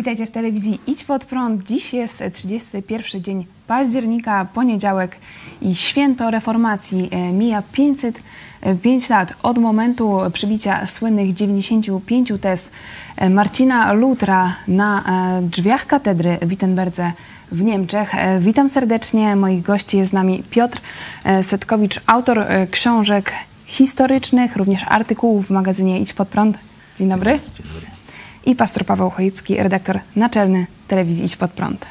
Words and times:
Witajcie 0.00 0.26
w 0.26 0.30
telewizji 0.30 0.80
Idź 0.86 1.04
Pod 1.04 1.24
Prąd. 1.24 1.62
Dziś 1.62 1.92
jest 1.92 2.22
31 2.32 3.22
dzień 3.22 3.46
października, 3.66 4.46
poniedziałek 4.54 5.16
i 5.62 5.74
święto 5.74 6.30
reformacji. 6.30 7.08
E, 7.10 7.32
Mija 7.32 7.62
505 7.72 9.08
lat 9.08 9.34
od 9.42 9.58
momentu 9.58 10.18
przybicia 10.32 10.86
słynnych 10.86 11.34
95 11.34 12.32
tez 12.40 12.68
e, 13.16 13.30
Marcina 13.30 13.92
Lutra 13.92 14.56
na 14.68 15.02
e, 15.38 15.42
drzwiach 15.42 15.86
katedry 15.86 16.38
w 16.42 16.48
Wittenberdze 16.48 17.12
w 17.52 17.62
Niemczech. 17.62 18.12
Witam 18.40 18.68
serdecznie. 18.68 19.36
Moich 19.36 19.62
gości 19.62 19.98
jest 19.98 20.10
z 20.10 20.14
nami 20.14 20.42
Piotr 20.50 20.80
Setkowicz, 21.42 22.00
autor 22.06 22.46
książek 22.70 23.32
historycznych, 23.66 24.56
również 24.56 24.84
artykułów 24.88 25.46
w 25.46 25.50
magazynie 25.50 26.00
Idź 26.00 26.12
Pod 26.12 26.28
Prąd. 26.28 26.58
Dzień 26.98 27.08
dobry. 27.08 27.30
Dzień 27.30 27.66
dobry 27.66 27.89
i 28.50 28.56
pastor 28.56 28.84
Paweł 28.84 29.10
Chojecki, 29.10 29.56
redaktor 29.56 29.98
naczelny 30.16 30.66
telewizji 30.88 31.26
Idź 31.26 31.36
Pod 31.36 31.50
Prąd. 31.50 31.86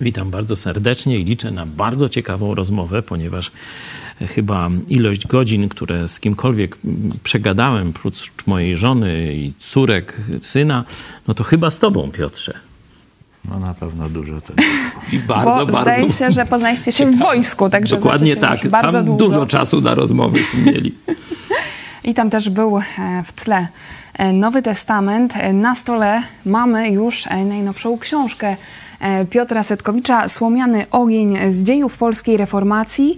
Witam 0.00 0.30
bardzo 0.30 0.56
serdecznie 0.56 1.18
i 1.18 1.24
liczę 1.24 1.50
na 1.50 1.66
bardzo 1.66 2.08
ciekawą 2.08 2.54
rozmowę, 2.54 3.02
ponieważ 3.02 3.50
chyba 4.20 4.70
ilość 4.88 5.26
godzin, 5.26 5.68
które 5.68 6.08
z 6.08 6.20
kimkolwiek 6.20 6.78
przegadałem, 7.22 7.92
prócz 7.92 8.30
mojej 8.46 8.76
żony 8.76 9.34
i 9.34 9.52
córek, 9.58 10.16
syna, 10.42 10.84
no 11.28 11.34
to 11.34 11.44
chyba 11.44 11.70
z 11.70 11.78
tobą, 11.78 12.10
Piotrze. 12.10 12.54
No 13.44 13.58
na 13.58 13.74
pewno 13.74 14.08
dużo 14.08 14.40
to 14.40 14.52
I 15.12 15.18
bardzo, 15.18 15.66
Bo 15.66 15.72
bardzo. 15.72 15.80
Zdaje 15.80 16.10
się, 16.10 16.32
że 16.32 16.46
poznaliście 16.46 16.92
się 16.92 17.10
w 17.10 17.18
wojsku, 17.18 17.70
także 17.70 17.96
Dokładnie 17.96 18.36
tak. 18.36 18.68
Bardzo 18.68 18.98
Tam 18.98 19.06
długo. 19.06 19.24
dużo 19.24 19.46
czasu 19.46 19.80
na 19.80 19.94
rozmowy 19.94 20.40
mieli. 20.66 20.94
I 22.04 22.14
tam 22.14 22.30
też 22.30 22.48
był 22.48 22.78
e, 22.78 22.82
w 23.26 23.32
tle 23.32 23.56
e, 23.58 23.68
Nowy 24.32 24.62
Testament. 24.62 25.32
E, 25.36 25.52
na 25.52 25.74
stole 25.74 26.22
mamy 26.46 26.90
już 26.90 27.26
najnowszą 27.26 27.98
książkę 27.98 28.56
Piotra 29.30 29.62
Setkowicza, 29.62 30.28
Słomiany 30.28 30.86
ogień 30.90 31.38
z 31.48 31.64
dziejów 31.64 31.98
polskiej 31.98 32.36
reformacji. 32.36 33.16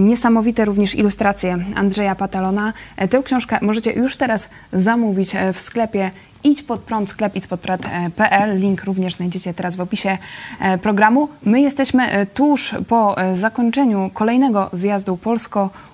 Niesamowite 0.00 0.64
również 0.64 0.94
ilustracje 0.94 1.58
Andrzeja 1.74 2.14
Patalona. 2.14 2.72
Tę 3.10 3.22
książkę 3.22 3.58
możecie 3.62 3.92
już 3.92 4.16
teraz 4.16 4.48
zamówić 4.72 5.32
w 5.54 5.60
sklepie 5.60 6.10
Idź 6.44 6.62
pod 6.62 6.80
prąd, 6.80 7.10
sklep 7.10 7.36
idźpodprąd.pl. 7.36 8.58
Link 8.58 8.84
również 8.84 9.14
znajdziecie 9.14 9.54
teraz 9.54 9.76
w 9.76 9.80
opisie 9.80 10.18
e, 10.60 10.78
programu. 10.78 11.28
My 11.42 11.60
jesteśmy 11.60 12.10
e, 12.10 12.26
tuż 12.26 12.74
po 12.88 13.18
e, 13.18 13.36
zakończeniu 13.36 14.10
kolejnego 14.14 14.70
zjazdu 14.72 15.16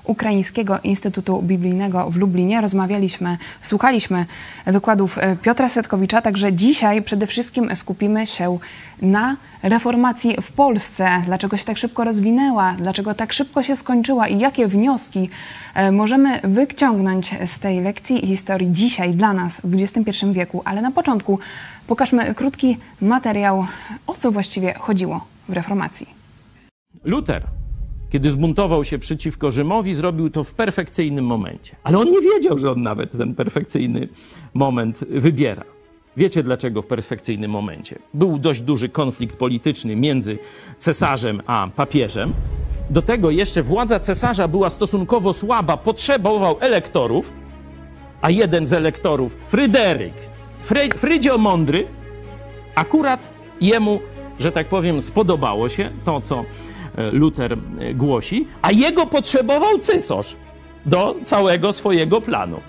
Polsko-Ukraińskiego 0.06 0.78
Instytutu 0.84 1.42
Biblijnego 1.42 2.10
w 2.10 2.16
Lublinie. 2.16 2.60
Rozmawialiśmy, 2.60 3.38
słuchaliśmy 3.62 4.26
wykładów 4.66 5.18
Piotra 5.42 5.68
Setkowicza, 5.68 6.22
także 6.22 6.52
dzisiaj 6.52 7.02
przede 7.02 7.26
wszystkim 7.26 7.76
skupimy 7.76 8.26
się 8.26 8.58
na 9.02 9.36
reformacji 9.62 10.36
w 10.42 10.52
Polsce. 10.52 11.22
Dlaczego 11.24 11.56
się 11.56 11.64
tak 11.64 11.78
szybko 11.78 12.04
rozwinęła, 12.04 12.74
dlaczego 12.78 13.14
tak 13.14 13.32
szybko 13.32 13.62
się 13.62 13.76
skończyła 13.76 14.28
i 14.28 14.38
jakie 14.38 14.68
wnioski 14.68 15.30
możemy 15.92 16.41
wyciągnąć 16.44 17.34
z 17.46 17.58
tej 17.58 17.80
lekcji 17.80 18.26
historii 18.26 18.72
dzisiaj 18.72 19.14
dla 19.14 19.32
nas 19.32 19.60
w 19.64 19.74
XXI 19.74 20.26
wieku, 20.32 20.62
ale 20.64 20.82
na 20.82 20.91
początku 20.91 21.38
pokażmy 21.86 22.34
krótki 22.34 22.78
materiał, 23.00 23.66
o 24.06 24.14
co 24.14 24.32
właściwie 24.32 24.74
chodziło 24.74 25.24
w 25.48 25.52
reformacji. 25.52 26.06
Luther, 27.04 27.42
kiedy 28.10 28.30
zbuntował 28.30 28.84
się 28.84 28.98
przeciwko 28.98 29.50
Rzymowi, 29.50 29.94
zrobił 29.94 30.30
to 30.30 30.44
w 30.44 30.54
perfekcyjnym 30.54 31.24
momencie. 31.24 31.76
Ale 31.84 31.98
on 31.98 32.10
nie 32.10 32.20
wiedział, 32.20 32.58
że 32.58 32.70
on 32.70 32.82
nawet 32.82 33.18
ten 33.18 33.34
perfekcyjny 33.34 34.08
moment 34.54 35.04
wybiera. 35.10 35.64
Wiecie 36.16 36.42
dlaczego 36.42 36.82
w 36.82 36.86
perfekcyjnym 36.86 37.50
momencie? 37.50 37.98
Był 38.14 38.38
dość 38.38 38.60
duży 38.60 38.88
konflikt 38.88 39.36
polityczny 39.36 39.97
między 39.97 40.38
cesarzem 40.78 41.42
a 41.47 41.69
papieżem. 41.76 42.32
Do 42.91 43.03
tego 43.03 43.31
jeszcze 43.31 43.62
władza 43.62 44.00
cesarza 44.00 44.48
była 44.48 44.70
stosunkowo 44.70 45.32
słaba, 45.32 45.76
potrzebował 45.76 46.56
elektorów, 46.60 47.32
a 48.20 48.31
jeden 48.31 48.66
z 48.66 48.72
elektorów, 48.72 49.36
Fryderyk, 49.48 50.14
Fry, 50.62 50.88
Frydzio 50.97 51.38
Mądry, 51.38 51.86
akurat 52.75 53.28
jemu, 53.60 54.00
że 54.41 54.52
tak 54.52 54.69
powiem, 54.69 55.02
spodobało 55.02 55.69
się 55.69 55.91
to, 56.04 56.20
co 56.20 56.44
Luther 57.12 57.58
głosi, 57.94 58.46
a 58.62 58.72
jego 58.72 59.06
potrzebował 59.06 59.78
cesarz 59.78 60.36
do 60.86 61.16
całego 61.24 61.72
swojego 61.72 62.20
planu. 62.20 62.60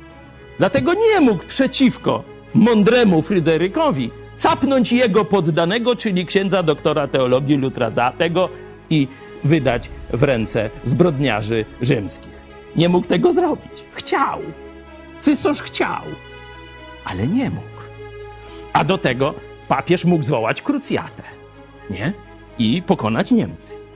Dlatego 0.58 0.94
nie 0.94 1.20
mógł 1.22 1.44
przeciwko 1.44 2.24
mądremu 2.54 3.22
Fryderykowi 3.22 4.12
capnąć 4.38 4.92
jego 4.92 5.26
poddanego, 5.26 5.96
czyli 5.96 6.26
księdza 6.26 6.64
doktora 6.64 7.08
teologii 7.08 7.58
Lutra 7.58 7.90
za 7.90 8.12
tego 8.12 8.50
i 8.90 9.08
wydać 9.44 9.90
w 10.14 10.24
ręce 10.24 10.70
zbrodniarzy 10.84 11.66
rzymskich. 11.82 12.38
Nie 12.76 12.90
mógł 12.90 13.08
tego 13.08 13.34
zrobić. 13.34 13.84
Chciał. 13.94 14.40
Cysarz 15.20 15.62
chciał, 15.62 16.04
ale 17.06 17.28
nie 17.28 17.50
mógł. 17.50 17.78
A 18.74 18.84
do 18.84 18.98
tego 18.98 19.34
papież 19.68 20.06
mógł 20.06 20.24
zwołać 20.24 20.62
krucjatę, 20.62 21.24
nie? 21.90 22.14
I 22.60 22.82
pokonać 22.82 23.32
Niemcy. 23.32 23.87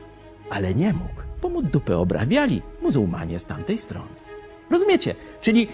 Ale 0.52 0.74
nie 0.74 0.94
mógł, 0.94 1.22
bo 1.42 1.50
mu 1.50 1.62
dupę 1.62 1.98
obrabiali 1.98 2.62
muzułmanie 2.82 3.40
z 3.40 3.46
tamtej 3.46 3.78
strony. 3.78 4.10
Rozumiecie? 4.70 5.16
Czyli 5.42 5.68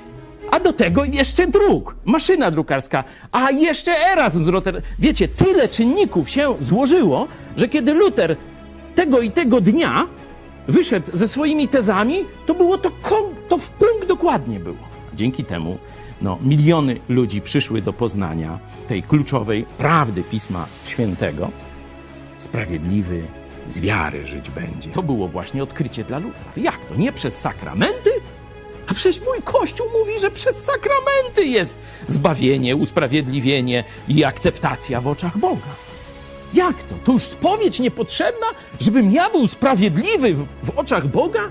a 0.51 0.59
do 0.59 0.73
tego 0.73 1.05
jeszcze 1.05 1.47
druk, 1.47 1.95
maszyna 2.05 2.51
drukarska, 2.51 3.03
a 3.31 3.51
jeszcze 3.51 3.91
Erasm 4.11 4.45
z 4.45 4.47
Rotterdam. 4.47 4.83
Wiecie, 4.99 5.27
tyle 5.27 5.67
czynników 5.67 6.29
się 6.29 6.55
złożyło, 6.59 7.27
że 7.57 7.67
kiedy 7.67 7.93
Luther 7.93 8.35
tego 8.95 9.21
i 9.21 9.31
tego 9.31 9.61
dnia 9.61 10.07
wyszedł 10.67 11.17
ze 11.17 11.27
swoimi 11.27 11.67
tezami, 11.67 12.25
to 12.45 12.53
było 12.53 12.77
to, 12.77 12.91
to 13.49 13.57
w 13.57 13.69
punkt 13.69 14.07
dokładnie 14.07 14.59
było. 14.59 14.77
Dzięki 15.13 15.45
temu 15.45 15.77
no, 16.21 16.37
miliony 16.41 16.99
ludzi 17.09 17.41
przyszły 17.41 17.81
do 17.81 17.93
poznania 17.93 18.59
tej 18.87 19.03
kluczowej 19.03 19.65
prawdy 19.77 20.23
Pisma 20.23 20.65
Świętego. 20.85 21.49
Sprawiedliwy 22.37 23.23
z 23.69 23.79
wiary 23.79 24.27
żyć 24.27 24.49
będzie. 24.49 24.89
To 24.89 25.03
było 25.03 25.27
właśnie 25.27 25.63
odkrycie 25.63 26.03
dla 26.03 26.19
Lutra. 26.19 26.51
Jak 26.57 26.85
to? 26.85 26.95
Nie 26.95 27.11
przez 27.11 27.39
sakramenty? 27.39 28.09
A 28.87 28.93
przecież 28.93 29.21
mój 29.25 29.41
Kościół 29.43 29.87
mówi, 29.99 30.19
że 30.19 30.31
przez 30.31 30.63
sakramenty 30.63 31.45
jest 31.45 31.75
zbawienie, 32.07 32.75
usprawiedliwienie 32.75 33.83
i 34.07 34.23
akceptacja 34.23 35.01
w 35.01 35.07
oczach 35.07 35.37
Boga. 35.37 35.69
Jak 36.53 36.83
to? 36.83 36.95
To 37.03 37.11
już 37.11 37.23
spowiedź 37.23 37.79
niepotrzebna, 37.79 38.47
żebym 38.79 39.11
ja 39.11 39.29
był 39.29 39.47
sprawiedliwy 39.47 40.33
w, 40.33 40.47
w 40.63 40.69
oczach 40.69 41.07
Boga? 41.07 41.41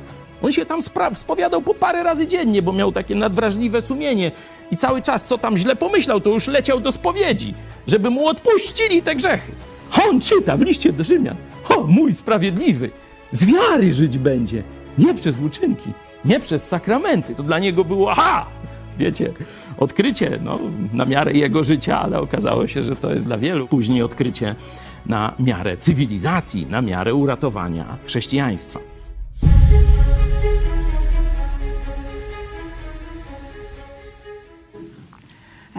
On 0.42 0.52
się 0.52 0.66
tam 0.66 0.80
spowiadał 1.14 1.62
po 1.62 1.74
parę 1.74 2.02
razy 2.02 2.26
dziennie, 2.26 2.62
bo 2.62 2.72
miał 2.72 2.92
takie 2.92 3.14
nadwrażliwe 3.14 3.82
sumienie 3.82 4.32
i 4.70 4.76
cały 4.76 5.02
czas, 5.02 5.24
co 5.26 5.38
tam 5.38 5.56
źle 5.56 5.76
pomyślał, 5.76 6.20
to 6.20 6.30
już 6.30 6.46
leciał 6.46 6.80
do 6.80 6.92
spowiedzi, 6.92 7.54
żeby 7.86 8.10
mu 8.10 8.26
odpuścili 8.26 9.02
te 9.02 9.14
grzechy. 9.14 9.52
On 10.04 10.20
czyta 10.20 10.56
w 10.56 10.62
liście 10.62 10.92
do 10.92 11.04
Rzymian. 11.04 11.36
O, 11.68 11.82
mój 11.82 12.12
sprawiedliwy, 12.12 12.90
z 13.32 13.44
wiary 13.44 13.92
żyć 13.92 14.18
będzie, 14.18 14.62
nie 14.98 15.14
przez 15.14 15.40
uczynki, 15.40 15.90
nie 16.24 16.40
przez 16.40 16.68
sakramenty. 16.68 17.34
To 17.34 17.42
dla 17.42 17.58
niego 17.58 17.84
było, 17.84 18.10
aha, 18.10 18.46
wiecie, 18.98 19.32
odkrycie 19.78 20.38
no, 20.44 20.58
na 20.92 21.04
miarę 21.04 21.32
jego 21.32 21.64
życia, 21.64 22.00
ale 22.00 22.20
okazało 22.20 22.66
się, 22.66 22.82
że 22.82 22.96
to 22.96 23.12
jest 23.12 23.26
dla 23.26 23.38
wielu. 23.38 23.68
Później 23.68 24.02
odkrycie 24.02 24.54
na 25.06 25.32
miarę 25.38 25.76
cywilizacji, 25.76 26.66
na 26.70 26.82
miarę 26.82 27.14
uratowania 27.14 27.96
chrześcijaństwa. 28.06 28.95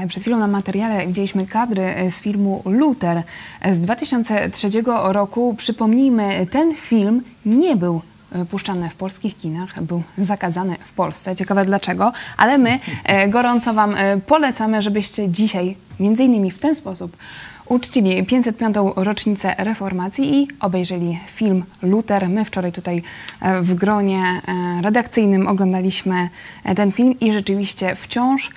Przed 0.07 0.23
chwilą 0.23 0.37
na 0.37 0.47
materiale 0.47 1.07
widzieliśmy 1.07 1.45
kadry 1.45 1.83
e, 1.83 2.11
z 2.11 2.19
filmu 2.19 2.61
Luther 2.65 3.23
e, 3.61 3.73
z 3.73 3.79
2003 3.79 4.69
roku. 4.85 5.55
Przypomnijmy, 5.57 6.47
ten 6.51 6.75
film 6.75 7.21
nie 7.45 7.75
był 7.75 8.01
puszczany 8.49 8.89
w 8.89 8.95
polskich 8.95 9.37
kinach, 9.37 9.83
był 9.83 10.03
zakazany 10.17 10.75
w 10.85 10.93
Polsce. 10.93 11.35
Ciekawe 11.35 11.65
dlaczego, 11.65 12.11
ale 12.37 12.57
my 12.57 12.79
gorąco 13.27 13.73
Wam 13.73 13.95
polecamy, 14.25 14.81
żebyście 14.81 15.29
dzisiaj, 15.29 15.75
między 15.99 16.23
innymi 16.23 16.51
w 16.51 16.59
ten 16.59 16.75
sposób, 16.75 17.17
uczcili 17.65 18.25
505. 18.25 18.75
rocznicę 18.95 19.55
reformacji 19.57 20.35
i 20.35 20.47
obejrzeli 20.59 21.19
film 21.35 21.63
Luther. 21.81 22.29
My 22.29 22.45
wczoraj 22.45 22.71
tutaj 22.71 23.03
w 23.61 23.73
gronie 23.73 24.41
redakcyjnym 24.81 25.47
oglądaliśmy 25.47 26.29
ten 26.75 26.91
film 26.91 27.19
i 27.19 27.33
rzeczywiście 27.33 27.95
wciąż 27.95 28.49
E, 28.49 28.51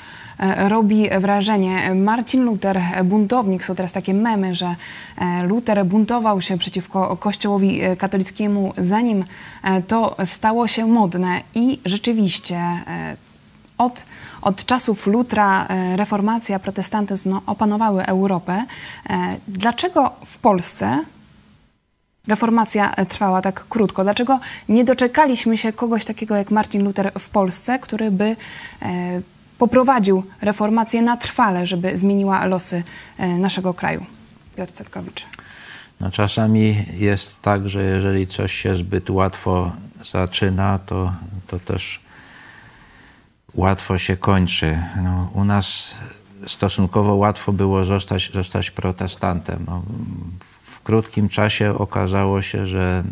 robi 0.68 1.08
wrażenie. 1.20 1.94
Marcin 1.94 2.44
Luther, 2.44 2.80
buntownik, 3.04 3.64
są 3.64 3.74
teraz 3.74 3.92
takie 3.92 4.14
memy, 4.14 4.54
że 4.54 4.76
e, 5.18 5.42
Luther 5.42 5.86
buntował 5.86 6.40
się 6.40 6.58
przeciwko 6.58 7.16
Kościołowi 7.16 7.82
e, 7.82 7.96
katolickiemu, 7.96 8.72
zanim 8.78 9.24
to 9.88 10.16
stało 10.26 10.68
się 10.68 10.86
modne 10.86 11.40
i 11.54 11.80
rzeczywiście 11.84 12.60
od, 13.80 14.02
od 14.42 14.64
czasów 14.64 15.06
Lutra 15.06 15.66
e, 15.66 15.96
reformacja, 15.96 16.58
protestantyzm 16.58 17.30
no, 17.30 17.42
opanowały 17.46 18.06
Europę. 18.06 18.64
E, 19.10 19.36
dlaczego 19.48 20.12
w 20.24 20.38
Polsce 20.38 21.04
reformacja 22.28 22.94
trwała 23.08 23.42
tak 23.42 23.64
krótko? 23.68 24.02
Dlaczego 24.02 24.40
nie 24.68 24.84
doczekaliśmy 24.84 25.58
się 25.58 25.72
kogoś 25.72 26.04
takiego 26.04 26.36
jak 26.36 26.50
Marcin 26.50 26.84
Luther 26.84 27.12
w 27.18 27.28
Polsce, 27.28 27.78
który 27.78 28.10
by 28.10 28.36
e, 28.82 29.20
poprowadził 29.60 30.22
reformację 30.40 31.02
na 31.02 31.16
trwale, 31.16 31.66
żeby 31.66 31.98
zmieniła 31.98 32.46
losy 32.46 32.82
naszego 33.18 33.74
kraju? 33.74 34.06
Piotr 34.56 34.72
Cetkowicz. 34.72 35.26
No, 36.00 36.10
czasami 36.10 36.84
jest 36.98 37.42
tak, 37.42 37.68
że 37.68 37.82
jeżeli 37.82 38.26
coś 38.26 38.54
się 38.54 38.76
zbyt 38.76 39.10
łatwo 39.10 39.72
zaczyna, 40.04 40.78
to, 40.78 41.12
to 41.46 41.58
też 41.58 42.00
łatwo 43.54 43.98
się 43.98 44.16
kończy. 44.16 44.78
No, 45.04 45.30
u 45.34 45.44
nas 45.44 45.94
stosunkowo 46.46 47.14
łatwo 47.14 47.52
było 47.52 47.84
zostać, 47.84 48.30
zostać 48.34 48.70
protestantem. 48.70 49.64
No, 49.68 49.82
w 50.64 50.80
krótkim 50.80 51.28
czasie 51.28 51.74
okazało 51.78 52.42
się, 52.42 52.66
że, 52.66 53.04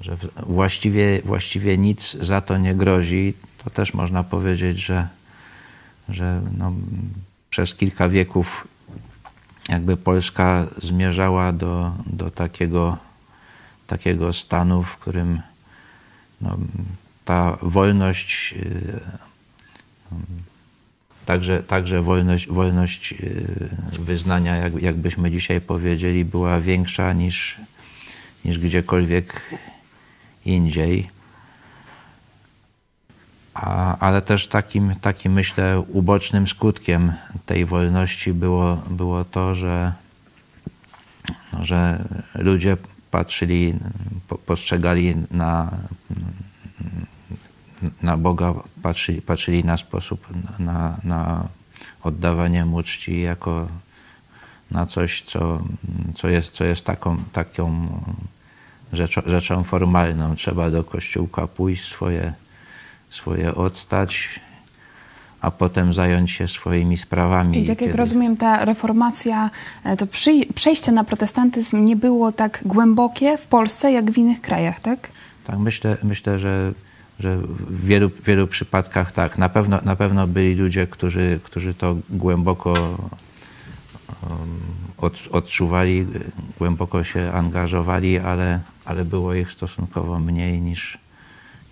że 0.00 0.16
właściwie, 0.46 1.22
właściwie 1.24 1.78
nic 1.78 2.16
za 2.20 2.40
to 2.40 2.58
nie 2.58 2.74
grozi. 2.74 3.34
To 3.64 3.70
też 3.70 3.94
można 3.94 4.24
powiedzieć, 4.24 4.78
że, 4.78 5.08
że 6.08 6.42
no, 6.58 6.72
przez 7.50 7.74
kilka 7.74 8.08
wieków 8.08 8.68
jakby 9.68 9.96
Polska 9.96 10.66
zmierzała 10.82 11.52
do, 11.52 11.92
do 12.06 12.30
takiego, 12.30 12.98
takiego 13.86 14.32
stanu, 14.32 14.82
w 14.82 14.96
którym 14.96 15.40
no, 16.40 16.58
ta 17.24 17.58
wolność, 17.62 18.54
y, 18.56 19.00
także, 21.26 21.62
także 21.62 22.02
wolność, 22.02 22.46
wolność 22.48 23.12
y, 23.12 23.68
wyznania, 23.98 24.56
jak, 24.56 24.82
jakbyśmy 24.82 25.30
dzisiaj 25.30 25.60
powiedzieli, 25.60 26.24
była 26.24 26.60
większa 26.60 27.12
niż, 27.12 27.56
niż 28.44 28.58
gdziekolwiek 28.58 29.42
indziej. 30.44 31.15
A, 33.56 33.98
ale 33.98 34.22
też 34.22 34.48
takim, 34.48 34.94
takim, 35.00 35.32
myślę, 35.32 35.80
ubocznym 35.80 36.46
skutkiem 36.46 37.12
tej 37.46 37.64
wolności 37.64 38.32
było, 38.32 38.76
było 38.90 39.24
to, 39.24 39.54
że, 39.54 39.92
że 41.60 42.04
ludzie 42.34 42.76
patrzyli, 43.10 43.74
postrzegali 44.46 45.14
na, 45.30 45.70
na 48.02 48.16
Boga, 48.16 48.54
patrzyli, 48.82 49.22
patrzyli 49.22 49.64
na 49.64 49.76
sposób, 49.76 50.26
na, 50.58 50.96
na 51.04 51.48
oddawanie 52.02 52.64
mu 52.64 52.82
czci 52.82 53.20
jako 53.20 53.68
na 54.70 54.86
coś, 54.86 55.22
co, 55.22 55.62
co, 56.14 56.28
jest, 56.28 56.50
co 56.50 56.64
jest 56.64 56.84
taką, 56.84 57.16
taką 57.32 57.88
rzeczą, 58.92 59.22
rzeczą 59.26 59.64
formalną. 59.64 60.36
Trzeba 60.36 60.70
do 60.70 60.84
kościółka 60.84 61.46
pójść, 61.46 61.84
swoje 61.84 62.32
swoje 63.16 63.54
odstać, 63.54 64.40
a 65.40 65.50
potem 65.50 65.92
zająć 65.92 66.30
się 66.30 66.48
swoimi 66.48 66.98
sprawami. 66.98 67.54
Czyli 67.54 67.66
tak 67.66 67.80
jak 67.80 67.90
kiedy... 67.90 67.98
rozumiem, 67.98 68.36
ta 68.36 68.64
reformacja, 68.64 69.50
e, 69.84 69.96
to 69.96 70.06
przy, 70.06 70.30
przejście 70.54 70.92
na 70.92 71.04
protestantyzm 71.04 71.84
nie 71.84 71.96
było 71.96 72.32
tak 72.32 72.62
głębokie 72.64 73.38
w 73.38 73.46
Polsce, 73.46 73.92
jak 73.92 74.10
w 74.10 74.18
innych 74.18 74.40
krajach, 74.40 74.80
tak? 74.80 75.08
Tak, 75.44 75.58
myślę, 75.58 75.96
myślę 76.02 76.38
że, 76.38 76.72
że 77.18 77.36
w 77.38 77.86
wielu, 77.86 78.10
wielu 78.24 78.46
przypadkach 78.46 79.12
tak. 79.12 79.38
Na 79.38 79.48
pewno, 79.48 79.80
na 79.84 79.96
pewno 79.96 80.26
byli 80.26 80.54
ludzie, 80.54 80.86
którzy, 80.86 81.40
którzy 81.42 81.74
to 81.74 81.96
głęboko 82.10 82.72
um, 84.22 84.76
odczuwali, 85.32 86.06
głęboko 86.58 87.04
się 87.04 87.32
angażowali, 87.32 88.18
ale, 88.18 88.60
ale 88.84 89.04
było 89.04 89.34
ich 89.34 89.52
stosunkowo 89.52 90.18
mniej 90.18 90.60
niż, 90.60 90.98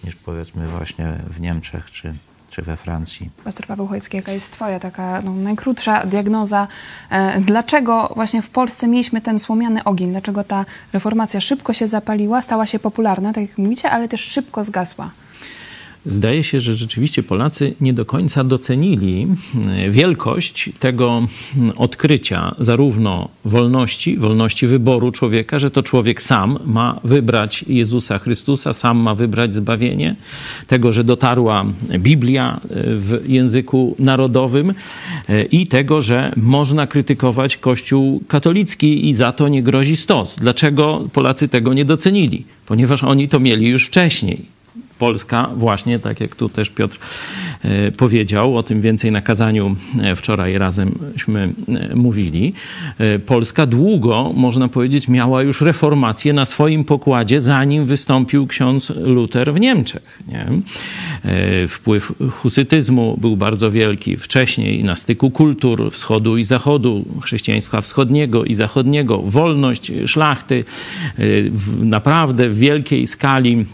niż 0.05 0.15
powiedzmy 0.15 0.69
właśnie 0.69 1.13
w 1.27 1.41
Niemczech 1.41 1.91
czy, 1.91 2.15
czy 2.51 2.63
we 2.63 2.77
Francji. 2.77 3.31
Pastor 3.45 3.67
Paweł 3.67 3.87
Chojecki, 3.87 4.17
jaka 4.17 4.33
jest 4.33 4.53
Twoja 4.53 4.81
taka 4.81 5.23
no, 5.23 5.35
najkrótsza 5.35 6.07
diagnoza? 6.07 6.69
E, 7.11 7.41
dlaczego 7.41 8.13
właśnie 8.15 8.43
w 8.43 8.51
Polsce 8.51 8.89
mieliśmy 8.89 9.21
ten 9.21 9.39
słomiany 9.39 9.85
ogień? 9.85 10.11
Dlaczego 10.11 10.45
ta 10.45 10.65
reformacja 10.93 11.41
szybko 11.41 11.73
się 11.73 11.87
zapaliła, 11.87 12.43
stała 12.43 12.67
się 12.67 12.79
popularna, 12.79 13.33
tak 13.33 13.49
jak 13.49 13.59
mówicie, 13.59 13.91
ale 13.91 14.09
też 14.09 14.21
szybko 14.21 14.65
zgasła? 14.65 15.11
Zdaje 16.07 16.45
się, 16.45 16.61
że 16.61 16.75
rzeczywiście 16.75 17.23
Polacy 17.23 17.75
nie 17.81 17.93
do 17.93 18.05
końca 18.05 18.45
docenili 18.45 19.27
e, 19.69 19.91
wielkość 19.91 20.71
tego 20.81 21.29
odkrycia, 21.77 22.55
zarówno 22.59 23.29
wolności, 23.45 24.17
wolności 24.17 24.67
wyboru 24.67 25.13
człowieka, 25.13 25.59
że 25.59 25.71
to 25.71 25.83
człowiek 25.83 26.23
sam 26.23 26.59
ma 26.67 27.01
wybrać 27.05 27.65
Jezusa 27.69 28.19
Chrystusa, 28.19 28.73
sam 28.73 28.99
ma 28.99 29.15
wybrać 29.15 29.55
zbawienie, 29.55 30.17
tego, 30.67 30.93
że 30.93 31.05
dotarła 31.05 31.65
Biblia 31.99 32.61
e, 32.63 32.69
w 32.97 33.25
języku 33.27 33.97
narodowym 33.99 34.75
e, 35.29 35.43
i 35.43 35.67
tego, 35.67 36.01
że 36.01 36.33
można 36.37 36.87
krytykować 36.87 37.57
Kościół 37.57 38.23
katolicki 38.29 39.09
i 39.09 39.15
za 39.15 39.33
to 39.33 39.49
nie 39.49 39.63
grozi 39.63 39.97
stos. 39.97 40.37
Dlaczego 40.41 41.09
Polacy 41.13 41.49
tego 41.49 41.75
nie 41.75 41.85
docenili? 41.85 42.45
Ponieważ 42.67 43.05
oni 43.05 43.29
to 43.29 43.41
mieli 43.41 43.69
już 43.69 43.87
wcześniej. 43.87 44.54
Polska 45.05 45.51
właśnie, 45.57 45.99
tak 45.99 46.21
jak 46.21 46.37
tu 46.37 46.49
też 46.49 46.71
Piotr 46.71 46.99
e, 47.63 47.93
powiedział, 47.93 48.57
o 48.57 48.63
tym 48.63 48.81
więcej 48.81 49.13
na 49.13 49.21
kazaniu 49.21 49.77
e, 50.03 50.17
wczoraj 50.17 50.59
razemśmy 50.59 51.53
e, 51.69 51.95
mówili. 51.95 52.53
Polska 53.27 53.67
długo, 53.67 54.33
można 54.37 54.69
powiedzieć, 54.69 55.09
miała 55.09 55.43
już 55.43 55.61
reformację 55.61 56.33
na 56.33 56.47
swoim 56.47 56.85
pokładzie, 56.85 57.41
zanim 57.41 57.85
wystąpił 57.85 58.47
ksiądz 58.47 58.93
Luter 58.97 59.55
w 59.55 59.61
Niemczech. 59.61 60.21
Nie? 60.29 60.47
Wpływ 61.69 62.13
husytyzmu 62.31 63.17
był 63.21 63.37
bardzo 63.37 63.71
wielki 63.71 64.17
wcześniej 64.17 64.85
na 64.85 64.97
styku 64.97 65.31
kultur 65.31 65.91
wschodu 65.93 66.39
i 66.39 66.45
zachodu, 66.45 67.05
chrześcijaństwa 67.23 67.81
wschodniego 67.81 68.45
i 68.45 68.55
zachodniego, 68.55 69.19
wolność 69.19 69.93
szlachty 70.07 70.65
naprawdę 71.83 72.49
w 72.49 72.59
wielkiej 72.59 73.07
skali 73.07 73.67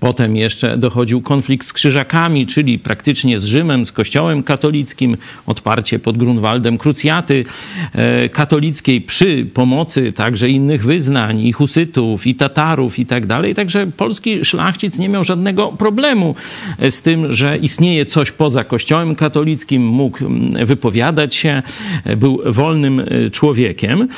Potem 0.00 0.36
jeszcze 0.36 0.78
dochodził 0.78 1.22
konflikt 1.22 1.66
z 1.66 1.72
krzyżakami, 1.72 2.46
czyli 2.46 2.78
praktycznie 2.78 3.38
z 3.38 3.44
Rzymem, 3.44 3.86
z 3.86 3.92
Kościołem 3.92 4.42
katolickim, 4.42 5.16
odparcie 5.46 5.98
pod 5.98 6.18
Grunwaldem 6.18 6.78
krucjaty 6.78 7.44
e, 7.92 8.28
katolickiej 8.28 9.00
przy 9.00 9.46
pomocy 9.54 10.12
także 10.12 10.48
innych 10.48 10.84
wyznań, 10.84 11.40
i 11.40 11.52
husytów, 11.52 12.26
i 12.26 12.34
Tatarów 12.34 12.98
i 12.98 13.06
tak 13.06 13.26
dalej. 13.26 13.54
Także 13.54 13.86
polski 13.96 14.44
szlachcic 14.44 14.98
nie 14.98 15.08
miał 15.08 15.24
żadnego 15.24 15.68
problemu 15.68 16.34
e, 16.78 16.90
z 16.90 17.02
tym, 17.02 17.32
że 17.32 17.58
istnieje 17.58 18.06
coś 18.06 18.32
poza 18.32 18.64
Kościołem 18.64 19.14
katolickim, 19.14 19.86
mógł 19.86 20.18
wypowiadać 20.64 21.34
się, 21.34 21.62
e, 22.04 22.16
był 22.16 22.40
wolnym 22.46 23.02
człowiekiem. 23.32 24.08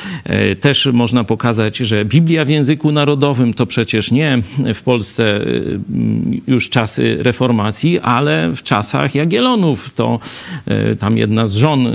Też 0.61 0.85
można 0.93 1.23
pokazać, 1.23 1.77
że 1.77 2.05
Biblia 2.05 2.45
w 2.45 2.49
języku 2.49 2.91
narodowym 2.91 3.53
to 3.53 3.65
przecież 3.65 4.11
nie 4.11 4.41
w 4.73 4.81
Polsce 4.81 5.39
już 6.47 6.69
czasy 6.69 7.17
reformacji, 7.19 7.99
ale 7.99 8.51
w 8.55 8.63
czasach 8.63 9.15
Jagielonów. 9.15 9.93
To 9.95 10.19
y, 10.91 10.95
tam 10.95 11.17
jedna 11.17 11.47
z 11.47 11.53
żon 11.53 11.87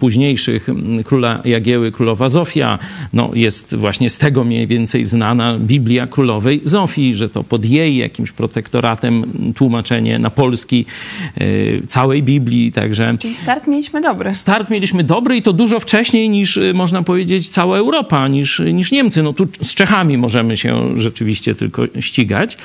późniejszych 0.00 0.68
króla 1.04 1.40
Jagieły, 1.44 1.92
królowa 1.92 2.28
Zofia, 2.28 2.78
no 3.12 3.30
jest 3.34 3.76
właśnie 3.76 4.10
z 4.10 4.18
tego 4.18 4.44
mniej 4.44 4.66
więcej 4.66 5.04
znana 5.04 5.58
Biblia 5.58 6.06
królowej 6.06 6.60
Zofii, 6.64 7.14
że 7.14 7.28
to 7.28 7.44
pod 7.44 7.64
jej 7.64 7.96
jakimś 7.96 8.32
protektoratem 8.32 9.24
tłumaczenie 9.54 10.18
na 10.18 10.30
polski 10.30 10.86
y, 11.40 11.82
całej 11.88 12.22
Biblii, 12.22 12.72
także... 12.72 13.16
Czyli 13.18 13.34
start 13.34 13.66
mieliśmy 13.66 14.00
dobry. 14.00 14.34
Start 14.34 14.70
mieliśmy 14.70 15.04
dobry 15.04 15.36
i 15.36 15.42
to 15.42 15.52
dużo 15.52 15.80
wcześniej 15.80 16.28
niż, 16.28 16.58
można 16.74 17.02
powiedzieć, 17.02 17.48
cała 17.48 17.78
Europa, 17.78 18.28
niż, 18.28 18.62
niż 18.72 18.92
Niemcy. 18.92 19.22
No 19.22 19.32
tu 19.32 19.48
z 19.62 19.74
Czechami 19.74 20.18
możemy 20.18 20.56
się 20.56 21.00
rzeczywiście 21.00 21.54
tylko 21.54 21.82
ścigać. 22.00 22.56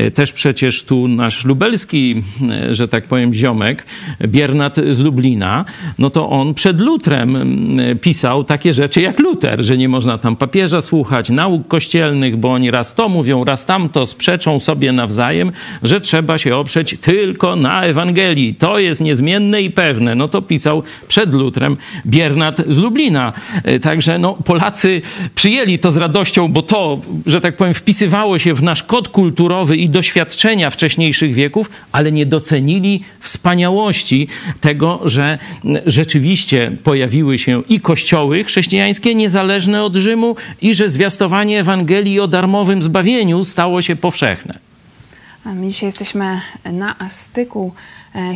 E, 0.00 0.10
też 0.10 0.32
przecież 0.32 0.84
tu 0.84 1.08
nasz 1.08 1.44
lubelski, 1.44 2.22
e, 2.50 2.74
że 2.74 2.88
tak 2.88 3.04
powiem, 3.04 3.34
ziomek, 3.34 3.86
Biernat 4.26 4.76
z 4.90 5.00
Lublina, 5.00 5.64
no 5.98 6.10
to 6.10 6.30
on 6.30 6.54
przed 6.54 6.80
Lutrem 6.80 7.38
pisał 8.00 8.44
takie 8.44 8.74
rzeczy 8.74 9.00
jak 9.00 9.18
Luter, 9.18 9.64
że 9.64 9.78
nie 9.78 9.88
można 9.88 10.18
tam 10.18 10.36
papieża 10.36 10.80
słuchać, 10.80 11.30
nauk 11.30 11.68
kościelnych, 11.68 12.36
bo 12.36 12.52
oni 12.52 12.70
raz 12.70 12.94
to 12.94 13.08
mówią, 13.08 13.44
raz 13.44 13.66
tamto, 13.66 14.06
sprzeczą 14.06 14.60
sobie 14.60 14.92
nawzajem, 14.92 15.52
że 15.82 16.00
trzeba 16.00 16.38
się 16.38 16.56
oprzeć 16.56 16.96
tylko 17.00 17.56
na 17.56 17.82
Ewangelii. 17.82 18.54
To 18.54 18.78
jest 18.78 19.00
niezmienne 19.00 19.62
i 19.62 19.70
pewne. 19.70 20.14
No 20.14 20.28
to 20.28 20.42
pisał 20.42 20.82
przed 21.08 21.34
Lutrem 21.34 21.76
Biernat 22.06 22.60
z 22.68 22.78
Lublina. 22.78 23.32
E, 23.64 23.80
także 23.80 24.18
no, 24.18 24.32
Polacy 24.44 25.02
przyjęli 25.34 25.78
to 25.78 25.92
z 25.92 25.96
radością, 25.96 26.48
bo 26.48 26.62
to, 26.62 27.00
że 27.26 27.40
tak 27.40 27.56
powiem, 27.56 27.74
wpisywało 27.74 28.38
się 28.38 28.54
w 28.54 28.62
nasz 28.62 28.82
kod 28.82 29.08
kulturowy 29.08 29.76
i 29.76 29.89
doświadczenia 29.90 30.70
wcześniejszych 30.70 31.34
wieków, 31.34 31.70
ale 31.92 32.12
nie 32.12 32.26
docenili 32.26 33.04
wspaniałości 33.20 34.28
tego, 34.60 35.00
że 35.04 35.38
rzeczywiście 35.86 36.72
pojawiły 36.84 37.38
się 37.38 37.62
i 37.68 37.80
kościoły 37.80 38.44
chrześcijańskie 38.44 39.14
niezależne 39.14 39.84
od 39.84 39.96
Rzymu 39.96 40.36
i 40.62 40.74
że 40.74 40.88
zwiastowanie 40.88 41.60
Ewangelii 41.60 42.20
o 42.20 42.28
darmowym 42.28 42.82
zbawieniu 42.82 43.44
stało 43.44 43.82
się 43.82 43.96
powszechne. 43.96 44.58
My 45.44 45.68
dzisiaj 45.68 45.86
jesteśmy 45.86 46.40
na 46.64 46.96
styku 47.10 47.72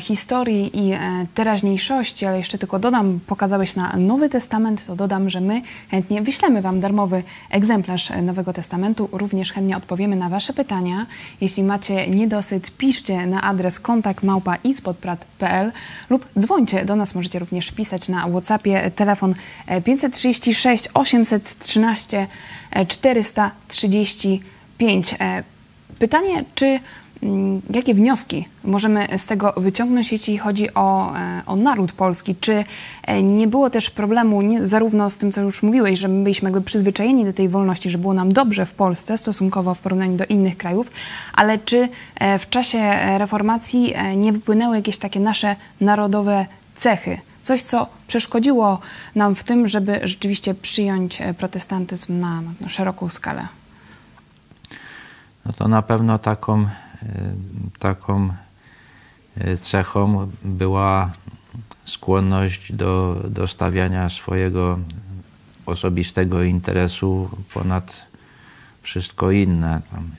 historii 0.01 0.87
i 0.87 0.93
e, 0.93 1.27
teraźniejszości, 1.35 2.27
ale 2.27 2.39
jeszcze 2.39 2.59
tylko 2.59 2.79
dodam, 2.79 3.21
pokazałeś 3.27 3.77
na 3.77 3.97
Nowy 3.97 4.29
Testament, 4.29 4.87
to 4.87 4.97
dodam, 4.97 5.31
że 5.31 5.41
my 5.41 5.63
chętnie 5.91 6.23
wyślemy 6.23 6.63
Wam 6.63 6.81
darmowy 6.81 7.23
egzemplarz 7.51 8.11
Nowego 8.23 8.53
Testamentu. 8.53 9.09
Również 9.13 9.53
chętnie 9.53 9.77
odpowiemy 9.77 10.17
na 10.17 10.29
Wasze 10.29 10.53
pytania. 10.53 11.07
Jeśli 11.41 11.63
macie 11.63 12.11
niedosyt, 12.11 12.71
piszcie 12.71 13.27
na 13.27 13.43
adres 13.43 13.81
kontakt 13.81 14.23
małpa 14.23 14.57
lub 16.11 16.29
dzwońcie 16.39 16.85
do 16.85 16.97
nas. 16.97 17.15
Możecie 17.15 17.39
również 17.39 17.71
pisać 17.71 18.09
na 18.09 18.29
WhatsAppie 18.29 18.91
telefon 18.91 19.35
536 19.85 20.89
813 20.95 22.27
435. 22.89 25.15
Pytanie, 25.99 26.45
czy 26.55 26.81
jakie 27.71 27.95
wnioski 27.95 28.49
możemy 28.65 29.09
z 29.19 29.27
tego 29.27 29.55
wyciągnąć, 29.57 30.13
jeśli 30.13 30.39
chodzi 30.39 30.75
o, 30.75 31.17
e, 31.17 31.43
o 31.47 31.57
naród 31.57 31.93
polski? 31.93 32.37
Czy 32.41 32.65
e, 33.03 33.23
nie 33.23 33.47
było 33.47 33.71
też 33.71 33.91
problemu 33.91 34.43
nie, 34.43 34.67
zarówno 34.67 35.11
z 35.11 35.17
tym, 35.17 35.33
co 35.33 35.41
już 35.41 35.63
mówiłeś, 35.63 35.99
że 35.99 36.09
my 36.09 36.23
byliśmy 36.23 36.51
jakby 36.51 36.65
przyzwyczajeni 36.65 37.25
do 37.25 37.33
tej 37.33 37.49
wolności, 37.49 37.91
że 37.91 37.99
było 37.99 38.15
nam 38.15 38.33
dobrze 38.33 38.67
w 38.67 38.75
Polsce 38.75 39.19
stosunkowo 39.19 39.75
w 39.75 39.81
porównaniu 39.81 40.17
do 40.17 40.25
innych 40.25 40.57
krajów, 40.57 40.91
ale 41.33 41.59
czy 41.59 41.89
e, 42.15 42.39
w 42.39 42.49
czasie 42.51 42.79
reformacji 43.19 43.95
nie 44.17 44.33
wypłynęły 44.33 44.77
jakieś 44.77 44.99
takie 44.99 45.21
nasze 45.21 45.57
narodowe 45.81 46.47
cechy? 46.77 47.19
Coś, 47.43 47.63
co 47.63 47.87
przeszkodziło 48.07 48.79
nam 49.15 49.35
w 49.35 49.45
tym, 49.45 49.69
żeby 49.69 50.01
rzeczywiście 50.03 50.55
przyjąć 50.55 51.23
protestantyzm 51.39 52.21
na, 52.21 52.43
na 52.61 52.69
szeroką 52.69 53.09
skalę? 53.09 53.49
no 55.47 55.53
to 55.53 55.69
na 55.69 55.83
pewno 55.83 56.19
taką, 56.19 56.67
taką 57.79 58.35
e, 59.37 59.57
cechą 59.57 60.31
była 60.45 61.13
skłonność 61.85 62.73
do, 62.73 63.23
do 63.29 63.49
stawiania 63.49 64.11
swojego 64.11 64.79
osobistego 65.67 66.43
interesu 66.43 67.31
ponad 67.55 68.07
wszystko 68.83 69.31
inne. 69.31 69.81
Tam 69.91 70.11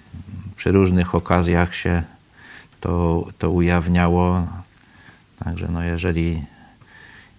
przy 0.55 0.71
różnych 0.71 1.15
okazjach 1.15 1.75
się 1.75 2.03
to, 2.81 3.27
to 3.39 3.51
ujawniało. 3.51 4.47
Także 5.43 5.67
no 5.67 5.83
jeżeli, 5.83 6.43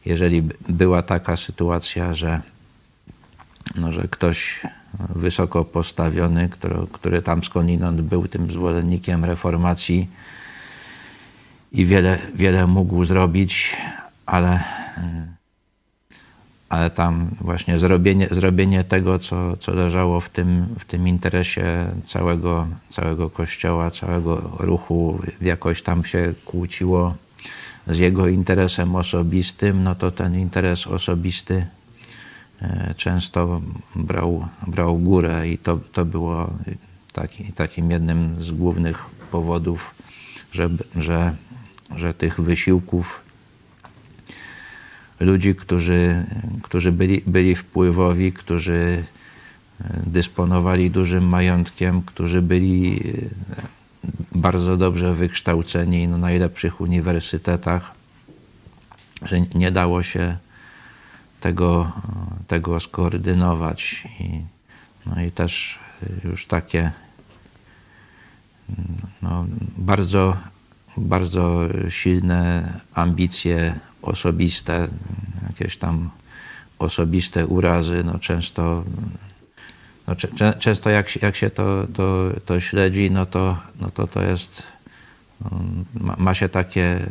jeżeli 0.04 0.42
była 0.68 1.02
taka 1.02 1.36
sytuacja, 1.36 2.14
że, 2.14 2.40
no, 3.74 3.92
że 3.92 4.08
ktoś 4.08 4.60
wysoko 5.14 5.64
postawiony, 5.64 6.48
który, 6.48 6.76
który 6.92 7.22
tam 7.22 7.44
skądinąd 7.44 8.00
był 8.00 8.28
tym 8.28 8.50
zwolennikiem 8.50 9.24
reformacji 9.24 10.08
i 11.72 11.86
wiele, 11.86 12.18
wiele 12.34 12.66
mógł 12.66 13.04
zrobić, 13.04 13.76
ale, 14.26 14.64
ale 16.68 16.90
tam 16.90 17.30
właśnie 17.40 17.78
zrobienie, 17.78 18.28
zrobienie 18.30 18.84
tego, 18.84 19.18
co, 19.18 19.56
co 19.56 19.74
leżało 19.74 20.20
w 20.20 20.28
tym, 20.28 20.66
w 20.78 20.84
tym 20.84 21.08
interesie 21.08 21.86
całego, 22.04 22.66
całego 22.88 23.30
kościoła, 23.30 23.90
całego 23.90 24.56
ruchu, 24.58 25.20
jakoś 25.40 25.82
tam 25.82 26.04
się 26.04 26.34
kłóciło 26.44 27.14
z 27.86 27.98
jego 27.98 28.28
interesem 28.28 28.96
osobistym, 28.96 29.82
no 29.82 29.94
to 29.94 30.10
ten 30.10 30.38
interes 30.38 30.86
osobisty 30.86 31.66
E, 31.66 31.75
często 32.96 33.60
brał, 33.94 34.48
brał 34.66 34.98
górę 34.98 35.48
i 35.48 35.58
to, 35.58 35.78
to 35.92 36.04
było 36.04 36.50
taki, 37.12 37.44
takim 37.52 37.90
jednym 37.90 38.42
z 38.42 38.50
głównych 38.50 39.04
powodów, 39.30 39.94
że, 40.52 40.68
że, 40.96 41.36
że 41.96 42.14
tych 42.14 42.40
wysiłków 42.40 43.20
ludzi, 45.20 45.54
którzy, 45.54 46.24
którzy 46.62 46.92
byli, 46.92 47.22
byli 47.26 47.54
wpływowi, 47.54 48.32
którzy 48.32 49.04
e, 49.80 50.00
dysponowali 50.06 50.90
dużym 50.90 51.28
majątkiem, 51.28 52.02
którzy 52.02 52.42
byli 52.42 53.00
e, 53.00 54.38
bardzo 54.38 54.76
dobrze 54.76 55.14
wykształceni 55.14 56.08
na 56.08 56.18
najlepszych 56.18 56.80
uniwersytetach, 56.80 57.92
że 59.22 59.40
nie 59.40 59.70
dało 59.70 60.02
się 60.02 60.36
tego, 61.46 61.92
tego 62.46 62.80
skoordynować. 62.80 64.08
I, 64.20 64.40
no 65.06 65.22
i 65.22 65.30
też 65.30 65.78
już 66.24 66.46
takie 66.46 66.92
no, 69.22 69.46
bardzo, 69.76 70.36
bardzo 70.96 71.60
silne 71.88 72.72
ambicje 72.94 73.74
osobiste, 74.02 74.88
jakieś 75.48 75.76
tam 75.76 76.10
osobiste 76.78 77.46
urazy, 77.46 78.04
no 78.04 78.18
często, 78.18 78.84
no, 80.06 80.14
często 80.58 80.90
jak, 80.90 81.22
jak 81.22 81.36
się 81.36 81.50
to, 81.50 81.86
to, 81.94 82.30
to 82.46 82.60
śledzi, 82.60 83.10
no 83.10 83.26
to, 83.26 83.58
no 83.80 83.90
to 83.90 84.06
to 84.06 84.22
jest, 84.22 84.62
ma, 85.94 86.16
ma 86.18 86.34
się 86.34 86.48
takie, 86.48 87.06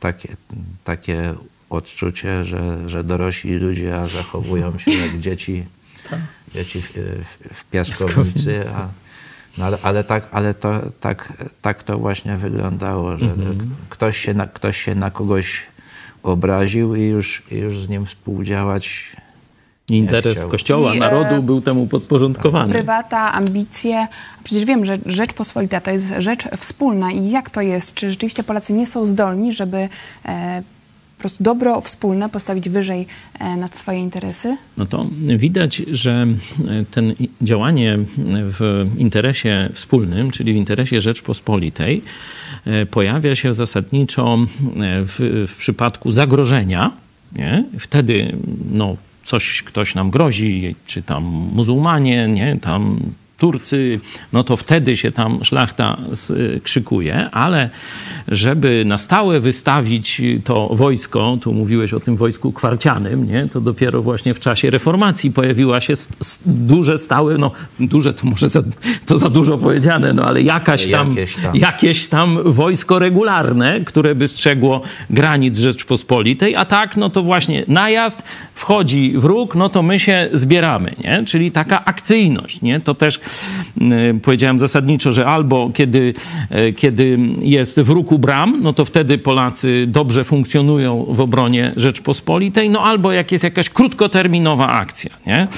takie, 0.00 0.36
takie 0.84 1.34
odczucie, 1.74 2.44
że, 2.44 2.88
że 2.88 3.04
dorośli 3.04 3.58
ludzie 3.58 3.96
a 3.96 4.08
zachowują 4.08 4.78
się 4.78 4.90
jak 4.90 5.20
dzieci, 5.26 5.64
tak. 6.10 6.20
dzieci 6.54 6.82
w, 6.82 6.92
w, 6.92 7.54
w 7.54 7.64
piaskownicy, 7.64 8.64
a, 8.74 8.88
no 9.58 9.64
ale, 9.64 9.78
ale, 9.82 10.04
tak, 10.04 10.28
ale 10.32 10.54
to, 10.54 10.80
tak, 11.00 11.32
tak 11.62 11.82
to 11.82 11.98
właśnie 11.98 12.36
wyglądało, 12.36 13.18
że 13.18 13.24
mhm. 13.24 13.70
ktoś, 13.88 14.18
się 14.18 14.34
na, 14.34 14.46
ktoś 14.46 14.76
się 14.84 14.94
na 14.94 15.10
kogoś 15.10 15.62
obraził 16.22 16.94
i 16.94 17.02
już, 17.02 17.42
i 17.50 17.56
już 17.56 17.78
z 17.78 17.88
nim 17.88 18.06
współdziałać 18.06 19.14
Interes 19.88 20.44
Kościoła, 20.44 20.94
I, 20.94 20.98
narodu 20.98 21.42
był 21.42 21.60
temu 21.60 21.86
podporządkowany. 21.86 22.72
Prywata, 22.72 23.32
ambicje. 23.32 24.06
Przecież 24.44 24.64
wiem, 24.64 24.86
że 24.86 24.98
Rzeczpospolita 25.06 25.80
to 25.80 25.90
jest 25.90 26.14
rzecz 26.18 26.48
wspólna. 26.56 27.12
I 27.12 27.30
jak 27.30 27.50
to 27.50 27.60
jest? 27.60 27.94
Czy 27.94 28.10
rzeczywiście 28.10 28.42
Polacy 28.42 28.72
nie 28.72 28.86
są 28.86 29.06
zdolni, 29.06 29.52
żeby 29.52 29.88
e, 30.24 30.62
po 31.16 31.20
prostu 31.20 31.44
dobro 31.44 31.80
wspólne 31.80 32.28
postawić 32.28 32.68
wyżej 32.68 33.06
e, 33.38 33.56
nad 33.56 33.76
swoje 33.76 33.98
interesy? 33.98 34.56
No 34.76 34.86
to 34.86 35.06
widać, 35.36 35.76
że 35.76 36.26
e, 36.68 36.84
ten 36.90 37.14
działanie 37.42 37.98
w 38.28 38.86
interesie 38.98 39.70
wspólnym, 39.72 40.30
czyli 40.30 40.52
w 40.52 40.56
interesie 40.56 41.00
Rzeczpospolitej, 41.00 42.02
e, 42.64 42.86
pojawia 42.86 43.36
się 43.36 43.54
zasadniczo 43.54 44.38
w, 45.04 45.46
w 45.48 45.56
przypadku 45.56 46.12
zagrożenia. 46.12 46.90
Nie? 47.32 47.64
Wtedy 47.78 48.36
no, 48.70 48.96
coś, 49.24 49.62
ktoś 49.62 49.94
nam 49.94 50.10
grozi, 50.10 50.74
czy 50.86 51.02
tam 51.02 51.24
muzułmanie, 51.52 52.28
nie? 52.28 52.58
tam 52.60 53.00
Turcy, 53.36 54.00
no 54.32 54.44
to 54.44 54.56
wtedy 54.56 54.96
się 54.96 55.12
tam 55.12 55.44
szlachta 55.44 55.96
krzykuje, 56.62 57.30
ale 57.30 57.70
żeby 58.28 58.84
na 58.86 58.98
stałe 58.98 59.40
wystawić 59.40 60.22
to 60.44 60.68
wojsko, 60.72 61.38
tu 61.42 61.52
mówiłeś 61.52 61.92
o 61.94 62.00
tym 62.00 62.16
wojsku 62.16 62.52
kwarcianym, 62.52 63.28
nie? 63.28 63.48
to 63.48 63.60
dopiero 63.60 64.02
właśnie 64.02 64.34
w 64.34 64.40
czasie 64.40 64.70
reformacji 64.70 65.30
pojawiła 65.30 65.80
się 65.80 65.94
duże, 66.46 66.98
stałe, 66.98 67.38
no 67.38 67.50
duże 67.80 68.14
to 68.14 68.26
może 68.26 68.48
za, 68.48 68.62
to 69.06 69.18
za 69.18 69.30
dużo 69.30 69.58
powiedziane, 69.58 70.12
no 70.12 70.24
ale 70.24 70.42
jakaś 70.42 70.90
tam, 70.90 71.08
jakieś 71.08 71.36
tam. 71.36 71.56
jakieś 71.56 72.08
tam 72.08 72.38
wojsko 72.44 72.98
regularne, 72.98 73.80
które 73.80 74.14
by 74.14 74.28
strzegło 74.28 74.80
granic 75.10 75.58
Rzeczpospolitej, 75.58 76.56
a 76.56 76.64
tak, 76.64 76.96
no 76.96 77.10
to 77.10 77.22
właśnie 77.22 77.64
najazd, 77.68 78.22
wchodzi 78.54 79.12
wróg, 79.16 79.54
no 79.54 79.68
to 79.68 79.82
my 79.82 79.98
się 79.98 80.28
zbieramy, 80.32 80.94
nie? 81.04 81.22
czyli 81.26 81.50
taka 81.50 81.84
akcyjność, 81.84 82.62
nie? 82.62 82.80
to 82.80 82.94
też 82.94 83.20
powiedziałem 84.22 84.58
zasadniczo, 84.58 85.12
że 85.12 85.26
albo 85.26 85.70
kiedy, 85.74 86.14
e, 86.50 86.72
kiedy 86.72 87.18
jest 87.40 87.80
w 87.80 87.90
ruku 87.90 88.18
bram, 88.18 88.60
no 88.62 88.72
to 88.72 88.84
wtedy 88.84 89.18
Polacy 89.18 89.84
dobrze 89.88 90.24
funkcjonują 90.24 91.06
w 91.08 91.20
obronie 91.20 91.72
Rzeczpospolitej, 91.76 92.70
no 92.70 92.80
albo 92.80 93.12
jak 93.12 93.32
jest 93.32 93.44
jakaś 93.44 93.70
krótkoterminowa 93.70 94.68
akcja, 94.68 95.10
nie? 95.26 95.48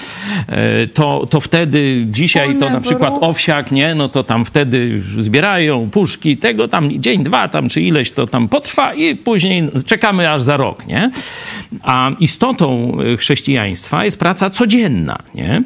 E, 0.49 0.87
to, 0.87 1.27
to 1.31 1.41
wtedy 1.41 2.05
dzisiaj 2.11 2.59
to 2.59 2.71
na 2.71 2.81
przykład 2.81 3.15
Owsiak, 3.21 3.73
nie? 3.73 3.95
No 3.95 4.09
to 4.09 4.25
tam 4.25 4.45
wtedy 4.45 5.03
zbierają 5.19 5.91
puszki, 5.91 6.37
tego 6.37 6.69
tam 6.69 7.01
dzień, 7.01 7.23
dwa 7.23 7.49
tam 7.49 7.69
czy 7.69 7.81
ileś 7.81 8.11
to 8.11 8.27
tam 8.27 8.49
potrwa 8.49 8.95
i 8.95 9.17
później 9.17 9.69
czekamy 9.87 10.31
aż 10.31 10.43
za 10.43 10.57
rok, 10.57 10.87
nie? 10.87 11.11
A 11.83 12.11
istotą 12.21 12.97
chrześcijaństwa 13.19 14.05
jest 14.05 14.19
praca 14.19 14.51
codzienna, 14.51 15.19
nie? 15.35 15.63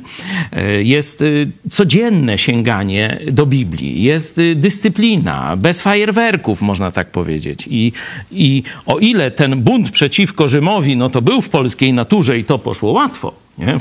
Jest 0.82 1.24
codzienna 1.70 1.89
codzienne 1.90 2.38
sięganie 2.38 3.18
do 3.32 3.46
Biblii, 3.46 4.02
jest 4.02 4.38
y, 4.38 4.54
dyscyplina, 4.54 5.56
bez 5.56 5.80
fajerwerków, 5.80 6.62
można 6.62 6.90
tak 6.90 7.10
powiedzieć. 7.10 7.68
I, 7.70 7.92
I 8.32 8.62
o 8.86 8.98
ile 8.98 9.30
ten 9.30 9.62
bunt 9.62 9.90
przeciwko 9.90 10.48
Rzymowi, 10.48 10.96
no 10.96 11.10
to 11.10 11.22
był 11.22 11.40
w 11.40 11.48
polskiej 11.48 11.92
naturze 11.92 12.38
i 12.38 12.44
to 12.44 12.58
poszło 12.58 12.92
łatwo, 12.92 13.32
nie? 13.58 13.78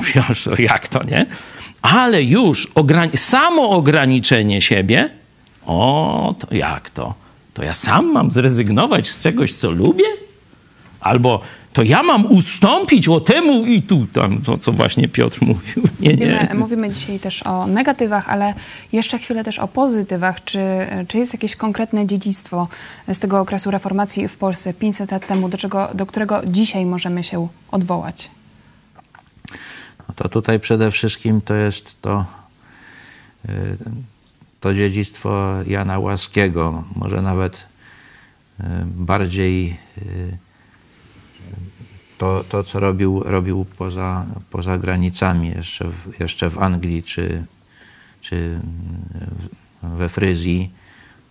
jak 0.58 0.88
to, 0.88 1.04
nie? 1.04 1.26
Ale 1.82 2.22
już 2.22 2.68
ograni- 2.74 3.16
samo 3.16 3.70
ograniczenie 3.70 4.62
siebie, 4.62 5.10
o, 5.66 6.34
to 6.38 6.54
jak 6.54 6.90
to? 6.90 7.14
To 7.54 7.62
ja 7.62 7.74
sam 7.74 8.12
mam 8.12 8.30
zrezygnować 8.30 9.08
z 9.08 9.20
czegoś, 9.20 9.52
co 9.52 9.70
lubię? 9.70 10.04
Albo 11.00 11.40
to 11.72 11.82
ja 11.82 12.02
mam 12.02 12.26
ustąpić 12.26 13.08
o 13.08 13.20
temu 13.20 13.66
i 13.66 13.82
tu, 13.82 14.06
tam, 14.06 14.42
to 14.42 14.58
co 14.58 14.72
właśnie 14.72 15.08
Piotr 15.08 15.38
mówił. 15.42 15.82
Nie, 16.00 16.14
nie. 16.14 16.26
Mówimy, 16.26 16.54
mówimy 16.54 16.90
dzisiaj 16.90 17.20
też 17.20 17.46
o 17.46 17.66
negatywach, 17.66 18.28
ale 18.28 18.54
jeszcze 18.92 19.18
chwilę 19.18 19.44
też 19.44 19.58
o 19.58 19.68
pozytywach. 19.68 20.44
Czy, 20.44 20.58
czy 21.08 21.18
jest 21.18 21.32
jakieś 21.32 21.56
konkretne 21.56 22.06
dziedzictwo 22.06 22.68
z 23.08 23.18
tego 23.18 23.40
okresu 23.40 23.70
reformacji 23.70 24.28
w 24.28 24.36
Polsce 24.36 24.74
500 24.74 25.12
lat 25.12 25.26
temu, 25.26 25.48
do, 25.48 25.58
czego, 25.58 25.88
do 25.94 26.06
którego 26.06 26.40
dzisiaj 26.46 26.86
możemy 26.86 27.24
się 27.24 27.48
odwołać? 27.70 28.30
No 30.08 30.14
to 30.16 30.28
tutaj 30.28 30.60
przede 30.60 30.90
wszystkim 30.90 31.40
to 31.40 31.54
jest 31.54 32.02
to, 32.02 32.24
y, 33.48 33.76
to 34.60 34.74
dziedzictwo 34.74 35.52
Jana 35.66 35.98
Łaskiego, 35.98 36.84
może 36.96 37.22
nawet 37.22 37.56
y, 37.56 38.64
bardziej 38.84 39.76
y, 39.98 40.49
to, 42.20 42.44
to 42.48 42.64
co 42.64 42.80
robił, 42.80 43.22
robił 43.24 43.66
poza, 43.78 44.26
poza 44.50 44.78
granicami, 44.78 45.48
jeszcze 45.48 45.84
w, 45.84 46.20
jeszcze 46.20 46.50
w 46.50 46.58
Anglii 46.58 47.02
czy, 47.02 47.44
czy 48.20 48.60
we 49.82 50.08
Fryzji. 50.08 50.70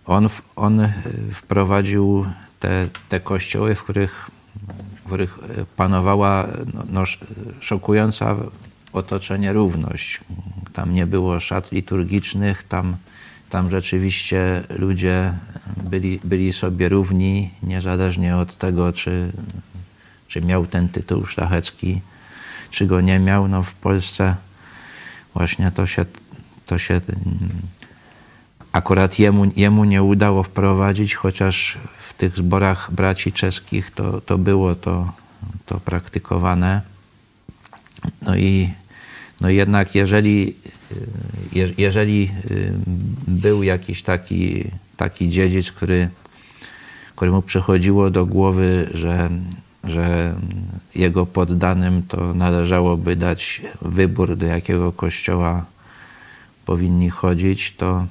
On, 0.06 0.28
on 0.56 0.88
wprowadził 1.32 2.26
te, 2.60 2.88
te 3.08 3.20
kościoły, 3.20 3.74
w 3.74 3.82
których, 3.82 4.30
w 4.96 5.06
których 5.06 5.38
panowała 5.76 6.46
no, 6.74 6.82
no, 6.90 7.04
szokująca 7.60 8.36
otoczenie 8.92 9.52
równość. 9.52 10.20
Tam 10.72 10.94
nie 10.94 11.06
było 11.06 11.40
szat 11.40 11.72
liturgicznych, 11.72 12.62
tam, 12.62 12.96
tam 13.50 13.70
rzeczywiście 13.70 14.62
ludzie 14.68 15.34
byli, 15.90 16.20
byli 16.24 16.52
sobie 16.52 16.88
równi, 16.88 17.50
niezależnie 17.62 18.36
od 18.36 18.56
tego, 18.56 18.92
czy, 18.92 19.32
czy 20.30 20.40
miał 20.40 20.66
ten 20.66 20.88
tytuł 20.88 21.26
szlachecki, 21.26 22.00
czy 22.70 22.86
go 22.86 23.00
nie 23.00 23.18
miał. 23.18 23.48
No 23.48 23.62
w 23.62 23.74
Polsce 23.74 24.36
właśnie 25.34 25.70
to 25.70 25.86
się, 25.86 26.04
to 26.66 26.78
się 26.78 27.00
akurat 28.72 29.18
jemu, 29.18 29.50
jemu 29.56 29.84
nie 29.84 30.02
udało 30.02 30.42
wprowadzić, 30.42 31.14
chociaż 31.14 31.78
w 32.08 32.14
tych 32.14 32.36
zborach 32.36 32.90
braci 32.92 33.32
czeskich 33.32 33.90
to, 33.90 34.20
to 34.20 34.38
było 34.38 34.74
to, 34.74 35.12
to 35.66 35.80
praktykowane. 35.80 36.82
No 38.22 38.36
i 38.36 38.70
no 39.40 39.50
jednak 39.50 39.94
jeżeli, 39.94 40.54
jeżeli 41.78 42.30
był 43.28 43.62
jakiś 43.62 44.02
taki, 44.02 44.64
taki 44.96 45.28
dziedzic, 45.28 45.72
który, 45.72 46.08
któremu 47.16 47.42
przychodziło 47.42 48.10
do 48.10 48.26
głowy, 48.26 48.90
że, 48.94 49.30
że 49.84 50.34
jego 50.94 51.26
poddanym 51.26 52.02
to 52.02 52.34
należałoby 52.34 53.16
dać 53.16 53.62
wybór, 53.82 54.36
do 54.36 54.46
jakiego 54.46 54.92
kościoła 54.92 55.64
powinni 56.66 57.10
chodzić, 57.10 57.74
to, 57.76 58.06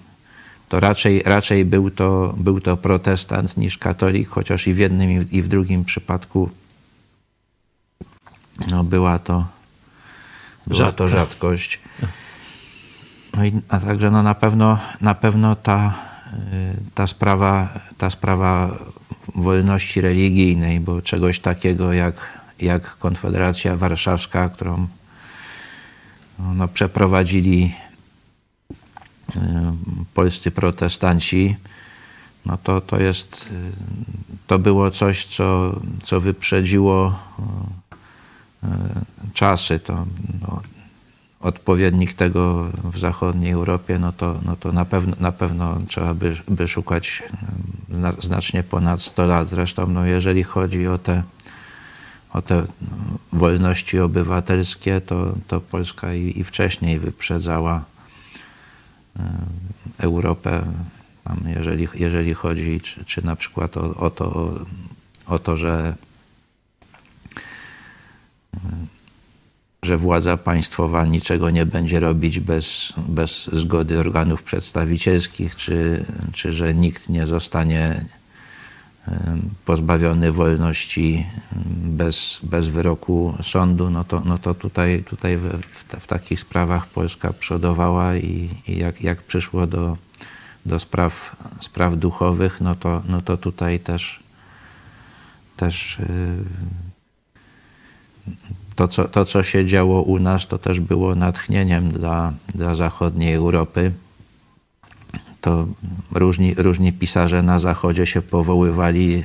to 0.70 0.80
raczej, 0.80 1.24
raczej 1.26 1.66
był, 1.66 1.90
to, 1.90 2.34
był 2.38 2.62
to 2.62 2.78
protestant 2.78 3.58
niż 3.58 3.78
katolik, 3.78 4.30
chociaż 4.30 4.68
i 4.68 4.74
w 4.74 4.78
jednym 4.78 5.30
i 5.32 5.42
w 5.42 5.48
drugim 5.48 5.86
przypadku 5.86 6.50
no, 8.68 8.84
była 8.84 9.20
to 9.20 9.60
była 10.70 10.92
to 10.92 11.08
rzadkość. 11.08 11.80
No 13.34 13.46
i, 13.46 13.62
a 13.70 13.80
także 13.80 14.12
no 14.12 14.24
na 14.24 14.36
pewno, 14.36 14.80
na 15.02 15.16
pewno 15.16 15.56
ta, 15.56 15.94
ta, 16.96 17.08
sprawa, 17.08 17.70
ta 17.98 18.10
sprawa 18.10 18.78
wolności 19.36 20.02
religijnej, 20.02 20.80
bo 20.80 21.02
czegoś 21.02 21.40
takiego 21.40 21.94
jak, 21.94 22.40
jak 22.60 22.98
Konfederacja 22.98 23.78
Warszawska, 23.78 24.50
którą 24.50 24.88
no, 26.40 26.68
przeprowadzili 26.68 27.74
polscy 30.14 30.52
protestanci, 30.52 31.56
no 32.46 32.58
to, 32.58 32.82
to 32.82 33.00
jest, 33.00 33.50
to 34.48 34.60
było 34.60 34.92
coś, 34.92 35.26
co, 35.26 35.80
co 36.02 36.22
wyprzedziło 36.22 37.20
czasy, 39.34 39.80
to 39.80 40.06
no, 40.42 40.62
odpowiednik 41.40 42.14
tego 42.14 42.72
w 42.84 43.00
zachodniej 43.00 43.52
Europie, 43.52 44.00
no 44.00 44.12
to, 44.12 44.40
no 44.46 44.56
to 44.56 44.72
na, 44.72 44.86
pewno, 44.86 45.16
na 45.20 45.32
pewno 45.32 45.78
trzeba 45.88 46.14
by, 46.14 46.36
by 46.48 46.68
szukać 46.68 47.24
znacznie 48.20 48.64
ponad 48.64 49.02
100 49.02 49.26
lat. 49.26 49.48
Zresztą, 49.48 49.88
no, 49.88 50.06
jeżeli 50.06 50.44
chodzi 50.44 50.88
o 50.88 50.98
te, 50.98 51.24
o 52.34 52.42
te 52.42 52.66
wolności 53.34 54.00
obywatelskie, 54.00 55.02
to, 55.02 55.36
to 55.48 55.62
Polska 55.62 56.14
i, 56.14 56.40
i 56.40 56.44
wcześniej 56.44 57.00
wyprzedzała 57.00 57.84
Europę, 59.98 60.62
tam 61.24 61.44
jeżeli, 61.56 61.88
jeżeli 61.94 62.34
chodzi 62.34 62.82
czy, 62.82 63.06
czy 63.06 63.26
na 63.26 63.36
przykład 63.36 63.78
o, 63.78 63.96
o, 63.96 64.10
to, 64.10 64.26
o, 64.26 64.60
o 65.26 65.40
to, 65.40 65.58
że 65.58 65.96
że 69.84 69.98
władza 69.98 70.38
państwowa 70.38 71.06
niczego 71.06 71.50
nie 71.50 71.66
będzie 71.66 72.00
robić 72.00 72.40
bez, 72.40 72.94
bez 72.98 73.50
zgody 73.54 74.00
organów 74.00 74.44
przedstawicielskich, 74.44 75.56
czy, 75.56 76.06
czy 76.34 76.54
że 76.54 76.74
nikt 76.74 77.10
nie 77.10 77.28
zostanie 77.28 78.06
pozbawiony 79.66 80.32
wolności 80.32 81.26
bez, 81.76 82.40
bez 82.44 82.68
wyroku 82.68 83.36
sądu, 83.42 83.90
no 83.90 84.04
to, 84.04 84.22
no 84.26 84.38
to 84.38 84.54
tutaj, 84.54 85.04
tutaj 85.04 85.38
w, 85.38 85.62
w, 85.62 85.84
w 86.00 86.08
takich 86.08 86.40
sprawach 86.40 86.88
Polska 86.88 87.34
przodowała 87.34 88.16
i, 88.16 88.50
i 88.68 88.78
jak, 88.78 89.02
jak 89.02 89.24
przyszło 89.24 89.68
do, 89.68 89.98
do 90.66 90.80
spraw, 90.80 91.36
spraw 91.60 91.98
duchowych, 91.98 92.62
no 92.62 92.76
to, 92.76 93.04
no 93.08 93.22
to 93.22 93.38
tutaj 93.38 93.80
też, 93.80 94.20
też 95.58 95.98
yy, 96.00 96.06
to 98.80 98.88
co, 98.88 99.08
to, 99.08 99.26
co 99.26 99.44
się 99.44 99.66
działo 99.66 100.02
u 100.02 100.20
nas, 100.20 100.48
to 100.48 100.58
też 100.58 100.80
było 100.80 101.16
natchnieniem 101.16 101.90
dla, 101.90 102.34
dla 102.56 102.76
zachodniej 102.76 103.34
Europy. 103.34 103.92
To 105.42 105.68
różni, 106.12 106.54
różni 106.58 106.94
pisarze 106.94 107.44
na 107.44 107.60
Zachodzie 107.60 108.06
się 108.06 108.22
powoływali 108.22 109.24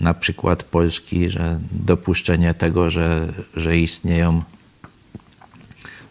na 0.00 0.14
przykład 0.14 0.62
Polski, 0.62 1.30
że 1.30 1.58
dopuszczenie 1.72 2.54
tego, 2.54 2.90
że, 2.90 3.32
że 3.56 3.78
istnieją 3.78 4.42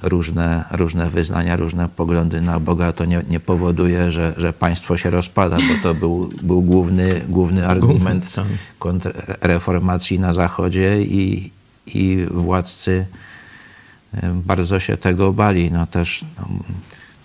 różne, 0.01 0.65
różne 0.71 1.09
wyznania, 1.09 1.55
różne 1.55 1.89
poglądy 1.89 2.41
na 2.41 2.59
Boga, 2.59 2.93
to 2.93 3.05
nie, 3.05 3.23
nie 3.29 3.39
powoduje, 3.39 4.11
że, 4.11 4.33
że 4.37 4.53
państwo 4.53 4.97
się 4.97 5.09
rozpada, 5.09 5.57
bo 5.57 5.83
to 5.83 5.93
był, 5.93 6.29
był 6.41 6.61
główny, 6.61 7.21
główny 7.29 7.67
argument 7.67 8.35
kontrreformacji 8.79 10.19
na 10.19 10.33
Zachodzie 10.33 11.01
i, 11.01 11.51
i 11.87 12.25
władcy 12.31 13.05
bardzo 14.33 14.79
się 14.79 14.97
tego 14.97 15.33
bali. 15.33 15.71
No 15.71 15.87
też, 15.87 16.25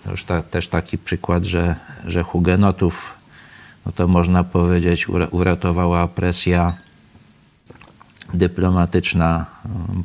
no, 0.05 0.11
już 0.11 0.23
ta, 0.23 0.41
też 0.41 0.67
taki 0.67 0.97
przykład, 0.97 1.43
że, 1.43 1.75
że 2.05 2.23
hugenotów, 2.23 3.13
no 3.85 3.91
to 3.91 4.07
można 4.07 4.43
powiedzieć, 4.43 5.09
uratowała 5.31 6.07
presja 6.07 6.73
dyplomatyczna 8.33 9.45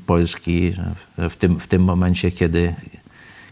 Polski 0.06 0.74
w 1.18 1.36
tym, 1.36 1.60
w 1.60 1.66
tym 1.66 1.84
momencie, 1.84 2.30
kiedy, 2.30 2.74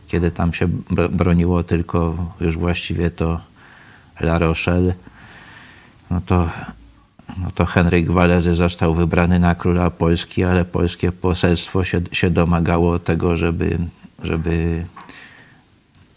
kiedy 0.07 0.31
tam 0.31 0.53
się 0.53 0.69
broniło 1.11 1.63
tylko 1.63 2.17
już 2.41 2.59
właściwie 2.59 3.11
to 3.11 3.41
La 4.21 4.39
Rochelle, 4.39 4.95
no 6.11 6.21
to 6.21 6.51
no 7.39 7.51
to 7.55 7.67
Henryk 7.67 8.11
Walezy 8.11 8.55
został 8.55 8.95
wybrany 8.95 9.39
na 9.39 9.55
króla 9.55 9.91
Polski, 9.91 10.45
ale 10.45 10.65
polskie 10.65 11.13
poselstwo 11.13 11.85
się, 11.85 12.01
się 12.13 12.31
domagało 12.31 12.99
tego, 12.99 13.37
żeby, 13.37 13.79
żeby 14.23 14.85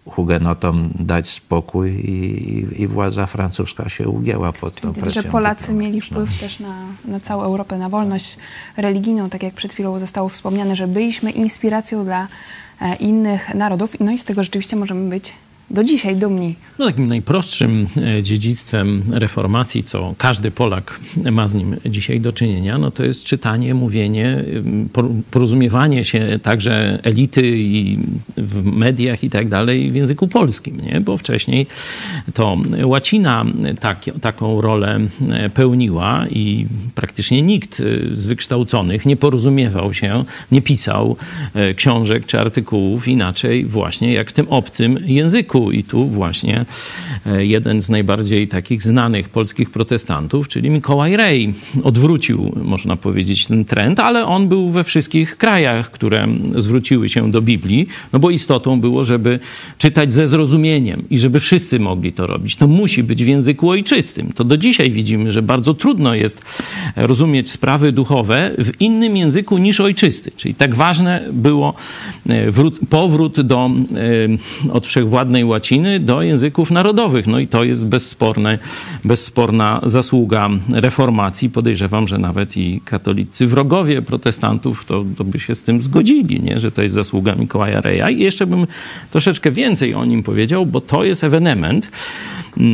hugenotom 0.06 0.90
dać 1.00 1.30
spokój 1.30 1.92
i, 1.92 2.82
i 2.82 2.88
władza 2.88 3.26
francuska 3.26 3.90
się 3.90 4.08
ugięła 4.08 4.54
pod 4.54 4.82
tą 4.82 4.94
presją. 4.94 5.22
że 5.22 5.30
Polacy 5.30 5.74
mieli 5.74 6.02
wpływ 6.02 6.30
no. 6.32 6.40
też 6.40 6.60
na, 6.60 6.86
na 7.06 7.20
całą 7.20 7.44
Europę, 7.44 7.78
na 7.78 7.90
wolność 7.90 8.38
religijną, 8.78 9.30
tak 9.30 9.44
jak 9.44 9.54
przed 9.54 9.74
chwilą 9.74 10.00
zostało 10.00 10.30
wspomniane, 10.30 10.76
że 10.76 10.88
byliśmy 10.88 11.32
inspiracją 11.32 12.06
dla 12.06 12.28
e, 12.82 12.96
innych 12.96 13.56
narodów. 13.56 14.00
No 14.00 14.12
i 14.12 14.18
z 14.18 14.26
tego 14.26 14.44
rzeczywiście 14.44 14.76
możemy 14.76 15.10
być 15.10 15.34
do 15.70 15.84
dzisiaj 15.84 16.16
dumni? 16.16 16.56
No 16.80 16.86
takim 16.86 17.08
najprostszym 17.08 17.88
e, 17.98 18.24
dziedzictwem 18.24 19.04
reformacji, 19.12 19.84
co 19.84 20.16
każdy 20.18 20.52
Polak 20.52 21.00
ma 21.32 21.48
z 21.48 21.56
nim 21.56 21.76
dzisiaj 21.86 22.22
do 22.22 22.32
czynienia, 22.32 22.78
no 22.78 22.92
to 22.92 23.04
jest 23.06 23.24
czytanie, 23.24 23.74
mówienie, 23.74 24.44
porozumiewanie 25.32 26.06
się 26.06 26.40
także 26.44 27.00
elity 27.04 27.58
i 27.58 27.98
w 28.38 28.66
mediach 28.66 29.24
i 29.24 29.30
tak 29.30 29.50
dalej 29.50 29.92
w 29.92 29.96
języku 29.96 30.28
polskim, 30.28 30.82
nie? 30.82 31.02
bo 31.02 31.18
wcześniej 31.18 31.68
to 32.34 32.58
łacina 32.84 33.46
tak, 33.80 34.00
taką 34.22 34.62
rolę 34.62 35.00
e, 35.30 35.50
pełniła 35.50 36.26
i 36.30 36.66
praktycznie 36.96 37.42
nikt 37.42 37.80
e, 37.80 38.16
z 38.16 38.26
wykształconych 38.26 39.06
nie 39.06 39.18
porozumiewał 39.18 39.94
się, 39.94 40.24
nie 40.52 40.62
pisał 40.62 41.16
książek 41.76 42.26
czy 42.26 42.40
artykułów 42.40 43.08
inaczej 43.08 43.66
właśnie 43.66 44.14
jak 44.14 44.30
w 44.30 44.34
tym 44.34 44.48
obcym 44.50 45.00
języku 45.06 45.55
i 45.72 45.84
tu 45.84 46.08
właśnie 46.08 46.66
E, 47.26 47.46
jeden 47.46 47.82
z 47.82 47.90
najbardziej 47.90 48.48
takich 48.48 48.84
znanych 48.84 49.30
polskich 49.30 49.70
protestantów, 49.70 50.48
czyli 50.48 50.70
Mikołaj 50.70 51.18
Rej. 51.18 51.54
Odwrócił, 51.84 52.52
można 52.64 52.96
powiedzieć, 52.96 53.46
ten 53.46 53.66
trend, 53.66 54.00
ale 54.00 54.26
on 54.26 54.48
był 54.48 54.70
we 54.70 54.84
wszystkich 54.84 55.38
krajach, 55.38 55.92
które 55.92 56.28
zwróciły 56.56 57.10
się 57.10 57.32
do 57.32 57.42
Biblii, 57.42 57.88
no 58.14 58.20
bo 58.20 58.30
istotą 58.30 58.80
było, 58.80 59.04
żeby 59.04 59.40
czytać 59.78 60.14
ze 60.14 60.28
zrozumieniem 60.28 61.04
i 61.10 61.20
żeby 61.20 61.40
wszyscy 61.40 61.80
mogli 61.80 62.14
to 62.14 62.28
robić. 62.28 62.56
To 62.56 62.68
musi 62.68 63.04
być 63.04 63.24
w 63.24 63.28
języku 63.28 63.70
ojczystym. 63.70 64.34
To 64.34 64.44
do 64.44 64.58
dzisiaj 64.58 64.92
widzimy, 64.92 65.32
że 65.32 65.42
bardzo 65.42 65.74
trudno 65.74 66.16
jest 66.16 66.42
rozumieć 66.96 67.52
sprawy 67.52 67.92
duchowe 67.92 68.52
w 68.58 68.72
innym 68.80 69.18
języku 69.18 69.58
niż 69.58 69.80
ojczysty. 69.80 70.32
Czyli 70.38 70.56
tak 70.56 70.76
ważne 70.76 71.30
było 71.32 71.74
e, 72.30 72.52
powrót 72.90 73.42
do, 73.42 73.70
e, 74.68 74.72
od 74.72 74.88
wszechwładnej 74.88 75.45
łaciny 75.46 76.00
do 76.00 76.22
języków 76.22 76.72
narodowych. 76.72 77.28
No 77.28 77.40
i 77.40 77.48
to 77.48 77.64
jest 77.64 77.86
bezsporne, 77.86 78.60
bezsporna 79.06 79.82
zasługa 79.84 80.50
reformacji. 80.74 81.50
Podejrzewam, 81.50 82.08
że 82.08 82.18
nawet 82.18 82.58
i 82.58 82.82
katolicy 82.86 83.48
wrogowie 83.48 84.02
protestantów 84.02 84.86
to, 84.86 85.06
to 85.18 85.24
by 85.24 85.40
się 85.40 85.56
z 85.56 85.64
tym 85.64 85.82
zgodzili, 85.82 86.44
nie? 86.44 86.60
że 86.60 86.72
to 86.72 86.84
jest 86.84 86.96
zasługa 86.96 87.36
Mikołaja 87.36 87.82
Reja. 87.82 88.10
I 88.10 88.20
jeszcze 88.20 88.48
bym 88.48 88.68
troszeczkę 89.12 89.52
więcej 89.52 89.94
o 89.94 90.06
nim 90.06 90.24
powiedział, 90.24 90.66
bo 90.66 90.82
to 90.82 91.04
jest 91.04 91.24
ewenement. 91.24 91.92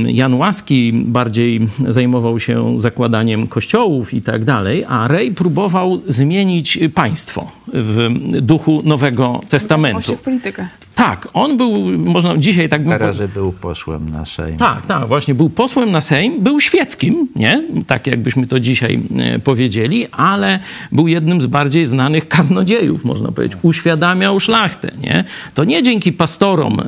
Jan 0.06 0.34
Łaski 0.34 0.94
bardziej 0.94 1.68
zajmował 1.88 2.40
się 2.40 2.80
zakładaniem 2.80 3.48
kościołów 3.48 4.14
i 4.14 4.22
tak 4.22 4.46
dalej, 4.46 4.86
a 4.88 5.08
Rej 5.08 5.32
próbował 5.32 6.02
zmienić 6.08 6.80
państwo 6.94 7.61
w 7.74 8.10
duchu 8.42 8.82
Nowego 8.84 9.42
Testamentu. 9.50 10.02
się 10.02 10.16
w 10.16 10.22
politykę. 10.22 10.68
Tak, 10.96 11.28
on 11.34 11.58
był, 11.58 11.98
można 11.98 12.38
dzisiaj 12.38 12.70
tak... 12.70 12.86
Teraz, 12.86 13.16
że 13.16 13.28
był 13.28 13.52
posłem 13.52 14.10
na 14.10 14.26
Sejm. 14.26 14.58
Tak, 14.58 14.86
tak, 14.86 15.08
właśnie 15.08 15.36
był 15.36 15.50
posłem 15.50 15.92
na 15.92 16.02
Sejm, 16.02 16.44
był 16.44 16.62
świeckim, 16.62 17.28
nie? 17.36 17.64
Tak 17.88 18.08
jakbyśmy 18.08 18.48
to 18.48 18.60
dzisiaj 18.60 19.00
e, 19.18 19.40
powiedzieli, 19.40 20.08
ale 20.12 20.60
był 20.92 21.08
jednym 21.08 21.42
z 21.42 21.46
bardziej 21.46 21.86
znanych 21.86 22.28
kaznodziejów, 22.28 23.06
można 23.06 23.32
powiedzieć. 23.32 23.58
Uświadamiał 23.62 24.40
szlachtę, 24.40 24.92
nie? 25.02 25.24
To 25.54 25.64
nie 25.64 25.84
dzięki 25.84 26.14
pastorom 26.14 26.82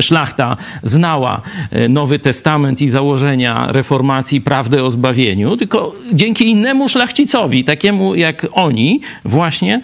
szlachta 0.00 0.56
znała 0.82 1.42
e, 1.70 1.88
Nowy 1.88 2.18
Testament 2.18 2.82
i 2.82 2.88
założenia 2.88 3.72
reformacji 3.72 4.38
i 4.38 4.40
prawdę 4.40 4.84
o 4.84 4.90
zbawieniu, 4.90 5.56
tylko 5.56 5.94
dzięki 6.12 6.50
innemu 6.50 6.88
szlachcicowi, 6.88 7.64
takiemu 7.64 8.14
jak 8.14 8.46
oni, 8.52 9.00
właśnie 9.24 9.80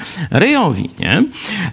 Rejowi, 0.46 0.90
nie? 1.00 1.24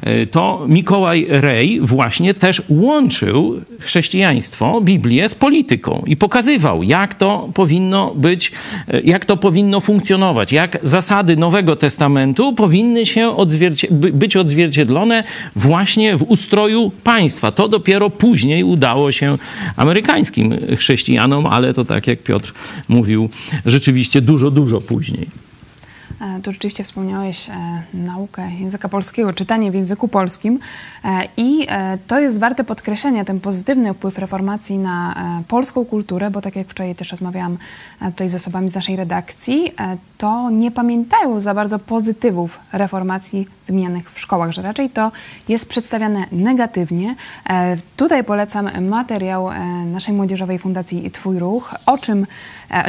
E, 0.02 0.26
to 0.26 0.66
Mikołaj 0.68 1.26
Rej 1.30 1.80
właśnie 1.82 2.34
też 2.34 2.62
łączył 2.70 3.62
chrześcijaństwo, 3.80 4.82
Biblię 4.82 5.30
z 5.30 5.36
polityką 5.36 6.04
i 6.08 6.18
pokazywał, 6.18 6.84
jak 6.84 7.16
to 7.16 7.50
powinno 7.54 8.14
być, 8.16 8.52
e, 8.88 9.02
jak 9.02 9.26
to 9.26 9.38
powinno 9.38 9.80
funkcjonować, 9.80 10.52
jak 10.52 10.80
zasady 10.84 11.38
Nowego 11.38 11.76
Testamentu 11.76 12.54
powinny 12.54 13.06
się 13.06 13.38
odzwierci 13.38 13.88
być 13.92 14.36
odzwierciedlone 14.36 15.24
właśnie 15.56 16.18
w 16.18 16.24
ustroju 16.24 16.92
państwa. 17.04 17.52
To 17.52 17.70
dopiero 17.70 18.10
później 18.10 18.64
udało 18.64 19.12
się 19.12 19.38
amerykańskim 19.78 20.56
chrześcijanom, 20.78 21.46
ale 21.46 21.74
to 21.74 21.86
tak 21.86 22.08
jak 22.08 22.24
Piotr 22.24 22.54
mówił, 22.88 23.30
rzeczywiście 23.66 24.22
dużo, 24.22 24.52
dużo 24.52 24.82
później. 24.82 25.53
E, 26.24 26.42
tu 26.42 26.52
rzeczywiście 26.52 26.84
wspomniałeś 26.84 27.50
e, 27.50 27.54
naukę 27.94 28.52
języka 28.60 28.90
polskiego, 28.90 29.34
czytanie 29.34 29.72
w 29.72 29.76
języku 29.76 30.08
polskim 30.08 30.60
e, 31.06 31.28
i 31.38 31.68
to 32.08 32.20
jest 32.20 32.40
warte 32.40 32.64
podkreślenia, 32.64 33.26
ten 33.26 33.40
pozytywny 33.40 33.94
wpływ 33.94 34.18
reformacji 34.18 34.78
na 34.78 35.16
polską 35.48 35.86
kulturę, 35.86 36.32
bo 36.32 36.42
tak 36.42 36.56
jak 36.56 36.68
wczoraj 36.68 36.96
też 36.96 37.12
rozmawiałam 37.12 37.58
tutaj 38.00 38.30
z 38.30 38.36
osobami 38.36 38.70
z 38.70 38.76
naszej 38.76 38.96
redakcji, 38.96 39.74
to 40.18 40.50
nie 40.50 40.72
pamiętają 40.72 41.40
za 41.40 41.54
bardzo 41.54 41.80
pozytywów 41.80 42.60
reformacji 42.74 43.48
wymienianych 43.68 44.12
w 44.12 44.20
szkołach, 44.20 44.52
że 44.52 44.62
raczej 44.62 44.90
to 44.90 45.12
jest 45.50 45.70
przedstawiane 45.70 46.26
negatywnie. 46.32 47.16
Tutaj 47.98 48.24
polecam 48.24 48.86
materiał 48.88 49.50
naszej 49.86 50.14
Młodzieżowej 50.14 50.60
Fundacji 50.60 51.12
Twój 51.12 51.40
Ruch, 51.40 51.76
o 51.86 51.98
czym, 51.98 52.26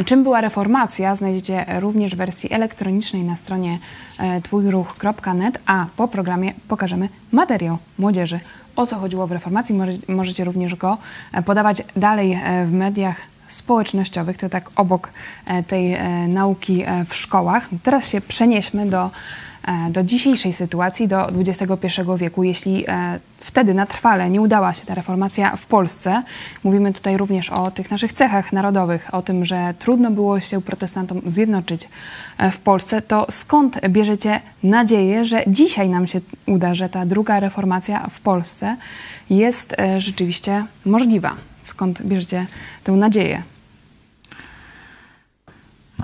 czym 0.05 0.23
była 0.23 0.41
reformacja, 0.41 1.15
znajdziecie 1.15 1.65
również 1.79 2.15
w 2.15 2.17
wersji 2.17 2.53
elektronicznej 2.53 3.23
na 3.23 3.35
stronie 3.35 3.79
e, 4.19 4.41
twójruch.net, 4.41 5.57
a 5.65 5.85
po 5.95 6.07
programie 6.07 6.53
pokażemy 6.67 7.09
materiał 7.31 7.77
młodzieży. 7.97 8.39
O 8.75 8.85
co 8.85 8.95
chodziło 8.95 9.27
w 9.27 9.31
reformacji, 9.31 9.75
możecie 10.07 10.43
również 10.43 10.75
go 10.75 10.97
e, 11.33 11.43
podawać 11.43 11.83
dalej 11.95 12.33
e, 12.33 12.65
w 12.65 12.73
mediach 12.73 13.17
społecznościowych, 13.47 14.37
to 14.37 14.49
tak 14.49 14.69
obok 14.75 15.09
tej 15.67 15.97
nauki 16.27 16.83
w 17.09 17.15
szkołach. 17.15 17.69
Teraz 17.83 18.09
się 18.09 18.21
przenieśmy 18.21 18.85
do 18.85 19.09
E, 19.54 19.54
do 19.89 20.03
dzisiejszej 20.03 20.53
sytuacji, 20.53 21.07
do 21.07 21.29
XXI 21.29 21.85
wieku, 22.17 22.43
jeśli 22.43 22.83
e, 22.87 23.19
wtedy 23.39 23.73
na 23.73 23.85
trwale 23.85 24.29
nie 24.29 24.41
udała 24.41 24.73
się 24.73 24.85
ta 24.85 24.95
reformacja 24.95 25.55
w 25.55 25.65
Polsce, 25.65 26.23
mówimy 26.63 26.93
tutaj 26.93 27.17
również 27.17 27.49
o 27.49 27.71
tych 27.71 27.91
naszych 27.91 28.13
cechach 28.13 28.53
narodowych, 28.53 29.09
o 29.13 29.21
tym, 29.21 29.45
że 29.45 29.73
trudno 29.79 30.11
było 30.11 30.39
się 30.39 30.61
protestantom 30.61 31.21
zjednoczyć 31.25 31.89
e, 32.37 32.51
w 32.51 32.59
Polsce, 32.59 33.01
to 33.01 33.27
skąd 33.29 33.87
bierzecie 33.89 34.41
nadzieję, 34.63 35.25
że 35.25 35.43
dzisiaj 35.47 35.89
nam 35.89 36.07
się 36.07 36.21
uda, 36.45 36.75
że 36.75 36.89
ta 36.89 37.05
druga 37.05 37.39
reformacja 37.39 38.07
w 38.07 38.19
Polsce 38.19 38.75
jest 39.29 39.75
rzeczywiście 39.97 40.65
możliwa? 40.85 41.35
Skąd 41.61 42.01
bierzecie 42.01 42.45
tę 42.83 42.91
nadzieję? 42.91 43.43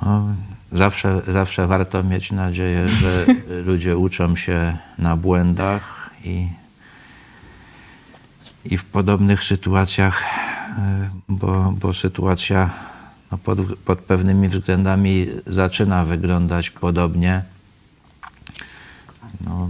No, 0.02 0.26
Zawsze, 0.72 1.22
zawsze 1.28 1.68
warto 1.68 2.04
mieć 2.04 2.32
nadzieję, 2.32 2.88
że 2.88 3.26
ludzie 3.68 3.98
uczą 3.98 4.36
się 4.36 4.78
na 4.98 5.16
błędach 5.16 6.10
i, 6.24 6.48
i 8.66 8.78
w 8.78 8.86
podobnych 8.86 9.44
sytuacjach, 9.44 10.24
e, 10.78 11.10
bo, 11.30 11.74
bo 11.80 11.94
sytuacja 11.94 12.70
no 13.32 13.38
pod, 13.38 13.60
pod 13.86 14.00
pewnymi 14.00 14.50
względami 14.50 15.28
zaczyna 15.48 16.06
wyglądać 16.06 16.70
podobnie. 16.70 17.44
No, 19.42 19.70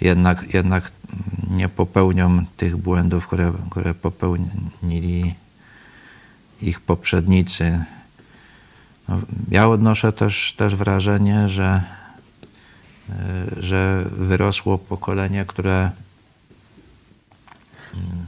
jednak, 0.00 0.54
jednak 0.54 0.92
nie 1.50 1.68
popełnią 1.68 2.44
tych 2.56 2.76
błędów, 2.76 3.26
które, 3.26 3.52
które 3.70 3.94
popełnili 3.94 5.34
ich 6.62 6.80
poprzednicy 6.80 7.84
ja 9.50 9.68
odnoszę 9.68 10.12
też, 10.12 10.54
też 10.56 10.76
wrażenie, 10.76 11.48
że, 11.48 11.82
e, 13.10 13.12
że 13.56 14.04
wyrosło 14.10 14.78
pokolenie, 14.78 15.44
które 15.44 15.90
mm, 17.94 18.26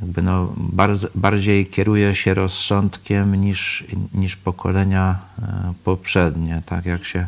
jakby 0.00 0.22
no 0.22 0.52
bardzo, 0.56 1.08
bardziej 1.14 1.66
kieruje 1.66 2.14
się 2.14 2.34
rozsądkiem 2.34 3.34
niż, 3.34 3.84
niż 4.14 4.36
pokolenia 4.36 5.18
e, 5.42 5.72
poprzednie. 5.84 6.62
Tak 6.66 6.86
jak 6.86 7.04
się, 7.04 7.26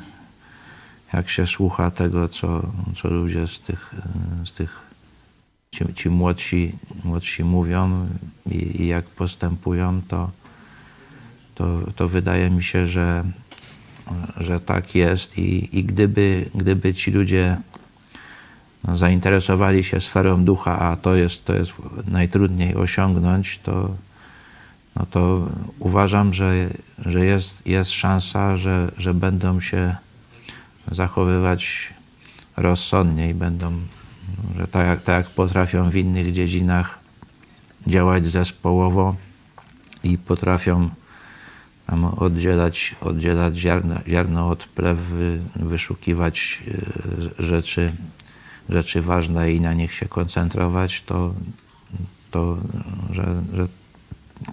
jak 1.12 1.28
się 1.28 1.46
słucha 1.46 1.90
tego, 1.90 2.28
co, 2.28 2.72
co 2.96 3.08
ludzie 3.08 3.48
z 3.48 3.60
tych, 3.60 3.94
e, 4.42 4.46
z 4.46 4.52
tych 4.52 4.80
ci, 5.70 5.94
ci 5.94 6.10
młodsi, 6.10 6.72
młodsi 7.04 7.44
mówią 7.44 8.08
i, 8.50 8.82
i 8.82 8.86
jak 8.86 9.04
postępują, 9.04 10.02
to, 10.08 10.30
to, 11.60 11.92
to 11.96 12.08
wydaje 12.08 12.50
mi 12.50 12.62
się, 12.62 12.86
że, 12.86 13.24
że 14.36 14.60
tak 14.60 14.94
jest 14.94 15.38
i, 15.38 15.78
i 15.78 15.84
gdyby, 15.84 16.50
gdyby 16.54 16.94
ci 16.94 17.10
ludzie 17.10 17.56
no, 18.84 18.96
zainteresowali 18.96 19.84
się 19.84 20.00
sferą 20.00 20.44
ducha, 20.44 20.78
a 20.78 20.96
to 20.96 21.14
jest, 21.14 21.44
to 21.44 21.54
jest 21.54 21.72
najtrudniej 22.06 22.74
osiągnąć, 22.74 23.60
to, 23.62 23.96
no 24.96 25.06
to 25.06 25.48
uważam, 25.78 26.34
że, 26.34 26.68
że 27.06 27.24
jest, 27.24 27.66
jest 27.66 27.90
szansa, 27.90 28.56
że, 28.56 28.92
że 28.96 29.14
będą 29.14 29.60
się 29.60 29.96
zachowywać 30.90 31.92
rozsądnie 32.56 33.28
i 33.28 33.34
będą, 33.34 33.72
że 34.56 34.68
tak 34.68 34.86
jak, 34.86 35.02
tak 35.02 35.24
jak 35.24 35.34
potrafią 35.34 35.90
w 35.90 35.96
innych 35.96 36.32
dziedzinach 36.32 36.98
działać 37.86 38.26
zespołowo 38.26 39.16
i 40.04 40.18
potrafią 40.18 40.90
tam 41.90 42.04
oddzielać, 42.04 42.94
oddzielać 43.00 43.56
ziarno, 43.56 43.94
ziarno 44.08 44.48
od 44.48 44.64
plew, 44.64 44.98
wyszukiwać 45.56 46.62
e, 47.38 47.42
rzeczy, 47.42 47.92
rzeczy 48.68 49.02
ważne 49.02 49.52
i 49.52 49.60
na 49.60 49.72
nich 49.72 49.94
się 49.94 50.08
koncentrować, 50.08 51.02
to, 51.02 51.34
to 52.30 52.58
że, 53.10 53.42
że 53.52 53.68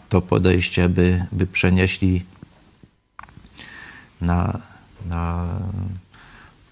to 0.09 0.21
podejście 0.21 0.89
by, 0.89 1.25
by 1.31 1.47
przenieśli 1.47 2.23
na, 4.21 4.59
na 5.05 5.47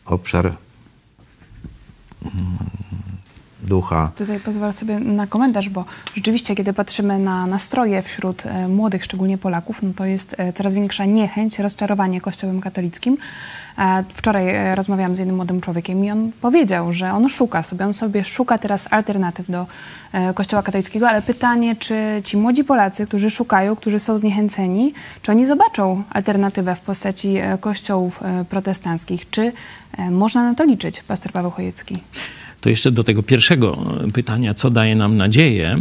obszar 0.06 0.46
mm, 0.46 0.58
ducha. 3.66 4.12
Tutaj 4.16 4.40
pozwolę 4.40 4.74
sobie 4.74 5.00
na 5.00 5.28
komentarz, 5.28 5.70
bo 5.70 5.86
rzeczywiście, 6.16 6.56
kiedy 6.56 6.74
patrzymy 6.74 7.20
na 7.20 7.48
nastroje 7.48 8.02
wśród 8.02 8.46
e, 8.46 8.68
młodych, 8.68 9.04
szczególnie 9.04 9.38
Polaków, 9.38 9.84
no 9.84 9.90
to 9.96 10.06
jest 10.06 10.36
e, 10.38 10.54
coraz 10.54 10.74
większa 10.74 11.06
niechęć, 11.06 11.60
rozczarowanie 11.60 12.22
Kościołem 12.22 12.62
katolickim. 12.62 13.18
E, 13.78 14.04
wczoraj 14.10 14.76
rozmawiałam 14.76 15.16
z 15.16 15.20
jednym 15.20 15.36
młodym 15.36 15.62
człowiekiem 15.62 16.06
i 16.06 16.12
on 16.12 16.32
powiedział, 16.42 16.94
że 16.94 17.12
on 17.12 17.30
szuka 17.30 17.64
sobie, 17.64 17.86
on 17.86 17.94
sobie 17.94 18.24
szuka 18.24 18.58
teraz 18.58 18.88
alternatyw 18.92 19.52
do 19.52 19.68
Kościoła 20.36 20.64
katolickiego, 20.64 21.10
ale 21.10 21.22
pytanie, 21.22 21.76
czy 21.76 21.96
ci 22.24 22.38
młodzi 22.38 22.64
Polacy, 22.64 23.08
którzy 23.08 23.30
szukają, 23.30 23.76
którzy 23.76 24.00
są 24.00 24.18
zniechęceni, 24.18 24.94
czy 25.22 25.32
oni 25.32 25.46
zobaczą 25.46 26.04
alternatywę 26.10 26.76
w 26.76 26.80
postaci 26.80 27.36
kościołów 27.60 28.20
protestanckich? 28.50 29.30
Czy 29.30 29.52
można 30.12 30.44
na 30.44 30.56
to 30.56 30.64
liczyć, 30.64 31.04
pastor 31.04 31.32
Paweł 31.32 31.52
Chojecki? 31.52 32.04
To 32.66 32.70
jeszcze 32.70 32.92
do 32.92 33.04
tego 33.04 33.24
pierwszego 33.24 33.78
pytania, 34.14 34.54
co 34.54 34.70
daje 34.70 34.96
nam 34.96 35.18
nadzieję, 35.18 35.78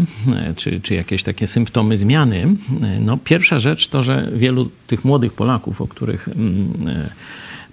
czy, 0.56 0.80
czy 0.80 0.94
jakieś 0.94 1.22
takie 1.22 1.46
symptomy 1.46 1.96
zmiany. 1.96 2.46
No, 3.00 3.18
pierwsza 3.24 3.58
rzecz 3.58 3.88
to, 3.88 4.02
że 4.02 4.28
wielu 4.34 4.70
tych 4.86 5.04
młodych 5.04 5.32
Polaków, 5.32 5.80
o 5.80 5.88
których 5.88 6.28
mm, 6.28 6.72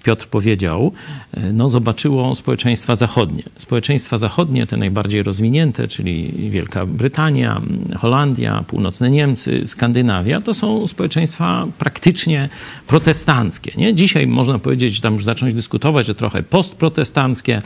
Piotr 0.03 0.27
powiedział, 0.27 0.91
e, 1.33 1.53
no, 1.53 1.69
zobaczyło 1.69 2.35
społeczeństwa 2.35 2.95
zachodnie. 2.95 3.43
Społeczeństwa 3.57 4.17
zachodnie, 4.17 4.67
te 4.67 4.77
najbardziej 4.77 5.23
rozwinięte, 5.23 5.87
czyli 5.87 6.31
Wielka 6.49 6.85
Brytania, 6.85 7.61
Holandia, 7.97 8.63
północne 8.67 9.09
Niemcy, 9.09 9.61
Skandynawia, 9.67 10.41
to 10.41 10.53
są 10.53 10.87
społeczeństwa 10.87 11.67
praktycznie 11.77 12.49
protestanckie. 12.87 13.71
Nie? 13.77 13.93
Dzisiaj 13.93 14.27
można 14.27 14.59
powiedzieć, 14.59 15.01
tam 15.01 15.13
już 15.13 15.23
zacząć 15.23 15.53
dyskutować, 15.53 16.07
że 16.07 16.15
trochę 16.15 16.43
postprotestanckie, 16.43 17.55
e, 17.55 17.61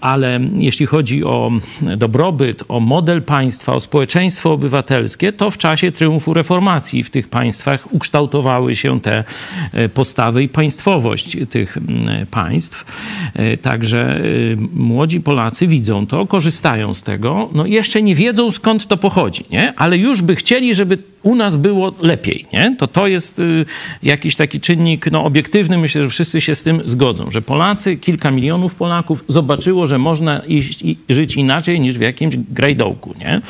ale 0.00 0.40
jeśli 0.54 0.86
chodzi 0.86 1.24
o 1.24 1.52
dobrobyt, 1.96 2.64
o 2.68 2.80
model 2.80 3.22
państwa, 3.22 3.74
o 3.74 3.80
społeczeństwo 3.80 4.52
obywatelskie, 4.52 5.32
to 5.32 5.50
w 5.50 5.58
czasie 5.58 5.92
triumfu 5.92 6.34
reformacji 6.34 7.04
w 7.04 7.10
tych 7.10 7.28
państwach 7.28 7.92
ukształtowały 7.92 8.76
się 8.76 9.00
te 9.00 9.24
e, 9.72 9.88
postawy 9.88 10.42
i 10.42 10.48
państwowość 10.48 11.31
tych 11.50 11.76
mm, 11.76 12.26
państw. 12.26 12.84
E, 13.34 13.56
także 13.56 14.16
e, 14.16 14.20
młodzi 14.74 15.20
Polacy 15.20 15.66
widzą 15.66 16.06
to, 16.06 16.26
korzystają 16.26 16.94
z 16.94 17.02
tego. 17.02 17.48
No 17.54 17.66
jeszcze 17.66 18.02
nie 18.02 18.14
wiedzą 18.14 18.50
skąd 18.50 18.86
to 18.86 18.96
pochodzi, 18.96 19.44
nie? 19.50 19.72
ale 19.76 19.98
już 19.98 20.22
by 20.22 20.36
chcieli, 20.36 20.74
żeby 20.74 20.98
u 21.22 21.34
nas 21.34 21.56
było 21.56 21.94
lepiej, 22.02 22.44
nie? 22.52 22.76
To 22.78 22.86
to 22.86 23.06
jest 23.06 23.38
y, 23.38 23.64
jakiś 24.02 24.36
taki 24.36 24.60
czynnik 24.60 25.10
no, 25.10 25.24
obiektywny. 25.24 25.78
Myślę, 25.78 26.02
że 26.02 26.08
wszyscy 26.08 26.40
się 26.40 26.54
z 26.54 26.62
tym 26.62 26.82
zgodzą, 26.84 27.30
że 27.30 27.42
Polacy, 27.42 27.96
kilka 27.96 28.30
milionów 28.30 28.74
Polaków 28.74 29.24
zobaczyło, 29.28 29.86
że 29.86 29.98
można 29.98 30.38
iść 30.38 30.82
i 30.82 30.98
żyć 31.08 31.36
inaczej 31.36 31.80
niż 31.80 31.98
w 31.98 32.00
jakimś 32.00 32.36
grajdołku, 32.36 33.14
nie? 33.20 33.40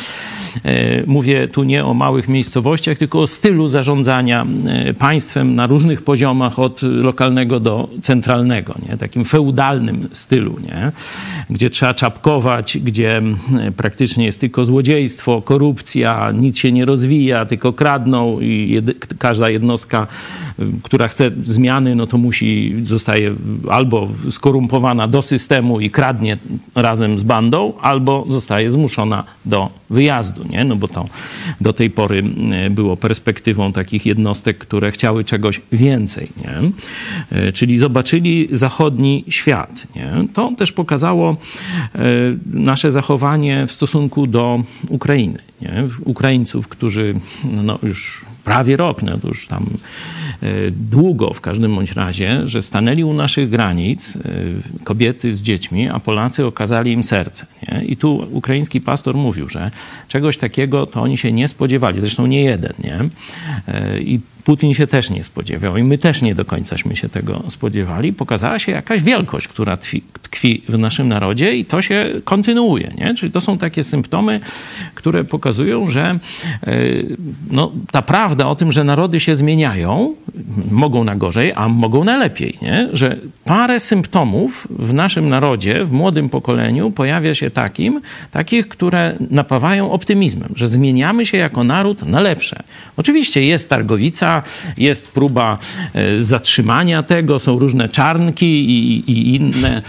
E, 0.65 1.03
mówię 1.07 1.49
tu 1.49 1.63
nie 1.63 1.85
o 1.85 1.95
małych 1.95 2.29
miejscowościach, 2.29 2.99
tylko 2.99 3.21
o 3.21 3.27
stylu 3.27 3.69
zarządzania 3.69 4.47
e, 4.67 4.95
państwem 4.95 5.55
na 5.55 5.67
różnych 5.67 6.03
poziomach, 6.03 6.59
od 6.59 6.83
lokalnego 6.83 7.61
do 7.61 7.89
centralnego, 8.03 8.75
nie? 8.89 8.97
takim 8.97 9.25
feudalnym 9.25 10.09
stylu, 10.13 10.57
nie? 10.61 10.93
gdzie 11.51 11.71
trzeba 11.71 11.95
czapkować, 11.95 12.79
gdzie 12.79 13.23
praktycznie 13.77 14.25
jest 14.25 14.41
tylko 14.41 14.65
złodziejstwo, 14.65 15.43
korupcja, 15.43 16.33
nic 16.35 16.59
się 16.59 16.73
nie 16.73 16.85
rozwija, 16.85 17.45
tylko 17.45 17.62
kradną 17.73 18.41
i 18.41 18.69
jedy, 18.71 18.95
każda 19.19 19.51
jednostka, 19.51 20.07
która 20.83 21.09
chce 21.09 21.31
zmiany, 21.45 21.95
no 21.95 22.07
to 22.07 22.19
musi, 22.19 22.75
zostaje 22.85 23.35
albo 23.71 24.09
skorumpowana 24.31 25.09
do 25.09 25.23
systemu 25.23 25.81
i 25.81 25.91
kradnie 25.91 26.39
razem 26.75 27.19
z 27.19 27.23
bandą, 27.23 27.73
albo 27.81 28.25
zostaje 28.29 28.71
zmuszona 28.71 29.25
do 29.45 29.71
wyjazdu, 29.91 30.45
nie? 30.51 30.65
No 30.65 30.77
bo 30.77 30.89
to 30.89 31.05
do 31.61 31.73
tej 31.73 31.91
pory 31.91 32.23
było 32.71 32.97
perspektywą 32.97 33.73
takich 33.73 34.07
jednostek, 34.07 34.59
które 34.59 34.93
chciały 34.93 35.25
czegoś 35.25 35.61
więcej, 35.73 36.29
nie? 36.37 36.71
E, 37.39 37.53
czyli 37.53 37.79
zobaczyli 37.79 38.49
zachodni 38.51 39.25
świat, 39.29 39.87
nie? 39.97 40.13
To 40.35 40.53
też 40.59 40.73
pokazało 40.73 41.37
nasze 42.53 42.93
zachowanie 42.93 43.67
w 43.67 43.73
stosunku 43.73 44.27
do 44.27 44.63
Ukrainy, 44.89 45.39
nie? 45.63 45.89
Ukraińców, 46.05 46.69
którzy 46.69 47.15
no 47.45 47.79
już 47.83 48.25
prawie 48.45 48.77
rok, 48.77 49.03
no 49.03 49.19
to 49.19 49.29
już 49.29 49.47
tam 49.47 49.67
e, 50.43 50.47
długo 50.71 51.35
w 51.35 51.41
każdym 51.41 51.75
bądź 51.75 51.93
razie, 51.93 52.49
że 52.49 52.63
stanęli 52.63 53.05
u 53.05 53.13
naszych 53.13 53.51
granic 53.51 54.17
e, 54.17 54.21
kobiety 54.85 55.35
z 55.35 55.43
dziećmi, 55.43 55.89
a 55.89 56.01
Polacy 56.01 56.47
okazali 56.47 56.93
im 56.93 57.05
serce. 57.05 57.47
Nie? 57.63 57.85
I 57.85 57.97
tu 57.97 58.29
ukraiński 58.31 58.81
pastor 58.81 59.15
mówił, 59.15 59.49
że 59.49 59.71
czegoś 60.09 60.39
takiego 60.39 60.87
to 60.87 61.03
oni 61.03 61.19
się 61.19 61.33
nie 61.33 61.49
spodziewali, 61.49 62.01
zresztą 62.01 62.27
nie 62.27 62.43
jeden. 62.43 62.73
Nie? 62.85 62.99
E, 63.69 64.01
I 64.01 64.21
Putin 64.45 64.75
się 64.75 64.87
też 64.87 65.11
nie 65.11 65.25
spodziewał 65.25 65.77
i 65.77 65.83
my 65.83 65.99
też 65.99 66.23
nie 66.23 66.35
do 66.35 66.45
końcaśmy 66.45 66.97
się 66.97 67.09
tego 67.09 67.43
spodziewali. 67.49 68.13
Pokazała 68.13 68.59
się 68.59 68.73
jakaś 68.73 69.03
wielkość, 69.03 69.49
która 69.49 69.77
tkwi, 69.77 70.63
w 70.69 70.79
naszym 70.79 71.09
narodzie 71.09 71.57
i 71.57 71.65
to 71.65 71.83
się 71.83 72.07
kontynuuje. 72.25 72.93
Nie? 72.99 73.15
Czyli 73.15 73.33
to 73.33 73.41
są 73.41 73.59
takie 73.59 73.85
symptomy, 73.85 74.41
które 74.95 75.25
pokazują, 75.25 75.91
że 75.91 76.19
no, 77.51 77.73
ta 77.91 78.03
prawda, 78.03 78.23
prawda 78.33 78.47
o 78.47 78.55
tym, 78.55 78.73
że 78.73 78.85
narody 78.85 79.21
się 79.21 79.37
zmieniają, 79.37 80.15
mogą 80.71 81.05
na 81.05 81.17
gorzej, 81.17 81.53
a 81.57 81.69
mogą 81.69 82.05
na 82.05 82.17
lepiej, 82.17 82.59
nie? 82.63 82.89
że 82.93 83.17
parę 83.45 83.81
symptomów 83.81 84.69
w 84.71 84.95
naszym 84.95 85.29
narodzie, 85.29 85.85
w 85.85 85.93
młodym 85.93 86.29
pokoleniu 86.29 86.91
pojawia 86.91 87.35
się 87.35 87.51
takim, 87.51 88.01
takich, 88.31 88.69
które 88.69 89.17
napawają 89.31 89.91
optymizmem, 89.91 90.53
że 90.57 90.69
zmieniamy 90.69 91.27
się 91.27 91.39
jako 91.39 91.65
naród 91.65 92.03
na 92.03 92.21
lepsze. 92.21 92.63
Oczywiście 92.97 93.43
jest 93.47 93.69
targowica, 93.69 94.32
jest 94.77 95.09
próba 95.09 95.59
e, 95.95 96.23
zatrzymania 96.23 97.03
tego, 97.03 97.39
są 97.39 97.59
różne 97.59 97.89
czarnki 97.89 98.47
i, 98.47 99.11
i 99.11 99.35
inne 99.35 99.83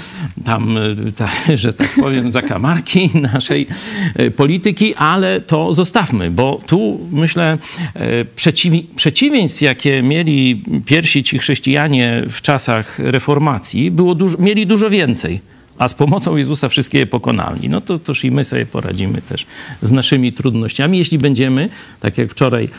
tam, 0.46 0.78
e, 0.78 1.12
ta, 1.12 1.30
że 1.64 1.74
tak 1.74 1.90
powiem, 2.02 2.32
zakamarki 2.32 3.10
naszej 3.34 3.68
e, 4.16 4.32
polityki, 4.32 4.96
ale 4.96 5.42
to 5.42 5.74
zostawmy, 5.74 6.32
bo 6.32 6.62
tu 6.68 7.00
myślę 7.12 7.58
przeciwi 8.36 8.88
przeciwieństw, 8.96 9.62
jakie 9.62 10.04
mieli 10.04 10.64
pierwsi 10.86 11.24
ci 11.24 11.40
chrześcijanie 11.40 12.24
w 12.30 12.42
czasach 12.42 13.00
reformacji, 13.00 13.92
było 13.92 14.16
dużo, 14.16 14.38
mieli 14.38 14.68
dużo 14.68 14.90
więcej. 14.90 15.53
A 15.78 15.88
z 15.88 15.94
pomocą 15.94 16.36
Jezusa 16.36 16.70
wszystkie 16.70 17.00
je 17.00 17.08
pokonali. 17.08 17.70
No 17.70 17.82
to 17.82 17.98
toż 17.98 18.24
i 18.24 18.32
my 18.32 18.44
sobie 18.44 18.66
poradzimy 18.66 19.22
też 19.22 19.46
z 19.82 19.92
naszymi 19.92 20.34
trudnościami, 20.34 20.98
jeśli 20.98 21.18
będziemy, 21.18 21.70
tak 22.00 22.18
jak 22.18 22.30
wczoraj 22.30 22.70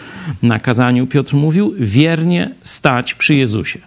na 0.43 0.59
kazaniu 0.59 1.07
Piotr 1.07 1.35
mówił, 1.35 1.75
wiernie 1.79 2.51
stać 2.63 3.15
przy 3.15 3.35
Jezusie. 3.35 3.79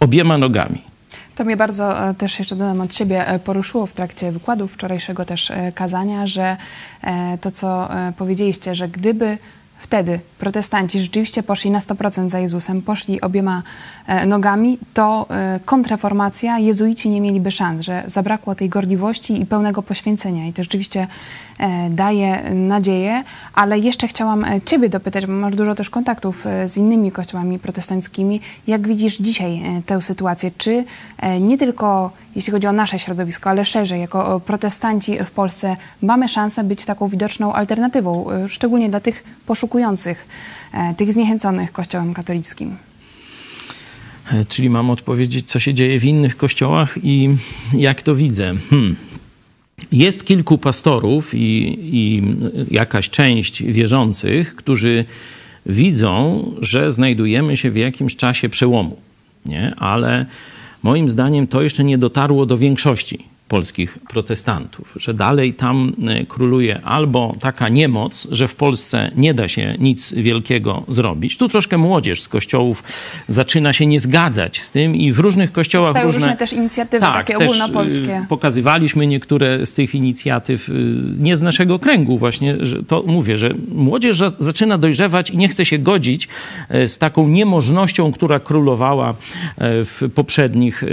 Obiema 0.00 0.38
nogami. 0.38 0.92
To 1.34 1.44
mnie 1.44 1.56
bardzo 1.56 2.08
e, 2.08 2.14
też 2.14 2.38
jeszcze 2.38 2.56
dodam 2.56 2.80
od 2.80 2.94
siebie 2.94 3.28
e, 3.28 3.38
poruszyło 3.38 3.86
w 3.86 3.92
trakcie 3.92 4.32
wykładów 4.32 4.72
wczorajszego 4.72 5.24
też 5.24 5.50
e, 5.50 5.72
kazania, 5.72 6.26
że 6.26 6.56
to, 7.40 7.50
co 7.50 7.88
powiedzieliście, 8.16 8.74
że 8.74 8.88
gdyby 8.88 9.38
wtedy 9.92 10.20
protestanci 10.38 11.00
rzeczywiście 11.00 11.42
poszli 11.42 11.70
na 11.70 11.78
100% 11.78 12.28
za 12.28 12.38
Jezusem, 12.38 12.82
poszli 12.82 13.20
obiema 13.20 13.62
e, 14.06 14.26
nogami, 14.26 14.78
to 14.94 15.26
e, 15.30 15.60
kontrreformacja, 15.64 16.58
jezuici 16.58 17.08
nie 17.08 17.20
mieliby 17.20 17.50
szans, 17.50 17.82
że 17.82 18.02
zabrakło 18.06 18.54
tej 18.54 18.68
gorliwości 18.68 19.40
i 19.40 19.46
pełnego 19.46 19.82
poświęcenia. 19.82 20.46
I 20.46 20.52
to 20.52 20.62
rzeczywiście 20.62 21.06
e, 21.58 21.90
daje 21.90 22.50
nadzieję, 22.54 23.24
ale 23.54 23.78
jeszcze 23.78 24.08
chciałam 24.08 24.44
Ciebie 24.64 24.88
dopytać, 24.88 25.26
bo 25.26 25.32
masz 25.32 25.56
dużo 25.56 25.74
też 25.74 25.90
kontaktów 25.90 26.44
z 26.64 26.76
innymi 26.76 27.12
kościołami 27.12 27.58
protestanckimi. 27.58 28.40
Jak 28.66 28.88
widzisz 28.88 29.16
dzisiaj 29.18 29.62
tę 29.86 30.02
sytuację? 30.02 30.50
Czy 30.58 30.84
nie 31.40 31.58
tylko 31.58 32.10
jeśli 32.36 32.52
chodzi 32.52 32.66
o 32.66 32.72
nasze 32.72 32.98
środowisko, 32.98 33.50
ale 33.50 33.64
szerzej, 33.64 34.00
jako 34.00 34.40
protestanci 34.40 35.18
w 35.24 35.30
Polsce, 35.30 35.76
mamy 36.02 36.28
szansę 36.28 36.64
być 36.64 36.84
taką 36.84 37.08
widoczną 37.08 37.52
alternatywą, 37.52 38.26
szczególnie 38.48 38.88
dla 38.90 39.00
tych 39.00 39.24
poszukujących, 39.46 40.26
e, 40.72 40.94
tych 40.94 41.12
zniechęconych 41.12 41.72
Kościołem 41.72 42.14
katolickim. 42.14 42.76
E, 44.32 44.44
czyli 44.44 44.70
mam 44.70 44.90
odpowiedzieć, 44.90 45.48
co 45.48 45.58
się 45.58 45.74
dzieje 45.74 46.00
w 46.00 46.04
innych 46.04 46.36
kościołach 46.36 46.98
i 47.02 47.36
jak 47.74 48.02
to 48.02 48.14
widzę. 48.14 48.54
Hmm. 48.70 48.96
jest 49.92 50.24
kilku 50.24 50.58
pastorów 50.58 51.34
i, 51.34 51.78
i 51.92 52.22
jakaś 52.70 53.10
część 53.10 53.62
wierzących, 53.62 54.56
którzy 54.56 55.04
widzą, 55.66 56.44
że 56.60 56.92
znajdujemy 56.92 57.56
się 57.56 57.70
w 57.70 57.76
jakimś 57.76 58.16
czasie 58.16 58.48
przełomu, 58.48 58.96
nie? 59.46 59.74
ale 59.76 60.26
moim 60.82 61.08
zdaniem 61.08 61.46
to 61.46 61.62
jeszcze 61.62 61.84
nie 61.84 61.98
dotarło 61.98 62.46
do 62.46 62.58
większości 62.58 63.31
polskich 63.56 63.98
protestantów, 64.08 64.94
że 64.96 65.14
dalej 65.14 65.54
tam 65.54 65.92
e, 66.08 66.26
króluje 66.26 66.80
albo 66.84 67.34
taka 67.40 67.68
niemoc, 67.68 68.28
że 68.30 68.48
w 68.48 68.54
Polsce 68.54 69.10
nie 69.16 69.34
da 69.34 69.48
się 69.48 69.74
nic 69.78 70.12
wielkiego 70.14 70.82
zrobić. 70.88 71.36
Tu 71.38 71.48
troszkę 71.48 71.78
młodzież 71.78 72.22
z 72.22 72.28
kościołów 72.28 72.82
zaczyna 73.28 73.72
się 73.72 73.86
nie 73.86 74.00
zgadzać 74.00 74.60
z 74.60 74.70
tym 74.70 74.96
i 74.96 75.12
w 75.12 75.18
różnych 75.18 75.52
kościołach 75.52 75.94
różne... 76.04 76.20
różne 76.20 76.36
też 76.36 76.52
inicjatywy 76.52 77.00
tak, 77.00 77.26
takie 77.26 77.38
ogólnopolskie. 77.38 78.18
y, 78.18 78.26
Pokazywaliśmy 78.28 79.06
niektóre 79.06 79.66
z 79.66 79.74
tych 79.74 79.94
inicjatyw, 79.94 80.68
y, 80.68 80.72
nie 81.18 81.36
z 81.36 81.42
naszego 81.42 81.78
kręgu 81.78 82.18
właśnie, 82.18 82.56
że 82.60 82.82
to 82.82 83.04
mówię, 83.06 83.38
że 83.38 83.50
młodzież 83.74 84.16
za- 84.18 84.32
zaczyna 84.38 84.78
dojrzewać 84.78 85.30
i 85.30 85.36
nie 85.36 85.48
chce 85.48 85.64
się 85.64 85.78
godzić 85.78 86.28
e, 86.68 86.88
z 86.88 86.98
taką 86.98 87.28
niemożnością, 87.28 88.12
która 88.12 88.40
królowała 88.40 89.10
e, 89.10 89.14
w 89.84 90.02
poprzednich 90.14 90.84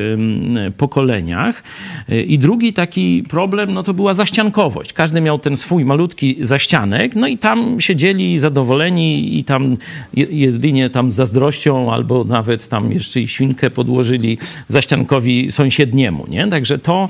pokoleniach. 0.78 1.63
E, 2.10 2.22
I 2.22 2.39
drugi 2.39 2.49
taki 2.58 3.24
problem, 3.30 3.74
no 3.74 3.84
to 3.84 3.94
była 3.94 4.14
zaściankowość. 4.14 4.94
Każdy 4.94 5.22
miał 5.22 5.40
ten 5.40 5.58
swój 5.58 5.86
malutki 5.86 6.36
zaścianek, 6.42 7.16
no 7.16 7.28
i 7.28 7.38
tam 7.38 7.82
siedzieli 7.82 8.40
zadowoleni 8.40 9.38
i 9.40 9.44
tam 9.44 9.78
je- 10.14 10.28
jedynie 10.30 10.90
tam 10.90 11.12
zazdrością 11.12 11.94
albo 11.94 12.24
nawet 12.24 12.68
tam 12.68 12.92
jeszcze 12.92 13.22
i 13.22 13.28
świnkę 13.28 13.70
podłożyli 13.70 14.38
zaściankowi 14.68 15.52
sąsiedniemu, 15.52 16.26
nie? 16.30 16.48
Także 16.48 16.78
to, 16.80 17.10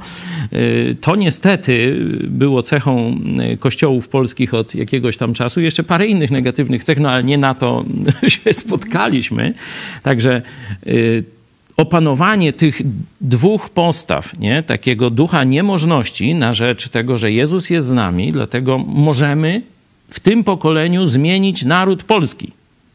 y, 0.53 0.95
to 1.01 1.15
niestety 1.15 1.95
było 2.23 2.63
cechą 2.63 3.17
y, 3.53 3.57
kościołów 3.57 4.07
polskich 4.07 4.53
od 4.53 4.75
jakiegoś 4.75 5.17
tam 5.17 5.33
czasu. 5.33 5.61
Jeszcze 5.61 5.83
parę 5.83 6.07
innych 6.07 6.31
negatywnych 6.31 6.83
cech, 6.83 6.99
no 6.99 7.09
ale 7.09 7.23
nie 7.23 7.37
na 7.37 7.53
to 7.55 7.85
się 8.27 8.53
spotkaliśmy. 8.53 9.53
Także 10.03 10.41
y, 10.87 11.23
opanowanie 11.79 12.53
tych 12.53 12.81
dwóch 13.21 13.69
postaw, 13.69 14.39
nie? 14.39 14.63
takiego 14.63 15.09
ducha 15.09 15.43
niemożności 15.43 16.35
na 16.35 16.53
rzecz 16.53 16.89
tego, 16.89 17.17
że 17.17 17.31
Jezus 17.31 17.69
jest 17.69 17.87
z 17.87 17.91
nami, 17.91 18.31
dlatego 18.31 18.77
możemy 18.77 19.61
w 20.09 20.19
tym 20.19 20.43
pokoleniu 20.43 21.07
zmienić 21.07 21.65
naród 21.65 22.03
polski. 22.03 22.51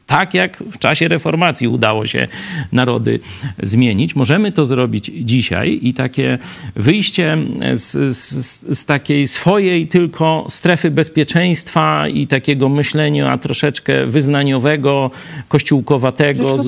Tak 0.07 0.35
jak 0.35 0.59
w 0.59 0.79
czasie 0.79 1.09
reformacji 1.09 1.69
udało 1.69 2.07
się 2.07 2.29
narody 2.73 3.21
zmienić, 3.63 4.17
możemy 4.17 4.53
to 4.53 4.67
zrobić 4.67 5.11
dzisiaj 5.21 5.79
i 5.83 5.95
takie 5.95 6.39
wyjście 6.77 7.39
z, 7.73 8.17
z, 8.17 8.79
z 8.79 8.85
takiej 8.85 9.29
swojej 9.29 9.89
tylko 9.89 10.47
strefy 10.49 10.91
bezpieczeństwa 10.91 12.09
i 12.09 12.27
takiego 12.27 12.69
myślenia 12.69 13.39
troszeczkę 13.39 14.07
wyznaniowego, 14.07 15.11
kościółkowatego, 15.49 16.63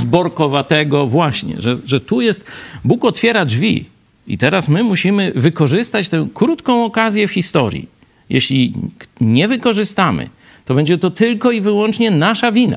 zborkowatego, 0.00 1.06
właśnie, 1.06 1.54
że, 1.58 1.76
że 1.86 2.00
tu 2.00 2.20
jest, 2.20 2.44
Bóg 2.84 3.04
otwiera 3.04 3.44
drzwi. 3.44 3.84
I 4.26 4.38
teraz 4.38 4.68
my 4.68 4.84
musimy 4.84 5.32
wykorzystać 5.36 6.08
tę 6.08 6.28
krótką 6.34 6.84
okazję 6.84 7.28
w 7.28 7.32
historii. 7.32 7.88
Jeśli 8.30 8.74
nie 9.20 9.48
wykorzystamy, 9.48 10.28
to 10.68 10.74
będzie 10.74 10.98
to 10.98 11.10
tylko 11.10 11.50
i 11.50 11.60
wyłącznie 11.60 12.10
nasza 12.10 12.52
wina. 12.52 12.76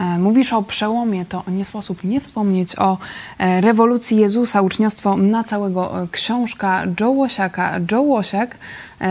E, 0.00 0.18
Mówisz 0.18 0.52
o 0.52 0.62
przełomie, 0.62 1.24
to 1.24 1.42
nie 1.48 1.64
sposób 1.64 2.04
nie 2.04 2.20
wspomnieć 2.20 2.78
o 2.78 2.98
e, 3.38 3.60
rewolucji 3.60 4.16
Jezusa, 4.16 4.62
uczniostwo 4.62 5.16
na 5.16 5.44
całego 5.44 6.02
e, 6.02 6.08
książka 6.10 6.82
Joe 7.00 7.10
Łosiaka. 7.10 7.80
Joe 7.90 8.02
Łosiak 8.02 8.58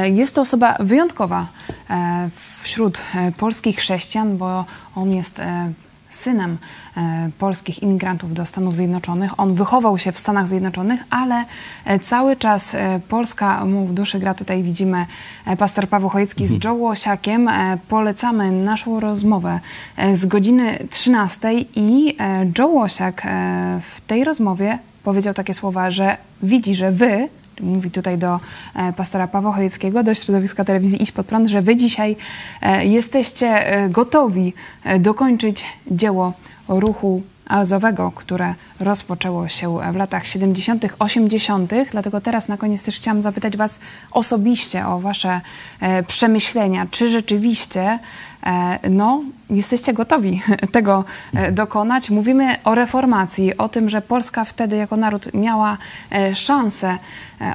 jest 0.03 0.35
to 0.35 0.41
osoba 0.41 0.77
wyjątkowa 0.79 1.47
wśród 2.63 3.01
polskich 3.37 3.77
chrześcijan, 3.77 4.37
bo 4.37 4.65
on 4.95 5.13
jest 5.13 5.41
synem 6.13 6.57
e, 6.97 7.29
polskich 7.39 7.83
imigrantów 7.83 8.33
do 8.33 8.45
Stanów 8.45 8.75
Zjednoczonych. 8.75 9.39
On 9.39 9.55
wychował 9.55 9.97
się 9.97 10.11
w 10.11 10.19
Stanach 10.19 10.47
Zjednoczonych, 10.47 11.01
ale 11.09 11.45
e, 11.85 11.99
cały 11.99 12.35
czas 12.35 12.75
e, 12.75 12.99
Polska 13.09 13.65
mu 13.65 13.85
w 13.85 13.93
duszy 13.93 14.19
gra. 14.19 14.33
Tutaj 14.33 14.63
widzimy 14.63 15.05
pastor 15.59 15.87
Paweł 15.87 16.09
Chojecki 16.09 16.47
z 16.47 16.63
Joe 16.63 16.73
Łosiakiem. 16.73 17.49
Polecamy 17.89 18.51
naszą 18.51 18.99
rozmowę 18.99 19.59
z 20.13 20.25
godziny 20.25 20.87
13 20.89 21.51
i 21.75 22.17
Joe 22.57 22.67
Łosiak 22.67 23.21
w 23.81 24.01
tej 24.07 24.23
rozmowie 24.23 24.79
powiedział 25.03 25.33
takie 25.33 25.53
słowa, 25.53 25.91
że 25.91 26.17
widzi, 26.43 26.75
że 26.75 26.91
wy, 26.91 27.29
mówi 27.61 27.91
tutaj 27.91 28.17
do 28.17 28.39
e, 28.75 28.93
pastora 28.93 29.27
Pawła 29.27 29.53
Chojeckiego, 29.53 30.03
do 30.03 30.13
środowiska 30.13 30.65
telewizji 30.65 31.03
Iść 31.03 31.11
Pod 31.11 31.25
Prąd, 31.25 31.49
że 31.49 31.61
wy 31.61 31.75
dzisiaj 31.75 32.15
e, 32.61 32.85
jesteście 32.85 33.47
e, 33.47 33.89
gotowi 33.89 34.53
dokończyć 34.99 35.65
dzieło 35.91 36.33
ruchu 36.67 37.21
azowego, 37.47 38.11
które 38.15 38.55
rozpoczęło 38.79 39.47
się 39.47 39.77
w 39.93 39.95
latach 39.95 40.27
70., 40.27 40.85
80., 40.99 41.73
dlatego 41.91 42.21
teraz 42.21 42.47
na 42.47 42.57
koniec 42.57 42.85
też 42.85 42.95
chciałam 42.95 43.21
zapytać 43.21 43.57
Was 43.57 43.79
osobiście 44.11 44.87
o 44.87 44.99
Wasze 44.99 45.41
przemyślenia, 46.07 46.87
czy 46.91 47.09
rzeczywiście 47.09 47.99
no, 48.89 49.23
jesteście 49.49 49.93
gotowi 49.93 50.41
tego 50.71 51.05
dokonać. 51.51 52.09
Mówimy 52.09 52.55
o 52.63 52.75
reformacji, 52.75 53.57
o 53.57 53.69
tym, 53.69 53.89
że 53.89 54.01
Polska 54.01 54.45
wtedy 54.45 54.75
jako 54.75 54.97
naród 54.97 55.33
miała 55.33 55.77
szansę 56.33 56.97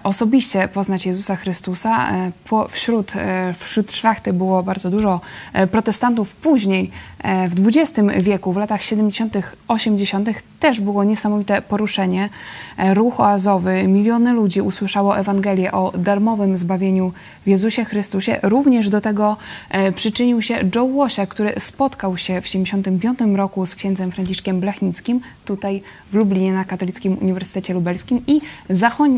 osobiście 0.02 0.68
poznać 0.68 1.06
Jezusa 1.06 1.36
Chrystusa. 1.36 2.10
E, 2.12 2.32
wśród, 2.68 3.12
e, 3.16 3.54
wśród 3.58 3.92
szlachty 3.92 4.32
było 4.32 4.62
bardzo 4.62 4.90
dużo 4.90 5.20
e, 5.52 5.66
protestantów. 5.66 6.34
Później 6.34 6.90
e, 7.22 7.48
w 7.48 7.54
XX 7.68 8.00
wieku, 8.18 8.52
w 8.52 8.56
latach 8.56 8.82
70., 8.82 9.34
80. 9.68 10.28
też 10.60 10.80
było 10.80 11.04
niesamowite 11.04 11.62
poruszenie. 11.62 12.28
E, 12.76 12.94
Ruch 12.94 13.20
oazowy, 13.20 13.82
miliony 13.82 14.32
ludzi 14.32 14.60
usłyszało 14.60 15.18
Ewangelię 15.18 15.72
o 15.72 15.92
darmowym 15.98 16.56
zbawieniu 16.56 17.12
w 17.44 17.48
Jezusie 17.48 17.84
Chrystusie. 17.84 18.40
Również 18.42 18.88
do 18.88 19.00
tego 19.00 19.36
e, 19.70 19.92
przyczynił 19.92 20.42
się 20.42 20.58
Joe 20.74 20.84
Łosia, 20.84 21.26
który 21.26 21.54
spotkał 21.58 22.16
się 22.16 22.40
w 22.40 22.46
75 22.46 23.18
roku 23.36 23.66
z 23.66 23.76
księdzem 23.76 24.12
Franciszkiem 24.12 24.60
Blachnickim 24.60 25.20
tutaj 25.46 25.82
w 26.12 26.14
Lublinie 26.14 26.52
na 26.52 26.64
Katolickim 26.64 27.18
Uniwersytecie 27.20 27.74
Lubelskim 27.74 28.22
i 28.26 28.40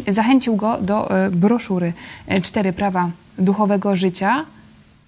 zachęcił 0.08 0.56
go 0.56 0.78
do 0.80 1.10
e, 1.10 1.30
broszury 1.30 1.92
e, 2.26 2.40
Cztery 2.40 2.72
prawa 2.72 3.10
duchowego 3.38 3.96
życia, 3.96 4.44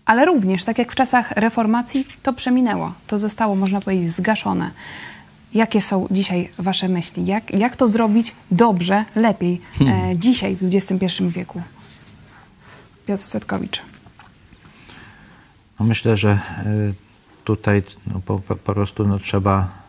ale 0.05 0.25
również, 0.25 0.65
tak 0.65 0.79
jak 0.79 0.93
w 0.93 0.95
czasach 0.95 1.31
reformacji, 1.31 2.07
to 2.23 2.33
przeminęło. 2.33 2.93
To 3.07 3.19
zostało, 3.19 3.57
można 3.57 3.81
powiedzieć, 3.81 4.13
zgaszone. 4.13 4.71
Jakie 5.55 5.81
są 5.81 6.07
dzisiaj 6.11 6.49
Wasze 6.59 6.89
myśli? 6.89 7.27
Jak, 7.27 7.51
jak 7.51 7.77
to 7.77 7.89
zrobić 7.89 8.35
dobrze, 8.51 9.05
lepiej 9.17 9.61
e, 9.81 10.17
dzisiaj 10.17 10.57
w 10.57 10.75
XXI 10.75 11.25
wieku? 11.29 11.63
Piotr 13.07 13.23
Setkowicz. 13.23 13.83
No 15.81 15.87
myślę, 15.87 16.17
że 16.17 16.39
tutaj 17.45 17.83
no, 18.07 18.21
po, 18.27 18.39
po 18.39 18.57
po 18.57 18.75
prostu 18.75 19.07
no, 19.09 19.19
trzeba 19.19 19.80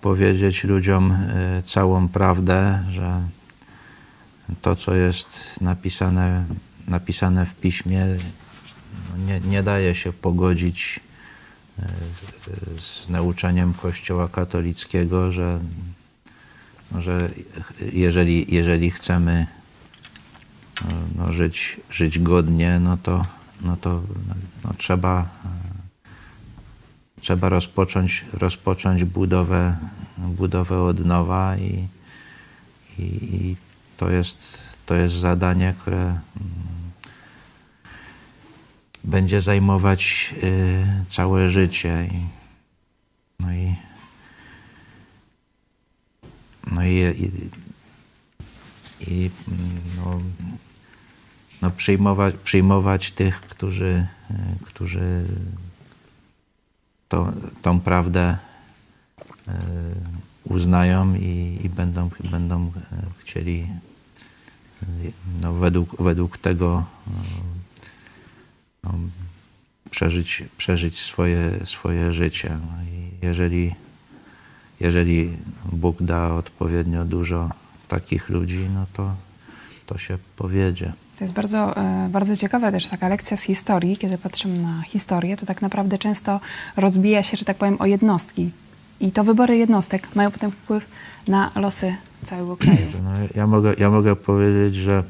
powiedzieć 0.00 0.64
ludziom 0.64 1.12
y, 1.12 1.62
całą 1.62 2.08
prawdę, 2.08 2.84
że 2.90 3.20
to, 4.62 4.76
co 4.76 4.94
jest 4.94 5.60
napisane, 5.60 6.44
napisane 6.88 7.46
w 7.46 7.54
piśmie, 7.54 8.06
no, 9.10 9.24
nie, 9.24 9.40
nie 9.40 9.62
daje 9.62 9.94
się 9.94 10.12
pogodzić 10.12 11.00
y, 11.78 11.82
z 12.80 13.08
nauczeniem 13.08 13.74
Kościoła 13.74 14.28
katolickiego, 14.28 15.32
że, 15.32 15.60
no, 16.92 17.02
że 17.02 17.30
jeżeli, 17.92 18.54
jeżeli 18.54 18.90
chcemy 18.90 19.46
no, 21.16 21.32
żyć, 21.32 21.80
żyć 21.90 22.18
godnie, 22.18 22.80
no 22.80 22.96
to, 22.96 23.26
no 23.60 23.76
to 23.76 24.02
no, 24.64 24.74
trzeba, 24.78 25.20
e, 25.20 25.48
trzeba 27.26 27.48
rozpocząć, 27.48 28.24
rozpocząć 28.32 29.04
budowę, 29.04 29.76
budowę 30.18 30.82
od 30.82 31.04
nowa 31.04 31.56
i, 31.56 31.88
i, 32.98 33.02
i 33.02 33.56
to, 33.96 34.10
jest, 34.10 34.58
to 34.86 34.94
jest 34.94 35.14
zadanie, 35.14 35.74
które 35.80 35.98
mm, 35.98 36.20
będzie 39.04 39.40
zajmować 39.40 40.34
y, 40.42 40.84
całe 41.08 41.50
życie. 41.50 42.08
I, 42.12 42.26
no 43.40 43.52
i, 43.52 43.74
no 46.72 46.84
i, 46.84 46.90
i, 46.98 47.30
i 49.12 49.30
no, 49.96 50.20
no 51.62 51.70
przyjmować, 51.70 52.34
przyjmować 52.44 53.10
tych, 53.10 53.40
którzy, 53.40 54.06
e, 54.30 54.34
którzy 54.64 55.26
to, 57.08 57.32
tą 57.62 57.80
prawdę 57.80 58.38
e, 59.48 59.58
uznają 60.44 61.14
i, 61.14 61.60
i 61.64 61.68
będą, 61.68 62.10
będą 62.30 62.66
e, 62.66 62.70
chcieli 63.18 63.66
no, 65.42 65.52
według, 65.52 66.02
według 66.02 66.38
tego 66.38 66.84
no, 68.84 68.94
przeżyć, 69.90 70.44
przeżyć 70.58 70.98
swoje, 70.98 71.66
swoje 71.66 72.12
życie. 72.12 72.58
No 72.66 72.84
i 72.84 73.26
jeżeli, 73.26 73.74
jeżeli 74.80 75.36
Bóg 75.72 76.02
da 76.02 76.34
odpowiednio 76.34 77.04
dużo 77.04 77.50
takich 77.88 78.28
ludzi, 78.28 78.68
no 78.74 78.86
to, 78.92 79.14
to 79.86 79.98
się 79.98 80.18
powiedzie. 80.36 80.92
To 81.18 81.24
jest 81.24 81.34
bardzo, 81.34 81.76
e, 81.76 82.08
bardzo 82.12 82.36
ciekawa 82.36 82.72
też 82.72 82.86
taka 82.86 83.08
lekcja 83.08 83.36
z 83.36 83.42
historii. 83.42 83.96
Kiedy 83.96 84.18
patrzymy 84.18 84.58
na 84.58 84.82
historię, 84.82 85.36
to 85.36 85.46
tak 85.46 85.62
naprawdę 85.62 85.98
często 85.98 86.40
rozbija 86.76 87.22
się, 87.22 87.36
że 87.36 87.44
tak 87.44 87.56
powiem, 87.56 87.76
o 87.78 87.86
jednostki. 87.86 88.50
I 89.00 89.12
to 89.12 89.24
wybory 89.24 89.56
jednostek 89.56 90.08
mają 90.14 90.30
potem 90.30 90.50
wpływ 90.50 90.86
na 91.28 91.52
losy 91.54 91.94
całego 92.24 92.56
kraju. 92.62 92.86
No, 93.04 93.10
ja, 93.34 93.46
mogę, 93.46 93.74
ja 93.78 93.90
mogę 93.90 94.16
powiedzieć, 94.16 94.74
że, 94.74 95.04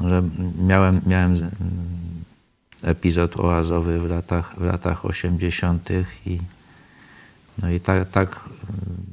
że 0.00 0.22
miałem, 0.58 1.00
miałem 1.06 1.50
epizod 2.82 3.36
oazowy 3.36 4.00
w 4.00 4.10
latach, 4.10 4.54
w 4.58 4.62
latach 4.62 5.04
80. 5.04 5.88
i 6.26 6.38
no 7.62 7.70
i 7.70 7.80
tak, 7.80 8.10
tak 8.10 8.44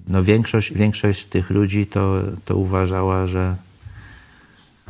no 0.08 0.24
większość, 0.24 0.74
większość 0.74 1.22
z 1.22 1.30
tych 1.30 1.50
ludzi 1.50 1.88
to, 1.88 2.22
to 2.46 2.56
uważała, 2.56 3.28
że, 3.28 3.56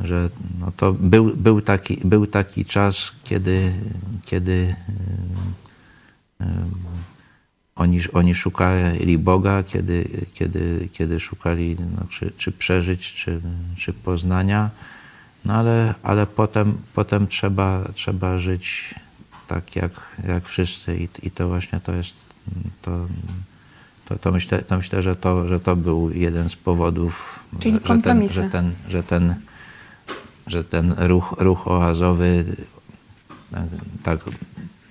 że 0.04 0.28
no 0.60 0.72
to 0.76 0.92
był, 0.92 1.36
był, 1.36 1.60
taki, 1.60 1.96
był 2.04 2.26
taki 2.26 2.64
czas, 2.64 3.12
kiedy, 3.24 3.72
kiedy 4.24 4.76
oni, 7.76 8.00
oni 8.12 8.34
szukali 8.34 9.18
Boga, 9.18 9.62
kiedy, 9.62 10.26
kiedy, 10.34 10.88
kiedy 10.92 11.20
szukali 11.20 11.76
no, 11.96 12.06
czy, 12.10 12.32
czy 12.36 12.52
przeżyć, 12.52 13.14
czy, 13.14 13.40
czy 13.76 13.92
poznania, 13.92 14.70
no 15.44 15.54
ale, 15.54 15.94
ale 16.02 16.26
potem, 16.26 16.78
potem 16.94 17.26
trzeba, 17.26 17.88
trzeba 17.94 18.38
żyć 18.38 18.94
tak 19.46 19.76
jak, 19.76 19.92
jak 20.28 20.44
wszyscy 20.46 20.96
i, 20.96 21.08
i 21.26 21.30
to 21.30 21.48
właśnie 21.48 21.80
to 21.80 21.92
jest 21.92 22.14
to, 22.82 23.06
to, 24.04 24.18
to, 24.18 24.32
myślę, 24.32 24.62
to 24.62 24.76
myślę, 24.76 25.02
że 25.02 25.16
to, 25.16 25.48
że 25.48 25.60
to 25.60 25.76
był 25.76 26.10
jeden 26.10 26.48
z 26.48 26.56
powodów, 26.56 27.40
Czyli 27.58 27.78
że, 27.84 27.98
ten, 27.98 28.28
że 28.28 28.42
ten, 28.50 28.72
że 28.88 29.02
ten, 29.02 29.34
że 30.46 30.64
ten 30.64 30.94
ruch, 30.98 31.34
ruch 31.38 31.68
oazowy 31.68 32.44
tak, 33.52 33.64
tak 34.02 34.18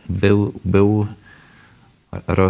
był, 0.10 0.54
był 0.66 1.08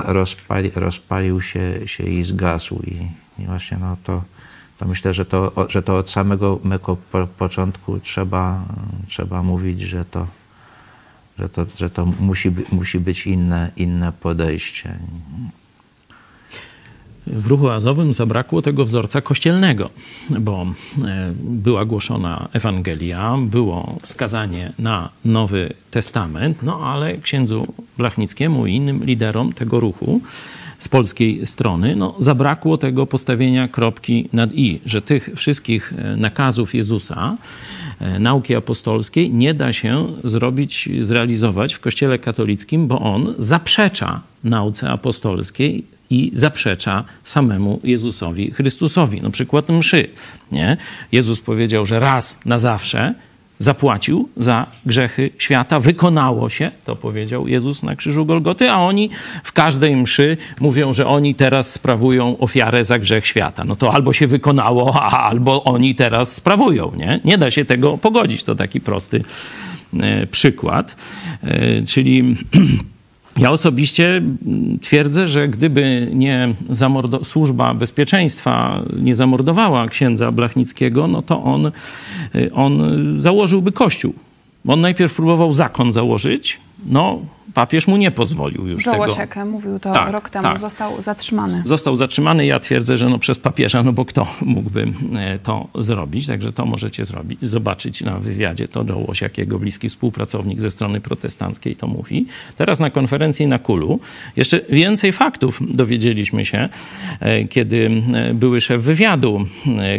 rozpali, 0.06 0.72
rozpalił 0.76 1.41
się, 1.41 1.88
się 1.88 2.04
i 2.04 2.24
zgasł. 2.24 2.82
I, 2.84 3.08
i 3.41 3.45
właśnie 3.45 3.78
no 3.78 3.97
to, 4.04 4.24
to 4.78 4.86
myślę, 4.86 5.14
że 5.14 5.26
to, 5.26 5.66
że 5.70 5.82
to 5.84 5.97
od 5.97 6.10
samego 6.10 6.60
mego 6.64 6.97
początku 7.38 7.99
trzeba, 7.99 8.66
trzeba 9.08 9.43
mówić, 9.43 9.82
że 9.82 10.06
to, 10.06 10.28
że 11.39 11.49
to, 11.49 11.66
że 11.76 11.89
to 11.89 12.06
musi, 12.06 12.52
musi 12.72 12.99
być 12.99 13.28
inne, 13.28 13.72
inne 13.78 14.12
podejście. 14.12 14.99
W 17.28 17.47
ruchu 17.47 17.69
azowym 17.69 18.13
zabrakło 18.13 18.61
tego 18.61 18.86
wzorca 18.86 19.22
kościelnego, 19.22 19.89
bo 20.30 20.65
e, 21.05 21.34
była 21.43 21.86
głoszona 21.86 22.49
Ewangelia, 22.53 23.38
było 23.41 23.97
wskazanie 24.01 24.74
na 24.80 25.09
Nowy 25.26 25.74
Testament, 25.91 26.63
no 26.63 26.80
ale 26.80 27.17
księdzu 27.17 27.67
Blachnickiemu 27.97 28.67
i 28.67 28.76
innym 28.76 29.03
liderom 29.03 29.53
tego 29.53 29.80
ruchu 29.80 30.22
z 30.80 30.89
polskiej 30.89 31.45
strony, 31.45 31.95
no, 31.95 32.15
zabrakło 32.19 32.78
tego 32.78 33.07
postawienia 33.07 33.67
kropki 33.67 34.30
nad 34.34 34.53
i, 34.53 34.82
że 34.86 35.01
tych 35.01 35.30
wszystkich 35.36 35.93
e, 35.97 36.15
nakazów 36.15 36.76
Jezusa, 36.76 37.38
e, 37.99 38.19
nauki 38.19 38.55
apostolskiej 38.55 39.32
nie 39.34 39.53
da 39.53 39.74
się 39.74 40.07
zrobić, 40.24 40.89
zrealizować 41.01 41.74
w 41.74 41.80
Kościele 41.80 42.19
katolickim, 42.19 42.88
bo 42.88 42.99
on 42.99 43.36
zaprzecza 43.38 44.22
nauce 44.43 44.89
apostolskiej 44.89 45.86
i 46.12 46.32
zaprzecza 46.34 47.03
samemu 47.24 47.80
Jezusowi 47.84 48.51
Chrystusowi. 48.51 49.22
Na 49.22 49.30
przykład 49.30 49.70
mszy. 49.70 50.07
Nie? 50.51 50.78
Jezus 51.12 51.41
powiedział, 51.41 51.86
że 51.86 51.99
raz 51.99 52.39
na 52.45 52.57
zawsze 52.59 53.14
zapłacił 53.59 54.30
za 54.38 54.68
grzechy 54.86 55.30
świata, 55.38 55.80
wykonało 55.80 56.49
się, 56.49 56.72
to 56.86 56.95
powiedział 56.95 57.47
Jezus 57.47 57.84
na 57.84 57.95
krzyżu 57.95 58.26
Golgoty, 58.26 58.72
a 58.72 58.80
oni 58.80 59.09
w 59.43 59.51
każdej 59.51 59.95
mszy 59.95 60.38
mówią, 60.59 60.93
że 60.93 61.07
oni 61.07 61.36
teraz 61.36 61.72
sprawują 61.72 62.38
ofiarę 62.38 62.84
za 62.84 62.99
grzech 62.99 63.28
świata. 63.28 63.64
No 63.64 63.76
to 63.76 63.93
albo 63.93 64.14
się 64.14 64.28
wykonało, 64.28 64.95
a 65.03 65.30
albo 65.30 65.64
oni 65.64 65.95
teraz 65.95 66.36
sprawują, 66.36 66.91
nie? 66.97 67.20
Nie 67.26 67.38
da 67.38 67.51
się 67.51 67.66
tego 67.66 67.97
pogodzić, 67.97 68.43
to 68.43 68.55
taki 68.55 68.82
prosty 68.82 69.24
e, 69.99 70.28
przykład. 70.28 70.95
E, 71.43 71.82
czyli 71.82 72.24
Ja 73.42 73.52
osobiście 73.52 74.22
twierdzę, 74.82 75.28
że 75.28 75.48
gdyby 75.48 76.08
nie 76.14 76.54
służba 77.24 77.74
bezpieczeństwa 77.74 78.82
nie 79.02 79.16
zamordowała 79.16 79.88
księdza 79.88 80.32
Blachnickiego, 80.32 81.08
no 81.08 81.22
to 81.22 81.44
on, 81.44 81.72
on 82.54 82.82
założyłby 83.22 83.72
kościół. 83.72 84.14
On 84.68 84.82
najpierw 84.82 85.16
próbował 85.16 85.54
zakon 85.54 85.94
założyć, 85.94 86.60
no 86.86 87.20
papież 87.54 87.88
mu 87.88 87.97
nie 87.97 88.12
pozwolił 88.12 88.68
już 88.68 88.84
Żołosiek 88.84 89.34
tego. 89.34 89.45
mówił 89.45 89.80
to 89.80 89.93
tak, 89.93 90.12
rok 90.12 90.30
temu, 90.30 90.47
tak. 90.47 90.60
został 90.60 91.02
zatrzymany. 91.02 91.64
Został 91.66 91.95
zatrzymany, 91.95 92.45
ja 92.45 92.60
twierdzę, 92.60 92.97
że 92.97 93.10
no 93.10 93.20
przez 93.20 93.38
papieża, 93.38 93.84
no 93.84 93.93
bo 93.93 94.06
kto 94.06 94.28
mógłby 94.41 94.88
e, 95.16 95.39
to 95.39 95.68
zrobić, 95.76 96.28
także 96.28 96.54
to 96.54 96.66
możecie 96.66 97.06
zrobić, 97.06 97.39
zobaczyć 97.41 98.02
na 98.02 98.20
wywiadzie, 98.20 98.68
to 98.68 98.86
Żołosiak, 98.88 99.38
jego 99.38 99.60
bliski 99.60 99.89
współpracownik 99.89 100.62
ze 100.62 100.72
strony 100.72 101.02
protestanckiej 101.02 101.76
to 101.76 101.88
mówi. 101.88 102.26
Teraz 102.58 102.80
na 102.80 102.89
konferencji 102.89 103.47
na 103.47 103.60
Kulu 103.60 103.99
jeszcze 104.36 104.60
więcej 104.70 105.12
faktów 105.12 105.60
dowiedzieliśmy 105.70 106.45
się, 106.45 106.70
e, 107.20 107.45
kiedy 107.45 108.04
e, 108.14 108.34
były 108.34 108.62
szef 108.62 108.82
wywiadu, 108.82 109.45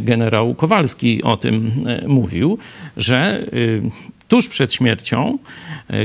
generał 0.00 0.54
Kowalski 0.54 1.22
o 1.22 1.36
tym 1.36 1.72
mówił, 2.06 2.58
że 2.96 3.46
tuż 4.32 4.48
przed 4.48 4.72
śmiercią 4.72 5.38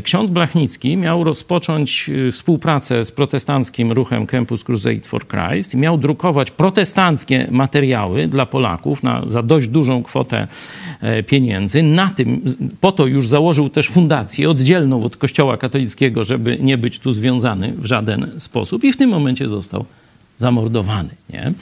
ksiądz 0.04 0.32
Blachnicki 0.32 0.98
miał 0.98 1.24
rozpocząć 1.24 2.10
y, 2.10 2.32
współpracę 2.32 3.06
z 3.06 3.12
protestanckim 3.12 3.92
ruchem 3.92 4.28
Campus 4.28 4.64
Crusade 4.64 5.00
for 5.00 5.28
Christ. 5.28 5.76
Miał 5.76 5.98
drukować 5.98 6.52
protestanckie 6.52 7.48
materiały 7.52 8.28
dla 8.28 8.46
Polaków 8.46 9.04
na, 9.04 9.24
za 9.28 9.44
dość 9.44 9.68
dużą 9.68 10.04
kwotę 10.04 10.48
e, 11.02 11.24
pieniędzy. 11.24 11.84
Na 11.84 12.08
tym, 12.08 12.42
po 12.82 12.92
to 12.92 13.06
już 13.06 13.28
założył 13.28 13.70
też 13.70 13.88
fundację 13.88 14.50
oddzielną 14.50 15.04
od 15.04 15.18
Kościoła 15.18 15.58
katolickiego, 15.58 16.24
żeby 16.24 16.58
nie 16.62 16.78
być 16.78 17.00
tu 17.00 17.12
związany 17.12 17.74
w 17.78 17.86
żaden 17.86 18.32
sposób 18.38 18.84
i 18.84 18.92
w 18.92 18.98
tym 18.98 19.10
momencie 19.10 19.50
został 19.50 19.86
zamordowany. 20.38 21.10
Nie? 21.30 21.54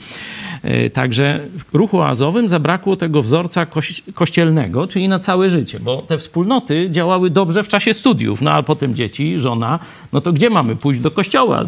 E, 0.66 0.90
także 0.90 1.40
w 1.72 1.74
ruchu 1.74 2.00
oazowym 2.00 2.48
zabrakło 2.48 2.96
tego 2.96 3.22
wzorca 3.22 3.66
kościelnego, 4.14 4.86
czyli 4.86 5.08
na 5.08 5.18
całe 5.18 5.50
życie, 5.50 5.80
bo 5.80 6.02
te 6.02 6.18
wspólnoty 6.18 6.88
działały 6.90 7.30
dobrze 7.30 7.62
w 7.62 7.68
czasie 7.68 7.94
studiów, 7.94 8.42
no 8.42 8.50
ale 8.50 8.62
potem 8.62 8.94
dzieci, 8.94 9.38
żona, 9.38 9.78
no 10.12 10.20
to 10.20 10.32
gdzie 10.32 10.50
mamy 10.50 10.76
pójść 10.76 11.00
do 11.00 11.10
kościoła 11.10 11.62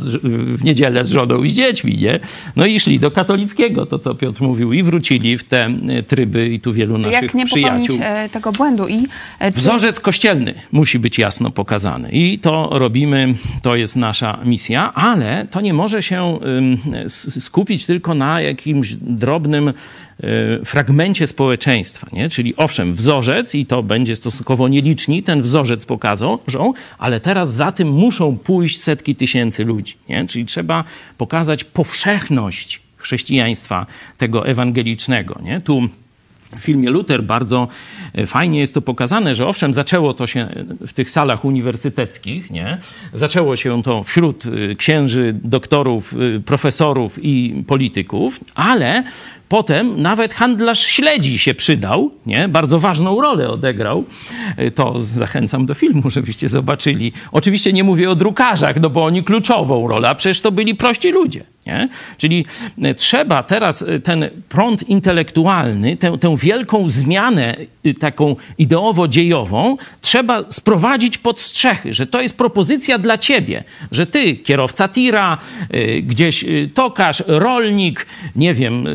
w 0.57 0.64
niedzielę 0.64 1.05
z 1.05 1.11
żoną 1.11 1.42
i 1.42 1.51
z 1.51 1.55
dziećmi, 1.55 1.99
nie? 1.99 2.20
No 2.57 2.66
i 2.66 2.80
szli 2.80 2.99
do 2.99 3.11
katolickiego, 3.11 3.86
to 3.86 3.99
co 3.99 4.14
Piotr 4.14 4.42
mówił, 4.42 4.72
i 4.72 4.82
wrócili 4.82 5.38
w 5.38 5.44
te 5.44 5.70
e, 5.88 6.03
tryby 6.03 6.49
i 6.49 6.61
tu 6.61 6.72
wielu 6.72 6.99
naszych 6.99 7.22
Jak 7.22 7.34
nie 7.34 7.46
przyjaciół. 7.46 7.96
E, 8.01 8.28
tego 8.28 8.53
błędu 8.53 8.88
i... 8.88 9.07
Czy... 9.40 9.51
Wzorzec 9.51 10.01
kościelny 10.01 10.55
musi 10.72 10.99
być 10.99 11.18
jasno 11.18 11.51
pokazany 11.51 12.09
i 12.12 12.38
to 12.38 12.68
robimy, 12.72 13.34
to 13.62 13.76
jest 13.76 13.96
nasza 13.96 14.38
misja, 14.44 14.94
ale 14.94 15.46
to 15.51 15.61
nie 15.61 15.74
może 15.74 16.03
się 16.03 16.38
skupić 17.40 17.86
tylko 17.86 18.14
na 18.14 18.40
jakimś 18.40 18.88
drobnym 18.97 19.68
e, 19.68 19.74
fragmencie 20.64 21.26
społeczeństwa. 21.26 22.07
Nie? 22.12 22.28
Czyli 22.30 22.57
owszem, 22.57 22.95
wzorzec, 22.95 23.55
i 23.55 23.66
to 23.66 23.82
będzie 23.82 24.16
stosunkowo 24.16 24.68
nieliczni, 24.68 25.22
ten 25.22 25.43
wzorzec 25.43 25.86
pokazał, 25.86 26.39
ale 26.99 27.20
teraz 27.20 27.55
za 27.55 27.72
tym 27.72 27.89
muszą 27.89 28.39
pójść 28.39 28.80
setki 28.80 29.14
tysięcy 29.14 29.64
ludzi. 29.64 29.95
Nie? 30.09 30.26
Czyli 30.26 30.47
trzeba 30.47 30.84
pokazać 31.18 31.64
powszechność 31.64 32.80
chrześcijaństwa 32.97 33.86
tego 34.16 34.47
ewangelicznego. 34.47 35.41
Nie? 35.43 35.61
Tu 35.61 35.89
w 36.57 36.61
filmie 36.61 36.90
Luther 36.90 37.22
bardzo 37.22 37.68
e, 38.14 38.26
fajnie 38.26 38.61
jest 38.61 38.74
to 38.74 38.82
pokazane, 38.82 39.34
że 39.34 39.46
owszem, 39.46 39.74
zaczęło 39.74 40.14
to 40.14 40.26
się 40.26 40.49
w 40.86 40.92
tych 40.92 41.11
salach 41.11 41.44
uniwersyteckich, 41.44 42.51
nie? 42.51 42.78
Zaczęło 43.12 43.57
się 43.57 43.82
to 43.82 44.03
wśród 44.03 44.44
e, 44.46 44.74
księży, 44.74 45.34
doktorów, 45.44 46.14
e, 46.14 46.40
profesorów 46.40 47.18
i 47.22 47.64
polityków, 47.66 48.40
ale 48.55 49.05
Potem 49.49 50.03
nawet 50.03 50.34
handlarz 50.34 50.80
śledzi 50.80 51.38
się 51.38 51.55
przydał, 51.55 52.11
nie? 52.26 52.49
bardzo 52.49 52.78
ważną 52.78 53.20
rolę 53.20 53.49
odegrał. 53.49 54.05
To 54.74 55.01
zachęcam 55.01 55.66
do 55.66 55.74
filmu, 55.74 56.11
żebyście 56.16 56.49
zobaczyli. 56.49 57.12
Oczywiście 57.32 57.72
nie 57.72 57.84
mówię 57.84 58.11
o 58.11 58.14
drukarzach, 58.14 58.80
no 58.80 58.90
bo 58.90 59.05
oni 59.05 59.24
kluczową 59.24 59.88
rolę, 59.88 60.09
a 60.09 60.14
przecież 60.14 60.40
to 60.40 60.53
byli 60.53 60.74
prości 60.74 61.11
ludzie. 61.11 61.44
Nie? 61.68 61.88
Czyli 62.18 62.46
e, 62.82 62.94
trzeba 62.94 63.42
teraz 63.42 63.82
e, 63.82 64.01
ten 64.01 64.30
prąd 64.49 64.88
intelektualny, 64.88 65.96
tę, 65.96 66.18
tę 66.18 66.36
wielką 66.36 66.88
zmianę 66.88 67.57
e, 67.84 67.94
taką 67.94 68.36
ideowo-dziejową, 68.59 69.76
trzeba 70.01 70.44
sprowadzić 70.49 71.18
pod 71.18 71.40
strzechy, 71.40 71.94
że 71.94 72.07
to 72.07 72.20
jest 72.20 72.36
propozycja 72.36 72.99
dla 72.99 73.18
ciebie, 73.18 73.64
że 73.92 74.07
ty, 74.07 74.36
kierowca 74.36 74.88
tira, 74.88 75.38
gdzieś 76.03 76.44
tokarz, 76.74 77.22
rolnik, 77.26 78.07
nie 78.36 78.55
wiem, 78.55 78.86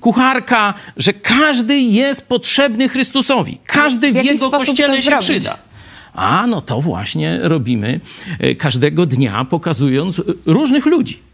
kucharka, 0.00 0.74
że 0.96 1.12
każdy 1.12 1.78
jest 1.78 2.28
potrzebny 2.28 2.88
Chrystusowi. 2.88 3.58
Każdy 3.66 4.12
w, 4.12 4.16
w 4.16 4.24
Jego 4.24 4.50
kościele 4.50 4.96
się 4.96 5.02
zrobić? 5.02 5.28
przyda. 5.28 5.58
A 6.14 6.46
no 6.46 6.60
to 6.60 6.80
właśnie 6.80 7.38
robimy 7.42 8.00
każdego 8.58 9.06
dnia, 9.06 9.44
pokazując 9.44 10.22
różnych 10.46 10.86
ludzi 10.86 11.28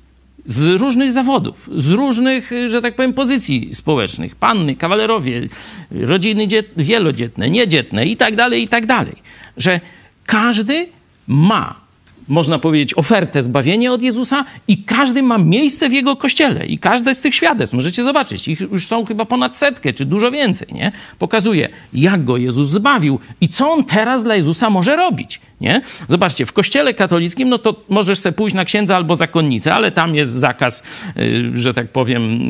z 0.47 0.81
różnych 0.81 1.13
zawodów, 1.13 1.71
z 1.77 1.91
różnych, 1.91 2.51
że 2.69 2.83
tak 2.83 2.97
powiem, 2.97 3.13
pozycji 3.13 3.75
społecznych. 3.75 4.37
Panny, 4.37 4.77
kawalerowie, 4.77 5.49
rodziny 5.91 6.49
dziet, 6.49 6.71
wielodzietne, 6.77 7.51
niedzietne 7.51 8.07
i 8.07 8.17
tak 8.17 8.37
dalej, 8.37 8.63
i 8.63 8.69
tak 8.69 8.87
dalej. 8.87 9.15
Że 9.57 9.81
każdy 10.27 10.87
ma 11.27 11.84
można 12.29 12.59
powiedzieć, 12.59 12.99
ofertę 12.99 13.43
zbawienia 13.43 13.93
od 13.93 14.03
Jezusa 14.03 14.45
i 14.69 14.83
każdy 14.83 15.23
ma 15.23 15.39
miejsce 15.39 15.89
w 15.89 15.93
jego 15.93 16.17
kościele. 16.17 16.67
I 16.67 16.79
każde 16.79 17.15
z 17.15 17.21
tych 17.21 17.35
świadectw, 17.35 17.75
możecie 17.75 18.05
zobaczyć, 18.05 18.49
ich 18.49 18.61
już 18.61 18.87
są 18.87 19.05
chyba 19.05 19.25
ponad 19.25 19.57
setkę, 19.57 19.93
czy 19.93 20.05
dużo 20.05 20.31
więcej, 20.31 20.69
nie? 20.73 20.93
Pokazuje, 21.19 21.69
jak 21.93 22.25
go 22.25 22.37
Jezus 22.37 22.71
zbawił 22.71 23.19
i 23.41 23.49
co 23.49 23.73
on 23.73 23.85
teraz 23.85 24.25
dla 24.25 24.37
Jezusa 24.37 24.71
może 24.71 24.97
robić. 24.97 25.41
Nie? 25.61 25.81
Zobaczcie, 26.09 26.47
w 26.47 26.53
kościele 26.53 26.95
katolickim, 26.95 27.49
no 27.49 27.59
to 27.59 27.85
możesz 27.89 28.19
sobie 28.19 28.33
pójść 28.33 28.57
na 28.57 28.65
księdza 28.65 28.97
albo 28.97 29.17
zakonnicę, 29.17 29.75
ale 29.75 29.91
tam 29.93 30.15
jest 30.15 30.33
zakaz, 30.33 30.83
y, 31.19 31.53
że 31.55 31.75
tak 31.75 31.89
powiem, 31.89 32.49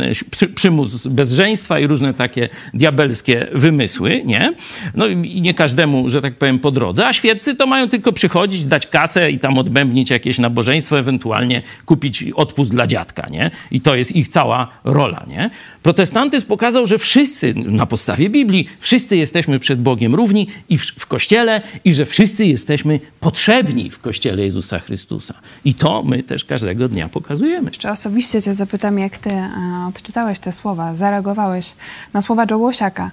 przymus 0.54 1.06
bezżeństwa 1.06 1.80
i 1.80 1.86
różne 1.86 2.14
takie 2.14 2.48
diabelskie 2.74 3.46
wymysły, 3.52 4.22
nie? 4.24 4.52
No 4.94 5.06
i 5.06 5.40
nie 5.40 5.54
każdemu, 5.54 6.08
że 6.08 6.22
tak 6.22 6.34
powiem, 6.34 6.58
po 6.58 6.70
drodze, 6.70 7.06
a 7.06 7.12
świeccy 7.12 7.54
to 7.54 7.66
mają 7.66 7.88
tylko 7.88 8.12
przychodzić, 8.12 8.64
dać 8.64 8.86
kasę 8.86 9.30
i 9.30 9.38
tam 9.38 9.58
odbębnić 9.58 10.10
jakieś 10.10 10.38
nabożeństwo, 10.38 10.98
ewentualnie 10.98 11.62
kupić 11.86 12.24
odpust 12.34 12.70
dla 12.70 12.86
dziadka, 12.86 13.28
nie? 13.30 13.50
I 13.70 13.80
to 13.80 13.94
jest 13.94 14.16
ich 14.16 14.28
cała 14.28 14.68
rola, 14.84 15.24
nie? 15.28 15.50
Protestantyzm 15.82 16.46
pokazał, 16.46 16.86
że 16.86 16.98
wszyscy, 16.98 17.54
na 17.56 17.86
podstawie 17.86 18.30
Biblii, 18.30 18.68
wszyscy 18.80 19.16
jesteśmy 19.16 19.58
przed 19.58 19.82
Bogiem 19.82 20.14
równi 20.14 20.46
i 20.68 20.78
w, 20.78 20.86
w 20.86 21.06
Kościele 21.06 21.62
i 21.84 21.94
że 21.94 22.06
wszyscy 22.06 22.46
jesteśmy 22.46 22.93
potrzebni 23.20 23.90
w 23.90 23.98
Kościele 23.98 24.42
Jezusa 24.42 24.78
Chrystusa. 24.78 25.34
I 25.64 25.74
to 25.74 26.02
my 26.02 26.22
też 26.22 26.44
każdego 26.44 26.88
dnia 26.88 27.08
pokazujemy. 27.08 27.70
Jeszcze 27.70 27.90
osobiście 27.90 28.42
cię 28.42 28.54
zapytam, 28.54 28.98
jak 28.98 29.18
ty 29.18 29.30
e, 29.30 29.50
odczytałeś 29.88 30.38
te 30.38 30.52
słowa, 30.52 30.94
zareagowałeś 30.94 31.74
na 32.12 32.22
słowa 32.22 32.46
Joe 32.50 32.58
Łosiaka, 32.58 33.10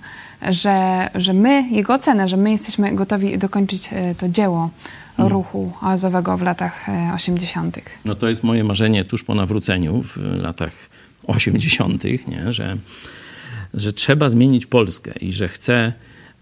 że, 0.50 1.10
że 1.16 1.34
my, 1.34 1.70
jego 1.72 1.94
ocenę, 1.94 2.30
że 2.30 2.38
my 2.38 2.52
jesteśmy 2.52 2.96
gotowi 2.96 3.38
dokończyć 3.38 3.90
e, 3.92 4.16
to 4.16 4.30
dzieło 4.30 4.70
hmm. 5.18 5.34
ruchu 5.34 5.72
oazowego 5.82 6.38
w 6.38 6.42
latach 6.42 6.86
80. 7.16 7.78
E, 7.78 7.82
no 8.06 8.16
to 8.16 8.30
jest 8.30 8.44
moje 8.44 8.64
marzenie 8.64 9.06
tuż 9.06 9.24
po 9.24 9.36
nawróceniu 9.36 10.04
w 10.04 10.18
latach 10.42 10.74
80., 11.28 12.04
nie? 12.04 12.54
Że, 12.54 12.78
że 13.74 13.94
trzeba 13.94 14.30
zmienić 14.30 14.66
Polskę 14.66 15.12
i 15.20 15.34
że 15.34 15.48
chcę 15.48 15.94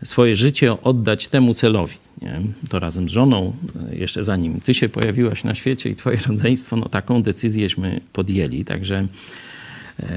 swoje 0.04 0.36
życie 0.36 0.82
oddać 0.82 1.28
temu 1.28 1.54
celowi. 1.54 1.96
Nie? 2.22 2.42
To 2.70 2.80
razem 2.80 3.10
z 3.10 3.12
żoną, 3.12 3.54
jeszcze 3.92 4.24
zanim 4.24 4.62
ty 4.62 4.74
się 4.74 4.90
pojawiłaś 4.90 5.44
na 5.44 5.56
świecie 5.56 5.90
i 5.90 5.96
twoje 5.96 6.18
rodzeństwo, 6.28 6.76
no 6.76 6.90
taką 6.90 7.24
decyzjeśmy 7.24 8.02
podjęli. 8.14 8.66
Także 8.66 9.08
e, 10.00 10.08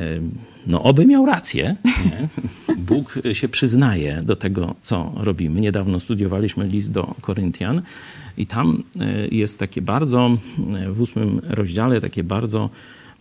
no 0.66 0.82
oby 0.82 1.06
miał 1.06 1.26
rację. 1.26 1.76
Nie? 1.84 2.28
Bóg 2.88 3.18
się 3.32 3.48
przyznaje 3.48 4.22
do 4.24 4.36
tego, 4.36 4.74
co 4.82 5.12
robimy. 5.16 5.60
Niedawno 5.60 6.00
studiowaliśmy 6.00 6.66
list 6.66 6.92
do 6.92 7.14
Koryntian 7.20 7.82
i 8.36 8.46
tam 8.46 8.82
e, 9.00 9.28
jest 9.28 9.58
takie 9.58 9.82
bardzo, 9.82 10.30
w 10.92 11.00
ósmym 11.00 11.40
rozdziale, 11.44 12.00
takie 12.00 12.24
bardzo 12.24 12.70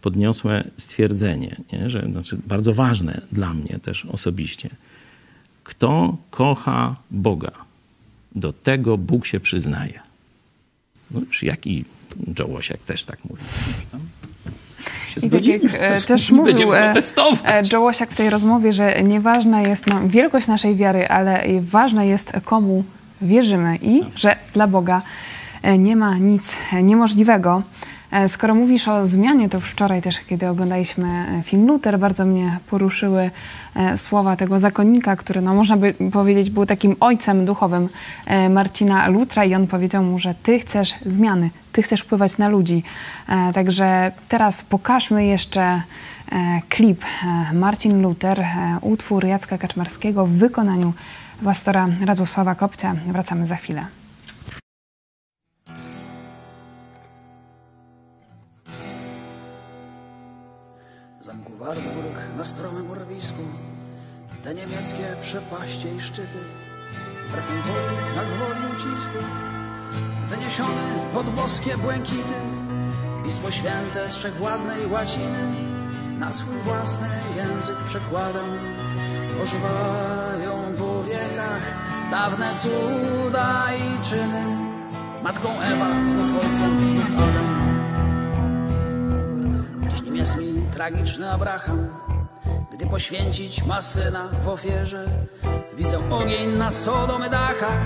podniosłe 0.01 0.63
stwierdzenie, 0.77 1.55
nie? 1.73 1.89
że 1.89 2.07
znaczy 2.11 2.37
bardzo 2.47 2.73
ważne 2.73 3.21
dla 3.31 3.53
mnie 3.53 3.79
też 3.83 4.05
osobiście. 4.05 4.69
Kto 5.63 6.17
kocha 6.31 6.95
Boga, 7.11 7.51
do 8.35 8.53
tego 8.53 8.97
Bóg 8.97 9.25
się 9.25 9.39
przyznaje. 9.39 9.99
No 11.11 11.19
już 11.19 11.43
jak 11.43 11.67
i 11.67 11.85
Joe 12.39 12.47
Łosiak 12.47 12.79
też 12.79 13.05
tak 13.05 13.17
mówi. 13.29 13.43
I 15.23 15.29
tak 15.29 15.45
jak 15.45 15.61
e, 15.79 16.01
też 16.07 16.31
mówił 16.31 16.73
e, 16.73 16.93
e, 17.45 17.61
Joe 17.73 17.81
Łosiak 17.81 18.09
w 18.09 18.15
tej 18.15 18.29
rozmowie, 18.29 18.73
że 18.73 19.03
nieważna 19.03 19.61
jest 19.61 19.87
no, 19.87 20.07
wielkość 20.07 20.47
naszej 20.47 20.75
wiary, 20.75 21.07
ale 21.07 21.43
ważne 21.61 22.07
jest 22.07 22.33
komu 22.45 22.83
wierzymy 23.21 23.75
i 23.75 23.99
tak. 23.99 24.17
że 24.17 24.35
dla 24.53 24.67
Boga 24.67 25.01
e, 25.61 25.77
nie 25.77 25.95
ma 25.95 26.17
nic 26.17 26.57
niemożliwego. 26.83 27.63
E, 28.11 28.29
skoro 28.29 28.55
mówisz 28.55 28.87
o 28.87 29.05
zmianie, 29.05 29.49
to 29.49 29.59
wczoraj 29.59 30.01
też, 30.01 30.15
kiedy 30.29 30.47
oglądaliśmy 30.47 31.07
e, 31.07 31.43
film 31.43 31.67
Luther, 31.67 31.99
bardzo 31.99 32.25
mnie 32.25 32.57
poruszyły 32.69 33.31
e, 33.75 33.97
słowa 33.97 34.35
tego 34.35 34.59
zakonnika, 34.59 35.15
który, 35.15 35.41
no, 35.41 35.53
można 35.53 35.77
by 35.77 35.93
powiedzieć, 36.11 36.49
był 36.49 36.65
takim 36.65 36.95
ojcem 36.99 37.45
duchowym 37.45 37.89
Marcina 38.49 39.07
Lutra 39.07 39.45
i 39.45 39.55
on 39.55 39.67
powiedział 39.67 40.03
mu, 40.03 40.19
że 40.19 40.35
ty 40.43 40.59
chcesz 40.59 40.93
zmiany, 41.05 41.49
ty 41.71 41.81
chcesz 41.81 42.01
wpływać 42.01 42.37
na 42.37 42.49
ludzi. 42.49 42.83
Także 43.53 44.11
teraz 44.29 44.63
pokażmy 44.63 45.25
jeszcze 45.25 45.81
klip 46.69 47.01
Marcin 47.53 48.01
Luther, 48.01 48.45
utwór 48.81 49.25
Jacka 49.25 49.57
Kaczmarskiego 49.57 50.25
w 50.25 50.29
wykonaniu 50.29 50.93
pastora 51.43 51.87
Radosława 52.05 52.55
Kopcia. 52.55 52.95
Wracamy 53.07 53.47
za 53.47 53.55
chwilę. 53.55 54.00
Wartburg 61.61 62.17
na 62.37 62.43
stromym 62.43 62.91
urwisku, 62.91 63.43
te 64.43 64.53
niemieckie 64.53 65.15
przepaście 65.21 65.95
i 65.95 66.01
szczyty, 66.01 66.37
wbrew 67.27 67.45
woli, 67.45 67.95
jak 68.15 68.27
woli 68.27 68.73
ucisku, 68.75 69.17
wyniesiony 70.29 70.81
pod 71.13 71.29
boskie 71.29 71.77
błękity, 71.77 72.39
Pismo 73.23 73.51
Święte 73.51 74.09
z 74.09 74.15
wszechwładnej 74.15 74.87
łaciny, 74.87 75.43
na 76.19 76.33
swój 76.33 76.57
własny 76.57 77.09
język 77.37 77.77
przekładam, 77.85 78.49
ożywają 79.43 80.75
po 80.77 81.03
wiekach 81.03 81.75
dawne 82.11 82.55
cuda 82.55 83.65
i 83.73 84.09
czyny, 84.09 84.43
matką 85.23 85.49
Ewa, 85.49 86.07
znów 86.07 86.33
ojcem, 86.33 86.87
znów 86.87 87.11
Adam. 87.17 87.60
Nim 90.11 90.19
jest 90.19 90.37
mi 90.37 90.61
tragiczny 90.73 91.31
Abraham, 91.31 91.87
gdy 92.71 92.87
poświęcić 92.87 93.63
ma 93.63 93.81
syna 93.81 94.27
w 94.43 94.47
ofierze. 94.47 95.05
Widzę 95.77 96.09
ogień 96.09 96.49
na 96.57 96.71
Sodomy 96.71 97.29
dachach, 97.29 97.85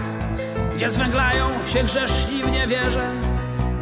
gdzie 0.75 0.89
zwęglają 0.89 1.45
się 1.67 1.83
grzeszni 1.83 2.43
w 2.43 2.51
niewierze. 2.51 3.11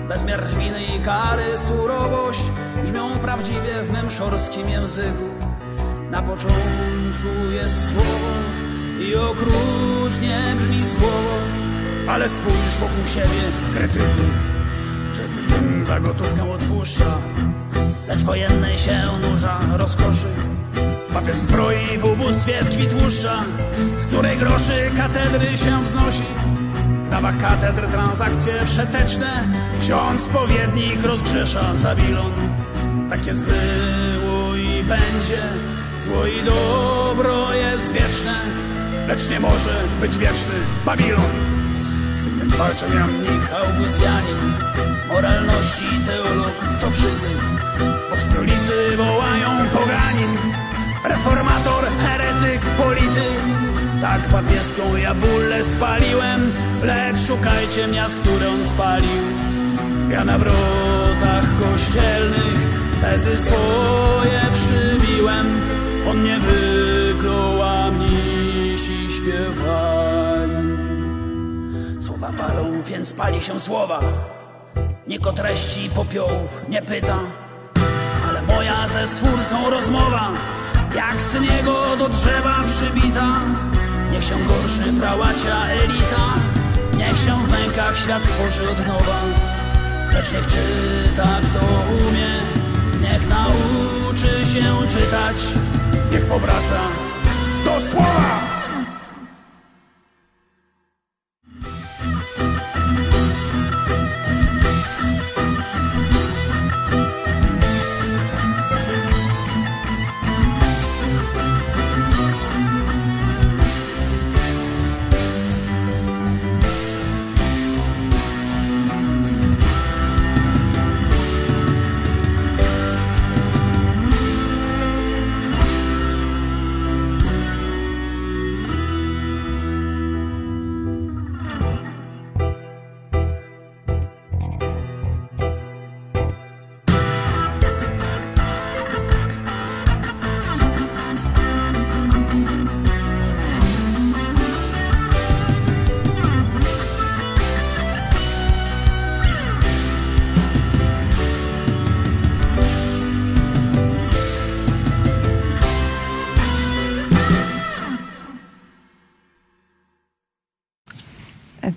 Bezmiar 0.10 0.48
winy 0.48 0.84
i 0.84 1.00
kary, 1.00 1.58
surowość 1.58 2.44
brzmią 2.84 3.20
prawdziwie 3.20 3.84
w 3.84 3.92
mym 3.92 4.08
języku. 4.70 5.26
Na 6.12 6.22
początku 6.22 7.52
jest 7.52 7.90
słowo 7.90 8.28
i 9.00 9.16
okrutnie 9.16 10.40
brzmi 10.58 10.86
słowo, 10.86 11.38
ale 12.10 12.30
spójrz 12.30 12.78
wokół 12.80 13.08
siebie, 13.08 13.44
kretyku, 13.76 14.24
że 15.14 15.24
za 15.86 16.00
gotówkę 16.00 16.52
odpuszcza 16.52 17.18
lecz 18.14 18.24
wojennej 18.24 18.78
się 18.78 19.02
nurza 19.22 19.60
rozkoszy. 19.72 20.28
Papież 21.14 21.38
zbroi 21.38 21.98
w 21.98 22.04
ubóstwie 22.04 22.64
tkwi 22.64 22.88
tłuszcza, 22.88 23.44
z 23.98 24.06
której 24.06 24.38
groszy 24.38 24.92
katedry 24.98 25.58
się 25.58 25.84
wznosi. 25.84 26.24
W 27.06 27.10
dawach 27.10 27.38
katedr 27.38 27.88
transakcje 27.88 28.54
przeteczne, 28.66 29.48
ksiądz 29.82 30.22
spowiednik 30.22 31.04
rozgrzesza 31.04 31.76
Zabilon. 31.76 32.32
Tak 33.10 33.26
jest 33.26 33.46
było 33.46 34.56
i 34.56 34.84
będzie, 34.84 35.42
zło 35.98 36.26
i 36.28 36.44
dobro 36.46 37.54
jest 37.54 37.94
wieczne, 37.94 38.34
lecz 39.08 39.30
nie 39.30 39.40
może 39.40 39.82
być 40.02 40.18
wieczny 40.18 40.56
Babilon. 40.86 41.53
Walczą 42.58 42.86
jamnik 42.96 43.44
Augustianin, 43.62 44.54
moralności 45.08 45.86
teolog 46.06 46.54
to 46.82 46.92
przybył 46.92 47.44
bo 48.10 48.16
w 48.16 48.22
stolicy 48.22 48.98
wołają 48.98 49.50
poganin. 49.74 50.38
Reformator, 51.06 51.84
heretyk, 52.06 52.62
polityk. 52.62 53.42
Tak 54.02 54.22
papieską 54.22 54.96
ja 54.96 55.14
bólę 55.14 55.64
spaliłem 55.64 56.52
Lecz 56.84 57.28
szukajcie 57.28 57.88
miast, 57.88 58.16
które 58.16 58.50
on 58.50 58.66
spalił. 58.66 59.24
Ja 60.12 60.26
na 60.26 60.38
wrotach 60.38 61.46
kościelnych 61.60 62.60
tezy 63.02 63.38
swoje 63.38 64.42
przybiłem. 64.54 65.48
On 66.10 66.24
nie 66.24 66.40
wykluł, 66.40 66.83
Słowa 72.24 72.44
palą, 72.48 72.82
więc 72.82 73.14
pali 73.14 73.42
się 73.42 73.60
słowa. 73.60 74.00
Nikt 75.08 75.28
o 75.28 75.34
treści 75.34 75.90
popiołów 75.90 76.66
nie 76.70 76.82
pyta, 76.82 77.18
ale 78.30 78.42
moja 78.42 78.88
ze 78.88 79.08
stwórcą 79.08 79.70
rozmowa, 79.70 80.30
jak 80.96 81.22
z 81.22 81.42
niego 81.42 81.98
do 81.98 82.10
drzewa 82.10 82.56
przybita. 82.68 83.28
Niech 84.12 84.24
się 84.24 84.36
gorszy 84.48 84.94
prałacia 85.00 85.68
elita, 85.68 86.26
niech 86.98 87.18
się 87.18 87.48
w 87.48 87.52
mękach 87.52 87.98
świat 87.98 88.24
tworzy 88.24 88.70
od 88.70 88.88
nowa. 88.88 89.20
Lecz 90.14 90.32
niech 90.32 90.48
czyta 90.48 91.28
kto 91.42 91.66
umie, 91.90 92.34
niech 93.02 93.30
nauczy 93.30 94.46
się 94.46 94.88
czytać, 94.88 95.38
niech 96.12 96.26
powraca 96.26 96.80
do 97.66 97.82
słowa. 97.82 98.43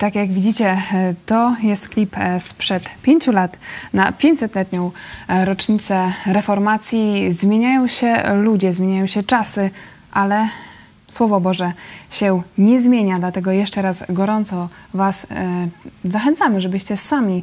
Tak 0.06 0.14
jak 0.14 0.32
widzicie, 0.32 0.82
e, 0.92 1.14
to 1.26 1.56
jest 1.62 1.88
klip 1.88 2.18
e, 2.18 2.40
sprzed 2.40 2.82
pięciu 3.02 3.32
lat 3.32 3.58
na 3.92 4.12
500-letnią 4.12 4.90
e, 5.28 5.44
rocznicę 5.44 6.12
reformacji. 6.26 7.32
Zmieniają 7.32 7.86
się 7.86 8.34
ludzie, 8.34 8.72
zmieniają 8.72 9.06
się 9.06 9.22
czasy, 9.22 9.70
ale 10.12 10.48
Słowo 11.08 11.40
Boże 11.40 11.72
się 12.10 12.42
nie 12.58 12.80
zmienia, 12.80 13.18
dlatego 13.18 13.50
jeszcze 13.50 13.82
raz 13.82 14.04
gorąco 14.08 14.68
Was 14.94 15.26
zachęcamy, 16.04 16.60
żebyście 16.60 16.96
sami 16.96 17.42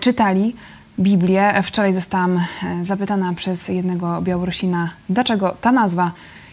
czytali 0.00 0.56
Biblię. 1.00 1.62
Wczoraj 1.62 1.94
zostałam 1.94 2.40
zapytana 2.82 3.32
przez 3.34 3.68
jednego 3.68 4.22
Białorusina, 4.22 4.90
dlaczego 5.08 5.56
ta 5.60 5.72
nazwa 5.72 6.12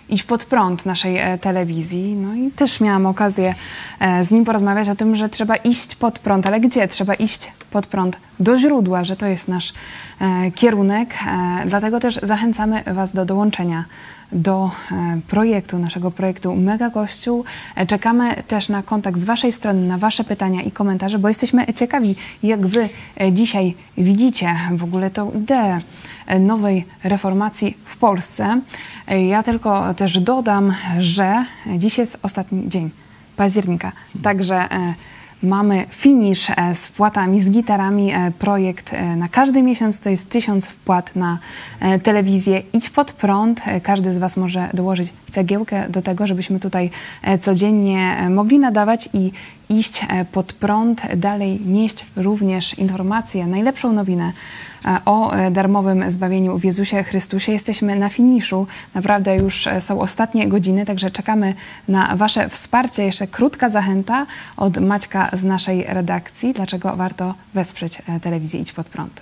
iść 0.10 0.24
pod 0.24 0.46
prąd 0.46 0.86
naszej 0.86 1.18
e, 1.18 1.38
telewizji. 1.38 2.16
No 2.16 2.36
i 2.36 2.52
też 2.52 2.82
miałam 2.82 3.06
okazję 3.06 3.56
e, 4.00 4.24
z 4.24 4.32
nim 4.32 4.46
porozmawiać 4.46 4.90
o 4.90 4.96
tym, 4.96 5.16
że 5.16 5.30
trzeba 5.30 5.56
iść 5.56 5.96
pod 5.96 6.20
prąd, 6.20 6.48
ale 6.48 6.60
gdzie? 6.60 6.88
Trzeba 6.88 7.14
iść 7.14 7.52
pod 7.72 7.88
prąd 7.88 8.18
do 8.40 8.58
źródła, 8.58 9.04
że 9.04 9.16
to 9.16 9.26
jest 9.26 9.48
nasz 9.48 9.74
e, 10.22 10.52
kierunek. 10.52 11.14
Dlatego 11.66 12.00
też 12.00 12.20
zachęcamy 12.24 12.84
Was 12.94 13.14
do 13.14 13.26
dołączenia 13.26 13.86
do 14.32 14.72
projektu, 15.28 15.78
naszego 15.78 16.12
projektu 16.12 16.56
Mega 16.56 16.90
Kościół. 16.90 17.44
Czekamy 17.88 18.44
też 18.48 18.70
na 18.70 18.84
kontakt 18.84 19.20
z 19.20 19.26
Waszej 19.26 19.52
strony, 19.52 19.88
na 19.88 19.98
Wasze 19.98 20.24
pytania 20.24 20.62
i 20.62 20.72
komentarze, 20.72 21.20
bo 21.20 21.28
jesteśmy 21.28 21.74
ciekawi, 21.74 22.16
jak 22.44 22.68
Wy 22.68 22.90
dzisiaj 23.32 23.76
widzicie 23.98 24.56
w 24.72 24.84
ogóle 24.84 25.10
tą 25.10 25.32
ideę 25.32 25.80
nowej 26.40 26.86
reformacji 27.04 27.78
w 27.86 27.98
Polsce. 27.98 28.62
Ja 29.28 29.44
tylko 29.44 29.94
też 29.94 30.20
dodam, 30.20 30.74
że 31.00 31.46
dziś 31.78 31.98
jest 31.98 32.20
ostatni 32.24 32.70
dzień 32.70 32.90
października, 33.36 33.92
także 34.22 34.56
e, 34.56 34.94
mamy 35.46 35.86
finisz 35.90 36.50
e, 36.50 36.76
z 36.76 36.86
wpłatami, 36.86 37.42
z 37.42 37.50
gitarami. 37.50 38.12
E, 38.12 38.32
projekt 38.40 38.92
na 39.18 39.30
każdy 39.30 39.64
miesiąc 39.64 40.00
to 40.00 40.10
jest 40.10 40.30
tysiąc 40.30 40.68
wpłat 40.68 41.16
na 41.16 41.38
telewizję. 42.04 42.62
Idź 42.74 42.90
pod 42.90 43.12
prąd. 43.12 43.62
Każdy 43.84 44.14
z 44.14 44.18
Was 44.18 44.38
może 44.38 44.70
dołożyć 44.74 45.14
cegiełkę 45.32 45.90
do 45.90 46.02
tego, 46.02 46.28
żebyśmy 46.28 46.60
tutaj 46.60 46.90
codziennie 47.42 48.28
mogli 48.30 48.60
nadawać 48.60 49.10
i 49.14 49.32
iść 49.70 50.06
pod 50.32 50.54
prąd, 50.54 51.16
dalej 51.16 51.62
nieść 51.66 52.06
również 52.16 52.74
informacje, 52.74 53.48
najlepszą 53.48 53.94
nowinę 53.94 54.34
o 55.06 55.34
e, 55.34 55.52
darmowym 55.52 56.12
zbawieniu 56.12 56.58
w 56.58 56.64
Jezusie 56.64 57.04
Chrystusie. 57.04 57.52
Jesteśmy 57.52 57.96
na 57.96 58.10
finiszu. 58.10 58.68
Naprawdę 58.94 59.36
już 59.36 59.68
e, 59.68 59.82
są 59.82 60.02
ostatnie 60.02 60.48
godziny, 60.48 60.86
także 60.86 61.12
czekamy 61.12 61.54
na 61.88 62.16
Wasze 62.16 62.50
wsparcie. 62.50 63.04
Jeszcze 63.04 63.28
krótka 63.28 63.70
zachęta 63.70 64.26
od 64.58 64.78
Maćka 64.78 65.30
z 65.34 65.44
naszej 65.44 65.84
redakcji. 65.84 66.54
Dlaczego 66.54 66.96
warto 66.96 67.34
wesprzeć 67.54 68.02
e, 68.08 68.20
telewizję 68.20 68.60
Idź 68.60 68.74
Pod 68.74 68.88
Prąd? 68.88 69.22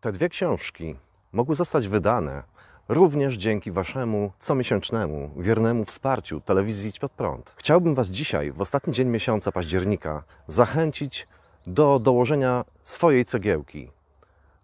Te 0.00 0.12
dwie 0.12 0.28
książki 0.28 0.94
mogły 1.32 1.54
zostać 1.54 1.88
wydane 1.88 2.42
również 2.88 3.36
dzięki 3.36 3.72
Waszemu 3.72 4.32
comiesięcznemu, 4.38 5.30
wiernemu 5.36 5.84
wsparciu 5.84 6.40
telewizji 6.40 6.88
Idź 6.90 6.98
Pod 6.98 7.12
Prąd. 7.12 7.54
Chciałbym 7.56 7.94
Was 7.94 8.08
dzisiaj, 8.08 8.52
w 8.52 8.60
ostatni 8.60 8.92
dzień 8.92 9.08
miesiąca 9.08 9.52
października, 9.52 10.22
zachęcić 10.46 11.28
do 11.66 11.98
dołożenia 11.98 12.64
swojej 12.82 13.24
cegiełki 13.24 13.90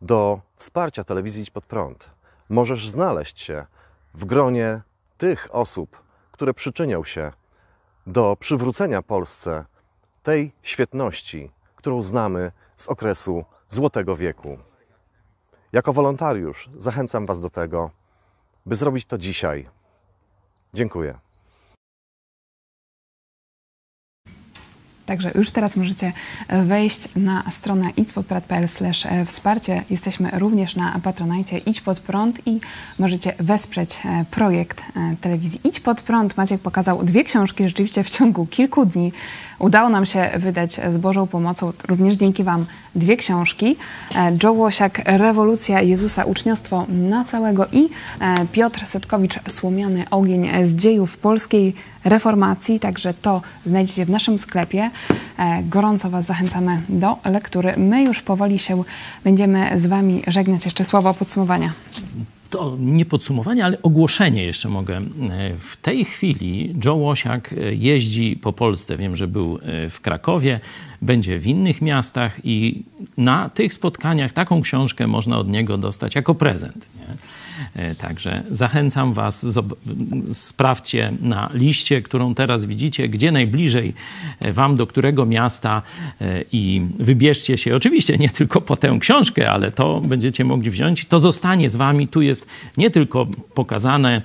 do 0.02 0.40
wsparcia 0.56 1.04
telewizji 1.04 1.42
Idź 1.42 1.50
Pod 1.50 1.66
Prąd. 1.66 2.10
Możesz 2.48 2.88
znaleźć 2.88 3.40
się 3.40 3.66
w 4.14 4.24
gronie 4.24 4.80
tych 5.18 5.48
osób, 5.52 6.02
które 6.32 6.54
przyczynią 6.54 7.04
się 7.04 7.32
do 8.06 8.36
przywrócenia 8.40 9.02
Polsce 9.02 9.64
tej 10.22 10.52
świetności, 10.62 11.50
którą 11.76 12.02
znamy 12.02 12.52
z 12.76 12.88
okresu 12.88 13.44
Złotego 13.68 14.16
Wieku. 14.16 14.58
Jako 15.72 15.92
wolontariusz 15.92 16.70
zachęcam 16.76 17.26
Was 17.26 17.40
do 17.40 17.50
tego, 17.50 17.90
by 18.66 18.76
zrobić 18.76 19.04
to 19.04 19.18
dzisiaj. 19.18 19.68
Dziękuję. 20.74 21.14
Także 25.06 25.32
już 25.34 25.50
teraz 25.50 25.76
możecie 25.76 26.12
wejść 26.64 27.08
na 27.16 27.50
stronę 27.50 27.90
idźpodprad.pl 27.96 28.66
e, 29.04 29.26
wsparcie. 29.26 29.84
Jesteśmy 29.90 30.30
również 30.38 30.76
na 30.76 31.00
Patronajcie 31.02 31.58
Idź 31.58 31.80
Pod 31.80 32.00
Prąd 32.00 32.46
i 32.46 32.60
możecie 32.98 33.34
wesprzeć 33.38 33.98
e, 34.04 34.24
projekt 34.30 34.80
e, 34.80 35.16
telewizji 35.20 35.60
Idź 35.64 35.80
Pod 35.80 36.02
Prąd. 36.02 36.36
Maciek 36.36 36.60
pokazał 36.60 37.04
dwie 37.04 37.24
książki 37.24 37.68
rzeczywiście 37.68 38.04
w 38.04 38.10
ciągu 38.10 38.46
kilku 38.46 38.86
dni. 38.86 39.12
Udało 39.62 39.88
nam 39.88 40.06
się 40.06 40.30
wydać 40.36 40.80
z 40.90 40.96
Bożą 40.96 41.26
pomocą, 41.26 41.72
również 41.88 42.14
dzięki 42.14 42.44
Wam, 42.44 42.66
dwie 42.94 43.16
książki. 43.16 43.76
Joe 44.42 44.52
Łosiak, 44.52 45.02
Rewolucja 45.04 45.80
Jezusa, 45.80 46.24
uczniostwo 46.24 46.86
na 46.88 47.24
całego 47.24 47.66
i 47.72 47.88
Piotr 48.52 48.86
Setkowicz, 48.86 49.38
Słomiany 49.48 50.04
ogień 50.10 50.48
z 50.66 50.74
dziejów 50.74 51.18
polskiej 51.18 51.74
reformacji. 52.04 52.80
Także 52.80 53.14
to 53.14 53.42
znajdziecie 53.66 54.04
w 54.04 54.10
naszym 54.10 54.38
sklepie. 54.38 54.90
E, 55.38 55.62
gorąco 55.62 56.10
Was 56.10 56.24
zachęcamy 56.24 56.82
do 56.88 57.18
lektury. 57.24 57.74
My 57.76 58.02
już 58.02 58.22
powoli 58.22 58.58
się 58.58 58.82
będziemy 59.24 59.78
z 59.78 59.86
Wami 59.86 60.22
żegnać. 60.26 60.64
Jeszcze 60.64 60.84
słowo 60.84 61.14
podsumowania 61.14 61.72
to 62.52 62.76
nie 62.80 63.04
podsumowanie, 63.04 63.64
ale 63.64 63.82
ogłoszenie 63.82 64.44
jeszcze 64.44 64.68
mogę. 64.68 64.96
E, 64.96 65.02
w 65.58 65.76
tej 65.82 66.04
chwili 66.04 66.74
Joe 66.84 66.94
Łosiak 66.94 67.52
e, 67.52 67.74
jeździ 67.74 68.38
po 68.42 68.52
Polsce. 68.52 68.96
Wiem, 68.96 69.16
że 69.16 69.28
był 69.28 69.58
w 69.90 70.00
Krakowie, 70.00 70.60
będzie 71.02 71.38
w 71.38 71.46
innych 71.46 71.82
miastach 71.82 72.40
i 72.44 72.82
na 73.16 73.50
tych 73.50 73.72
spotkaniach 73.72 74.32
taką 74.32 74.62
książkę 74.62 75.06
można 75.06 75.38
od 75.38 75.48
niego 75.48 75.78
dostać 75.78 76.14
jako 76.14 76.34
prezent. 76.34 76.92
Nie? 76.96 77.16
E, 77.74 77.94
także 77.94 78.42
zachęcam 78.50 79.12
Was, 79.12 79.46
sprawdźcie 80.32 81.12
na 81.20 81.50
liście, 81.54 82.02
którą 82.02 82.34
teraz 82.34 82.64
widzicie, 82.64 83.08
gdzie 83.08 83.32
najbliżej 83.32 83.94
e, 84.40 84.52
Wam, 84.52 84.76
do 84.76 84.86
którego 84.86 85.26
miasta 85.26 85.82
i 86.52 86.82
wybierzcie 86.98 87.58
się. 87.58 87.76
Oczywiście 87.76 88.18
nie 88.18 88.30
tylko 88.30 88.60
po 88.60 88.76
tę 88.76 88.96
książkę, 89.00 89.50
ale 89.50 89.70
to 89.70 90.00
będziecie 90.00 90.44
mogli 90.44 90.70
wziąć. 90.70 91.04
To 91.06 91.18
zostanie 91.18 91.70
z 91.70 91.76
Wami. 91.76 92.08
Tu 92.08 92.22
jest 92.22 92.46
nie 92.76 92.90
tylko 92.90 93.26
pokazane 93.54 94.22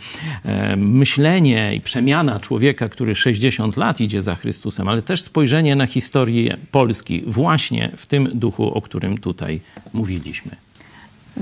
myślenie 0.78 1.76
i 1.76 1.82
przemiana 1.82 2.40
człowieka, 2.40 2.90
który 2.90 3.16
60 3.16 3.78
lat 3.78 4.02
idzie 4.02 4.22
za 4.22 4.36
Chrystusem, 4.36 4.88
ale 4.88 5.02
też 5.02 5.22
spojrzenie 5.22 5.76
na 5.76 5.86
historię 5.86 6.58
Polski 6.72 7.24
właśnie 7.28 7.92
w 7.98 8.06
tym 8.06 8.30
duchu, 8.34 8.74
o 8.74 8.82
którym 8.82 9.18
tutaj 9.18 9.62
mówiliśmy. 9.94 10.67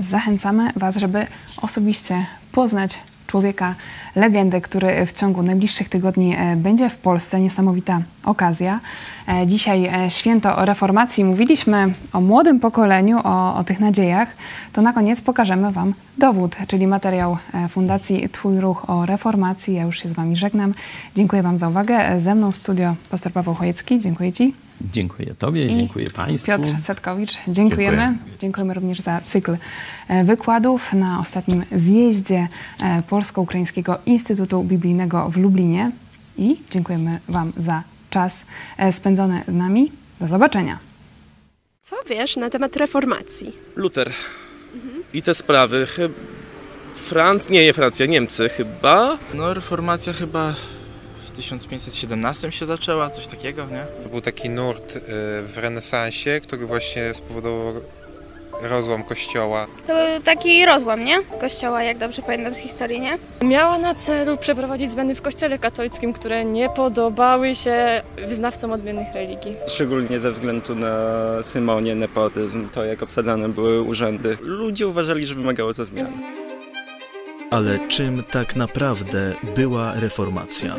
Zachęcamy 0.00 0.70
Was, 0.76 0.96
żeby 0.96 1.26
osobiście 1.62 2.26
poznać 2.52 2.98
człowieka, 3.26 3.74
legendę, 4.16 4.60
który 4.60 5.06
w 5.06 5.12
ciągu 5.12 5.42
najbliższych 5.42 5.88
tygodni 5.88 6.36
e, 6.36 6.56
będzie 6.56 6.90
w 6.90 6.96
Polsce. 6.96 7.40
Niesamowita 7.40 8.00
okazja. 8.24 8.80
E, 9.28 9.46
dzisiaj 9.46 9.86
e, 9.86 10.10
święto 10.10 10.64
reformacji. 10.64 11.24
Mówiliśmy 11.24 11.92
o 12.12 12.20
młodym 12.20 12.60
pokoleniu, 12.60 13.20
o, 13.24 13.56
o 13.56 13.64
tych 13.64 13.80
nadziejach. 13.80 14.28
To 14.72 14.82
na 14.82 14.92
koniec 14.92 15.20
pokażemy 15.20 15.72
Wam 15.72 15.94
dowód, 16.18 16.56
czyli 16.68 16.86
materiał 16.86 17.38
Fundacji 17.68 18.28
Twój 18.28 18.60
Ruch 18.60 18.90
o 18.90 19.06
reformacji. 19.06 19.74
Ja 19.74 19.82
już 19.82 20.02
się 20.02 20.08
z 20.08 20.12
Wami 20.12 20.36
żegnam. 20.36 20.72
Dziękuję 21.16 21.42
Wam 21.42 21.58
za 21.58 21.68
uwagę. 21.68 22.20
Ze 22.20 22.34
mną 22.34 22.52
w 22.52 22.56
studio 22.56 22.94
pastor 23.10 23.32
Paweł 23.32 23.54
Chojecki. 23.54 24.00
Dziękuję 24.00 24.32
Ci. 24.32 24.65
Dziękuję 24.80 25.34
Tobie, 25.38 25.66
I 25.66 25.68
dziękuję 25.68 26.10
Państwu. 26.10 26.52
Piotr 26.52 26.80
Setkowicz, 26.82 27.32
dziękujemy. 27.48 27.96
Dziękuję. 27.96 28.38
Dziękujemy 28.40 28.74
również 28.74 29.00
za 29.00 29.20
cykl 29.20 29.56
e, 30.08 30.24
wykładów 30.24 30.92
na 30.92 31.20
ostatnim 31.20 31.64
zjeździe 31.72 32.48
e, 32.82 33.02
Polsko-Ukraińskiego 33.08 33.98
Instytutu 34.06 34.64
Biblijnego 34.64 35.30
w 35.30 35.36
Lublinie. 35.36 35.90
I 36.38 36.56
dziękujemy 36.70 37.20
Wam 37.28 37.52
za 37.56 37.82
czas 38.10 38.44
e, 38.76 38.92
spędzony 38.92 39.42
z 39.48 39.54
nami. 39.54 39.92
Do 40.20 40.26
zobaczenia. 40.26 40.78
Co 41.80 41.96
wiesz 42.08 42.36
na 42.36 42.50
temat 42.50 42.76
reformacji? 42.76 43.52
Luter. 43.76 44.12
Mhm. 44.74 45.02
I 45.12 45.22
te 45.22 45.34
sprawy. 45.34 45.86
Franc... 46.96 47.50
Nie, 47.50 47.64
nie 47.64 47.72
Francja, 47.72 48.06
Niemcy 48.06 48.48
chyba. 48.48 49.18
No, 49.34 49.54
reformacja 49.54 50.12
chyba 50.12 50.54
1517 51.36 52.52
się 52.52 52.66
zaczęła, 52.66 53.10
coś 53.10 53.26
takiego, 53.26 53.66
nie? 53.66 53.86
To 54.02 54.08
był 54.08 54.20
taki 54.20 54.50
nurt 54.50 54.96
y, 54.96 55.00
w 55.42 55.52
renesansie, 55.56 56.40
który 56.40 56.66
właśnie 56.66 57.14
spowodował 57.14 57.74
rozłam 58.62 59.04
kościoła. 59.04 59.66
To 59.86 59.94
był 59.94 60.22
taki 60.24 60.66
rozłam, 60.66 61.04
nie? 61.04 61.22
Kościoła, 61.40 61.82
jak 61.82 61.98
dobrze 61.98 62.22
pamiętam 62.22 62.54
z 62.54 62.58
historii, 62.58 63.00
nie? 63.00 63.18
Miała 63.42 63.78
na 63.78 63.94
celu 63.94 64.36
przeprowadzić 64.36 64.90
zmiany 64.90 65.14
w 65.14 65.22
kościele 65.22 65.58
katolickim, 65.58 66.12
które 66.12 66.44
nie 66.44 66.68
podobały 66.68 67.54
się 67.54 68.02
wyznawcom 68.28 68.72
odmiennych 68.72 69.14
religii. 69.14 69.56
Szczególnie 69.68 70.20
ze 70.20 70.32
względu 70.32 70.74
na 70.74 70.96
symonię, 71.42 71.94
nepotyzm, 71.94 72.68
to 72.68 72.84
jak 72.84 73.02
obsadzane 73.02 73.48
były 73.48 73.82
urzędy. 73.82 74.38
Ludzie 74.40 74.88
uważali, 74.88 75.26
że 75.26 75.34
wymagało 75.34 75.74
to 75.74 75.84
zmian. 75.84 76.12
Ale 77.50 77.88
czym 77.88 78.22
tak 78.22 78.56
naprawdę 78.56 79.34
była 79.56 79.92
reformacja? 79.94 80.76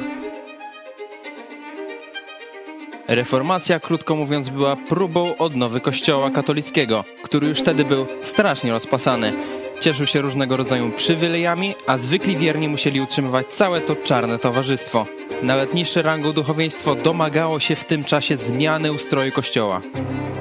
Reformacja, 3.08 3.80
krótko 3.80 4.16
mówiąc, 4.16 4.50
była 4.50 4.76
próbą 4.76 5.38
odnowy 5.38 5.82
Kościoła 5.82 6.32
katolickiego, 6.32 7.04
który 7.24 7.48
już 7.48 7.60
wtedy 7.60 7.86
był 7.86 8.06
strasznie 8.22 8.72
rozpasany. 8.72 9.34
Cieszył 9.80 10.08
się 10.08 10.22
różnego 10.22 10.58
rodzaju 10.58 10.92
przywilejami, 10.92 11.76
a 11.88 11.98
zwykli 11.98 12.38
wierni 12.38 12.70
musieli 12.70 13.02
utrzymywać 13.02 13.48
całe 13.48 13.82
to 13.82 13.96
czarne 13.96 14.40
towarzystwo. 14.40 15.06
Nawet 15.42 15.74
niższe 15.74 16.02
rangą 16.02 16.32
duchowieństwo 16.32 16.96
domagało 16.96 17.60
się 17.60 17.76
w 17.76 17.86
tym 17.86 18.04
czasie 18.04 18.38
zmiany 18.38 18.92
ustroju 18.92 19.32
Kościoła. 19.32 19.82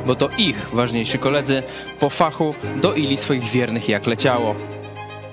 Bo 0.07 0.15
to 0.15 0.29
ich 0.39 0.69
ważniejsi 0.73 1.19
koledzy 1.19 1.63
po 2.01 2.11
fachu 2.11 2.55
doili 2.77 3.17
swoich 3.17 3.45
wiernych 3.45 3.89
jak 3.89 4.07
leciało. 4.07 4.55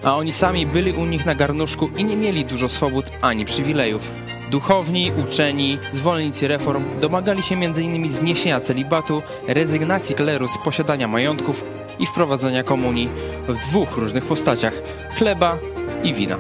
A 0.04 0.16
oni 0.16 0.34
sami 0.34 0.66
byli 0.66 0.94
u 0.94 1.06
nich 1.06 1.26
na 1.26 1.36
garnuszku 1.36 1.90
i 1.98 2.04
nie 2.04 2.18
mieli 2.18 2.46
dużo 2.46 2.70
swobód 2.70 3.06
ani 3.22 3.46
przywilejów. 3.46 4.12
Duchowni, 4.52 5.12
uczeni, 5.28 5.78
zwolennicy 5.94 6.48
reform 6.48 6.84
domagali 7.02 7.44
się 7.44 7.56
m.in. 7.56 8.10
zniesienia 8.10 8.60
celibatu, 8.60 9.22
rezygnacji 9.48 10.16
kleru 10.16 10.48
z 10.48 10.58
posiadania 10.58 11.08
majątków 11.08 11.66
i 12.00 12.06
wprowadzenia 12.06 12.64
komunii 12.64 13.10
w 13.48 13.58
dwóch 13.70 13.98
różnych 13.98 14.26
postaciach 14.26 14.74
chleba 15.18 15.58
i 16.04 16.14
wina. 16.14 16.38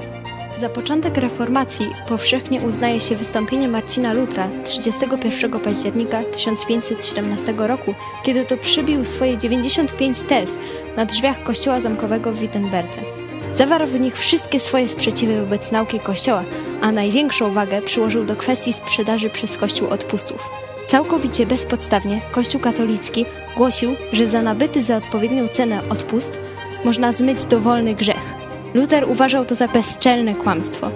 Za 0.57 0.69
początek 0.69 1.17
reformacji 1.17 1.89
powszechnie 2.07 2.61
uznaje 2.61 2.99
się 2.99 3.15
wystąpienie 3.15 3.67
Marcina 3.67 4.13
Lutra 4.13 4.49
31 4.63 5.59
października 5.59 6.23
1517 6.23 7.53
roku, 7.57 7.95
kiedy 8.23 8.45
to 8.45 8.57
przybił 8.57 9.05
swoje 9.05 9.37
95 9.37 10.19
tez 10.19 10.57
na 10.97 11.05
drzwiach 11.05 11.43
kościoła 11.43 11.79
zamkowego 11.79 12.31
w 12.31 12.39
Wittenberdze. 12.39 13.22
Zawarł 13.53 13.87
w 13.87 13.99
nich 13.99 14.17
wszystkie 14.17 14.59
swoje 14.59 14.89
sprzeciwy 14.89 15.41
wobec 15.41 15.71
nauki 15.71 15.99
Kościoła, 15.99 16.43
a 16.81 16.91
największą 16.91 17.53
wagę 17.53 17.81
przyłożył 17.81 18.25
do 18.25 18.35
kwestii 18.35 18.73
sprzedaży 18.73 19.29
przez 19.29 19.57
Kościół 19.57 19.89
odpustów. 19.89 20.49
Całkowicie 20.87 21.45
bezpodstawnie 21.45 22.21
Kościół 22.31 22.61
katolicki 22.61 23.25
głosił, 23.57 23.95
że 24.13 24.27
za 24.27 24.41
nabyty 24.41 24.83
za 24.83 24.97
odpowiednią 24.97 25.47
cenę 25.47 25.81
odpust 25.89 26.37
można 26.85 27.11
zmyć 27.11 27.45
dowolny 27.45 27.95
grzech. 27.95 28.33
Luther 28.73 29.09
uważał 29.09 29.45
to 29.45 29.55
za 29.55 29.67
bezczelne 29.67 30.35
kłamstwo, 30.35 30.89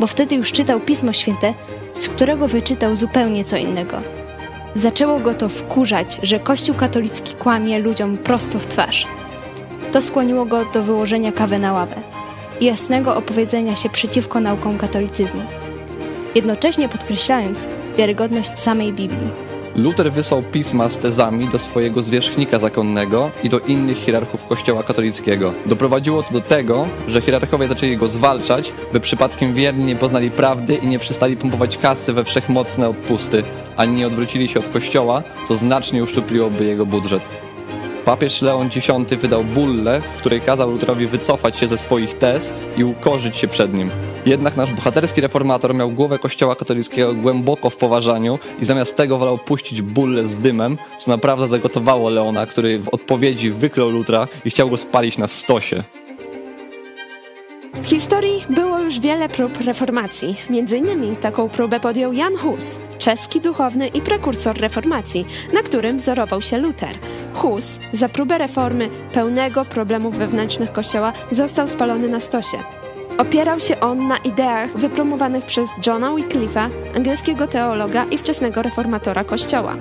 bo 0.00 0.06
wtedy 0.06 0.34
już 0.34 0.52
czytał 0.52 0.80
Pismo 0.80 1.12
Święte, 1.12 1.54
z 1.94 2.08
którego 2.08 2.48
wyczytał 2.48 2.96
zupełnie 2.96 3.44
co 3.44 3.56
innego. 3.56 3.96
Zaczęło 4.74 5.20
go 5.20 5.34
to 5.34 5.48
wkurzać, 5.48 6.18
że 6.22 6.40
Kościół 6.40 6.74
katolicki 6.74 7.34
kłamie 7.34 7.78
ludziom 7.78 8.18
prosto 8.18 8.58
w 8.58 8.66
twarz. 8.66 9.06
To 9.96 10.02
skłoniło 10.02 10.44
go 10.44 10.64
do 10.64 10.82
wyłożenia 10.82 11.32
kawy 11.32 11.58
na 11.58 11.72
ławę 11.72 11.96
i 12.60 12.64
jasnego 12.64 13.16
opowiedzenia 13.16 13.76
się 13.76 13.88
przeciwko 13.88 14.40
naukom 14.40 14.78
katolicyzmu, 14.78 15.42
jednocześnie 16.34 16.88
podkreślając 16.88 17.66
wiarygodność 17.98 18.58
samej 18.58 18.92
Biblii. 18.92 19.30
Luther 19.76 20.12
wysłał 20.12 20.42
pisma 20.42 20.90
z 20.90 20.98
tezami 20.98 21.48
do 21.48 21.58
swojego 21.58 22.02
zwierzchnika 22.02 22.58
zakonnego 22.58 23.30
i 23.42 23.48
do 23.48 23.58
innych 23.58 23.98
hierarchów 23.98 24.44
kościoła 24.44 24.82
katolickiego. 24.82 25.52
Doprowadziło 25.66 26.22
to 26.22 26.32
do 26.32 26.40
tego, 26.40 26.88
że 27.08 27.20
hierarchowie 27.20 27.68
zaczęli 27.68 27.96
go 27.96 28.08
zwalczać, 28.08 28.72
by 28.92 29.00
przypadkiem 29.00 29.54
wierni 29.54 29.84
nie 29.84 29.96
poznali 29.96 30.30
prawdy 30.30 30.74
i 30.74 30.86
nie 30.86 30.98
przestali 30.98 31.36
pompować 31.36 31.78
kasy 31.78 32.12
we 32.12 32.24
wszechmocne 32.24 32.88
odpusty, 32.88 33.44
ani 33.76 33.96
nie 33.96 34.06
odwrócili 34.06 34.48
się 34.48 34.60
od 34.60 34.68
kościoła, 34.68 35.22
co 35.48 35.56
znacznie 35.56 36.02
uszczupliłoby 36.02 36.64
jego 36.64 36.86
budżet. 36.86 37.45
Papież 38.06 38.42
Leon 38.42 38.66
X 38.76 38.88
wydał 39.20 39.44
bullę, 39.44 40.00
w 40.00 40.16
której 40.16 40.40
kazał 40.40 40.70
Luterowi 40.70 41.06
wycofać 41.06 41.58
się 41.58 41.68
ze 41.68 41.78
swoich 41.78 42.14
tez 42.14 42.52
i 42.76 42.84
ukorzyć 42.84 43.36
się 43.36 43.48
przed 43.48 43.74
nim. 43.74 43.90
Jednak 44.26 44.56
nasz 44.56 44.72
bohaterski 44.72 45.20
reformator 45.20 45.74
miał 45.74 45.90
głowę 45.90 46.18
kościoła 46.18 46.56
katolickiego 46.56 47.14
głęboko 47.14 47.70
w 47.70 47.76
poważaniu 47.76 48.38
i 48.60 48.64
zamiast 48.64 48.96
tego 48.96 49.18
wolał 49.18 49.38
puścić 49.38 49.82
bullę 49.82 50.28
z 50.28 50.40
dymem, 50.40 50.76
co 50.98 51.10
naprawdę 51.10 51.48
zagotowało 51.48 52.10
Leona, 52.10 52.46
który 52.46 52.78
w 52.78 52.88
odpowiedzi 52.88 53.50
wyklął 53.50 53.88
Lutra 53.88 54.28
i 54.44 54.50
chciał 54.50 54.70
go 54.70 54.76
spalić 54.76 55.18
na 55.18 55.28
stosie. 55.28 55.84
W 57.86 57.88
historii 57.88 58.44
było 58.50 58.78
już 58.78 59.00
wiele 59.00 59.28
prób 59.28 59.60
reformacji. 59.60 60.36
Między 60.50 60.76
innymi 60.76 61.16
taką 61.16 61.48
próbę 61.48 61.80
podjął 61.80 62.12
Jan 62.12 62.36
Hus, 62.36 62.80
czeski 62.98 63.40
duchowny 63.40 63.88
i 63.88 64.00
prekursor 64.00 64.60
reformacji, 64.60 65.26
na 65.52 65.62
którym 65.62 65.96
wzorował 65.98 66.42
się 66.42 66.58
Luther. 66.58 66.98
Hus 67.34 67.78
za 67.92 68.08
próbę 68.08 68.38
reformy 68.38 68.90
pełnego 69.12 69.64
problemów 69.64 70.16
wewnętrznych 70.16 70.72
kościoła 70.72 71.12
został 71.30 71.68
spalony 71.68 72.08
na 72.08 72.20
stosie. 72.20 72.58
Opierał 73.18 73.60
się 73.60 73.80
on 73.80 74.08
na 74.08 74.16
ideach 74.16 74.76
wypromowanych 74.76 75.44
przez 75.46 75.70
Johna 75.86 76.10
Wycliffe'a, 76.10 76.70
angielskiego 76.96 77.46
teologa 77.46 78.04
i 78.04 78.18
wczesnego 78.18 78.62
reformatora 78.62 79.24
kościoła. 79.24 79.76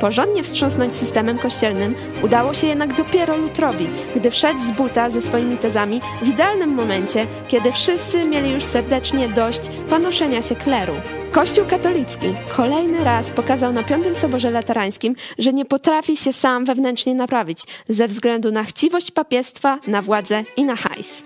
Porządnie 0.00 0.42
wstrząsnąć 0.42 0.94
systemem 0.94 1.38
kościelnym 1.38 1.94
udało 2.22 2.54
się 2.54 2.66
jednak 2.66 2.94
dopiero 2.94 3.36
Lutrowi, 3.36 3.88
gdy 4.16 4.30
wszedł 4.30 4.60
z 4.60 4.72
buta 4.72 5.10
ze 5.10 5.20
swoimi 5.20 5.56
tezami 5.56 6.00
w 6.22 6.28
idealnym 6.28 6.70
momencie, 6.70 7.26
kiedy 7.48 7.72
wszyscy 7.72 8.24
mieli 8.24 8.50
już 8.50 8.64
serdecznie 8.64 9.28
dość 9.28 9.60
panoszenia 9.90 10.42
się 10.42 10.54
kleru. 10.54 10.94
Kościół 11.32 11.64
katolicki 11.68 12.34
kolejny 12.56 13.04
raz 13.04 13.30
pokazał 13.30 13.72
na 13.72 13.82
Piątym 13.82 14.16
Soborze 14.16 14.50
Laterańskim, 14.50 15.14
że 15.38 15.52
nie 15.52 15.64
potrafi 15.64 16.16
się 16.16 16.32
sam 16.32 16.64
wewnętrznie 16.64 17.14
naprawić 17.14 17.58
ze 17.88 18.08
względu 18.08 18.50
na 18.52 18.64
chciwość 18.64 19.10
papiestwa, 19.10 19.78
na 19.86 20.02
władzę 20.02 20.44
i 20.56 20.64
na 20.64 20.76
hajs. 20.76 21.22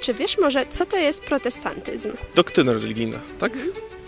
Czy 0.00 0.14
wiesz 0.14 0.38
może, 0.38 0.66
co 0.66 0.86
to 0.86 0.96
jest 0.96 1.22
protestantyzm? 1.24 2.10
Doktryna 2.34 2.72
religijna, 2.72 3.18
tak? 3.38 3.52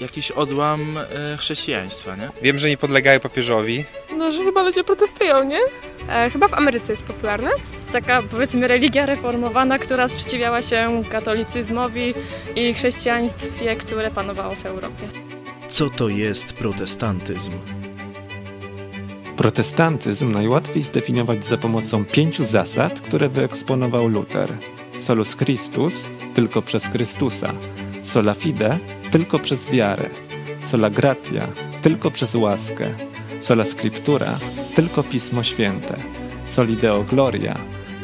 Jakiś 0.01 0.31
odłam 0.31 0.99
e, 0.99 1.37
chrześcijaństwa, 1.37 2.17
nie? 2.17 2.31
Wiem, 2.43 2.59
że 2.59 2.69
nie 2.69 2.77
podlegają 2.77 3.21
papieżowi. 3.21 3.85
No, 4.17 4.33
że 4.33 4.45
chyba 4.45 4.63
ludzie 4.63 4.85
protestują, 4.85 5.45
nie? 5.45 5.59
E, 6.09 6.31
chyba 6.31 6.49
w 6.49 6.55
Ameryce 6.55 6.93
jest 6.93 7.03
popularne. 7.03 7.51
Taka 7.93 8.23
powiedzmy 8.23 8.69
religia 8.69 9.07
reformowana, 9.07 9.79
która 9.79 10.09
sprzeciwiała 10.09 10.63
się 10.63 11.03
katolicyzmowi 11.11 12.15
i 12.57 12.75
chrześcijaństwie, 12.75 13.77
które 13.77 14.11
panowało 14.11 14.55
w 14.55 14.67
Europie. 14.67 15.09
Co 15.69 15.91
to 15.91 16.09
jest 16.09 16.53
protestantyzm? 16.53 17.53
Protestantyzm 19.37 20.33
najłatwiej 20.33 20.83
zdefiniować 20.83 21.45
za 21.45 21.57
pomocą 21.57 22.05
pięciu 22.05 22.45
zasad, 22.45 23.01
które 23.01 23.29
wyeksponował 23.29 24.09
Luther. 24.09 24.53
Solus 24.99 25.37
Christus 25.37 26.11
tylko 26.35 26.63
przez 26.63 26.85
Chrystusa, 26.87 27.53
sola 28.03 28.35
fide 28.35 28.79
tylko 29.11 29.39
przez 29.39 29.71
wiarę, 29.71 30.11
sola 30.63 30.91
gratia 30.91 31.49
tylko 31.83 32.11
przez 32.11 32.35
łaskę, 32.35 32.85
sola 33.41 33.65
scriptura 33.65 34.39
tylko 34.75 35.03
Pismo 35.03 35.43
Święte, 35.43 35.97
soli 36.45 36.77
deo 36.77 37.05
gloria 37.05 37.57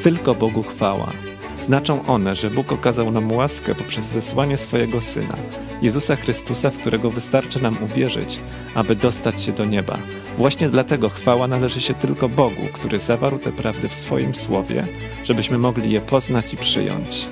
tylko 0.02 0.34
Bogu 0.34 0.62
chwała. 0.62 1.12
Znaczą 1.60 2.06
one, 2.06 2.36
że 2.36 2.50
Bóg 2.50 2.72
okazał 2.72 3.10
nam 3.10 3.32
łaskę 3.32 3.74
poprzez 3.74 4.04
zesłanie 4.04 4.58
swojego 4.58 5.00
Syna, 5.00 5.36
Jezusa 5.82 6.16
Chrystusa, 6.16 6.70
w 6.70 6.78
którego 6.78 7.10
wystarczy 7.10 7.62
nam 7.62 7.76
uwierzyć, 7.82 8.40
aby 8.74 8.96
dostać 8.96 9.42
się 9.42 9.52
do 9.52 9.64
nieba. 9.64 9.98
Właśnie 10.36 10.68
dlatego 10.68 11.08
chwała 11.08 11.48
należy 11.48 11.80
się 11.80 11.94
tylko 11.94 12.28
Bogu, 12.28 12.62
który 12.72 13.00
zawarł 13.00 13.38
te 13.38 13.52
prawdy 13.52 13.88
w 13.88 13.94
swoim 13.94 14.34
słowie, 14.34 14.86
żebyśmy 15.24 15.58
mogli 15.58 15.92
je 15.92 16.00
poznać 16.00 16.54
i 16.54 16.56
przyjąć. 16.56 17.28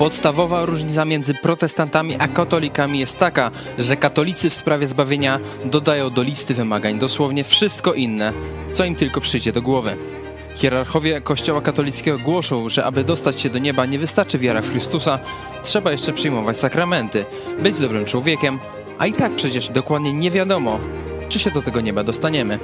Podstawowa 0.00 0.64
różnica 0.64 1.04
między 1.04 1.34
protestantami 1.34 2.16
a 2.18 2.28
katolikami 2.28 2.98
jest 2.98 3.18
taka, 3.18 3.50
że 3.78 3.96
katolicy 3.96 4.50
w 4.50 4.54
sprawie 4.54 4.86
zbawienia 4.86 5.40
dodają 5.64 6.10
do 6.10 6.22
listy 6.22 6.54
wymagań 6.54 6.98
dosłownie 6.98 7.44
wszystko 7.44 7.94
inne, 7.94 8.32
co 8.72 8.84
im 8.84 8.96
tylko 8.96 9.20
przyjdzie 9.20 9.52
do 9.52 9.62
głowy. 9.62 9.96
Hierarchowie 10.54 11.20
Kościoła 11.20 11.60
katolickiego 11.60 12.18
głoszą, 12.18 12.68
że 12.68 12.84
aby 12.84 13.04
dostać 13.04 13.40
się 13.40 13.50
do 13.50 13.58
nieba 13.58 13.86
nie 13.86 13.98
wystarczy 13.98 14.38
wiara 14.38 14.62
w 14.62 14.70
Chrystusa, 14.70 15.18
trzeba 15.62 15.92
jeszcze 15.92 16.12
przyjmować 16.12 16.56
sakramenty, 16.56 17.24
być 17.62 17.80
dobrym 17.80 18.04
człowiekiem, 18.04 18.58
a 18.98 19.06
i 19.06 19.12
tak 19.12 19.36
przecież 19.36 19.68
dokładnie 19.68 20.12
nie 20.12 20.30
wiadomo, 20.30 20.80
czy 21.28 21.38
się 21.38 21.50
do 21.50 21.62
tego 21.62 21.80
nieba 21.80 22.04
dostaniemy. 22.04 22.58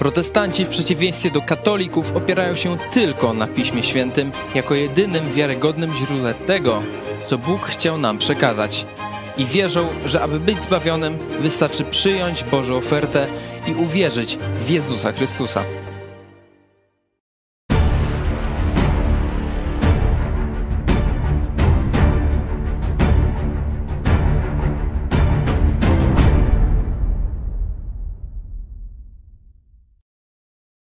Protestanci 0.00 0.64
w 0.64 0.68
przeciwieństwie 0.68 1.30
do 1.30 1.42
katolików 1.42 2.16
opierają 2.16 2.56
się 2.56 2.76
tylko 2.92 3.32
na 3.34 3.46
Piśmie 3.46 3.82
Świętym 3.82 4.32
jako 4.54 4.74
jedynym 4.74 5.32
wiarygodnym 5.32 5.94
źródle 5.94 6.34
tego, 6.34 6.82
co 7.26 7.38
Bóg 7.38 7.66
chciał 7.66 7.98
nam 7.98 8.18
przekazać. 8.18 8.86
I 9.36 9.46
wierzą, 9.46 9.88
że 10.06 10.22
aby 10.22 10.40
być 10.40 10.62
zbawionym, 10.62 11.18
wystarczy 11.40 11.84
przyjąć 11.84 12.44
Bożą 12.44 12.76
ofertę 12.76 13.26
i 13.66 13.74
uwierzyć 13.74 14.38
w 14.66 14.70
Jezusa 14.70 15.12
Chrystusa. 15.12 15.64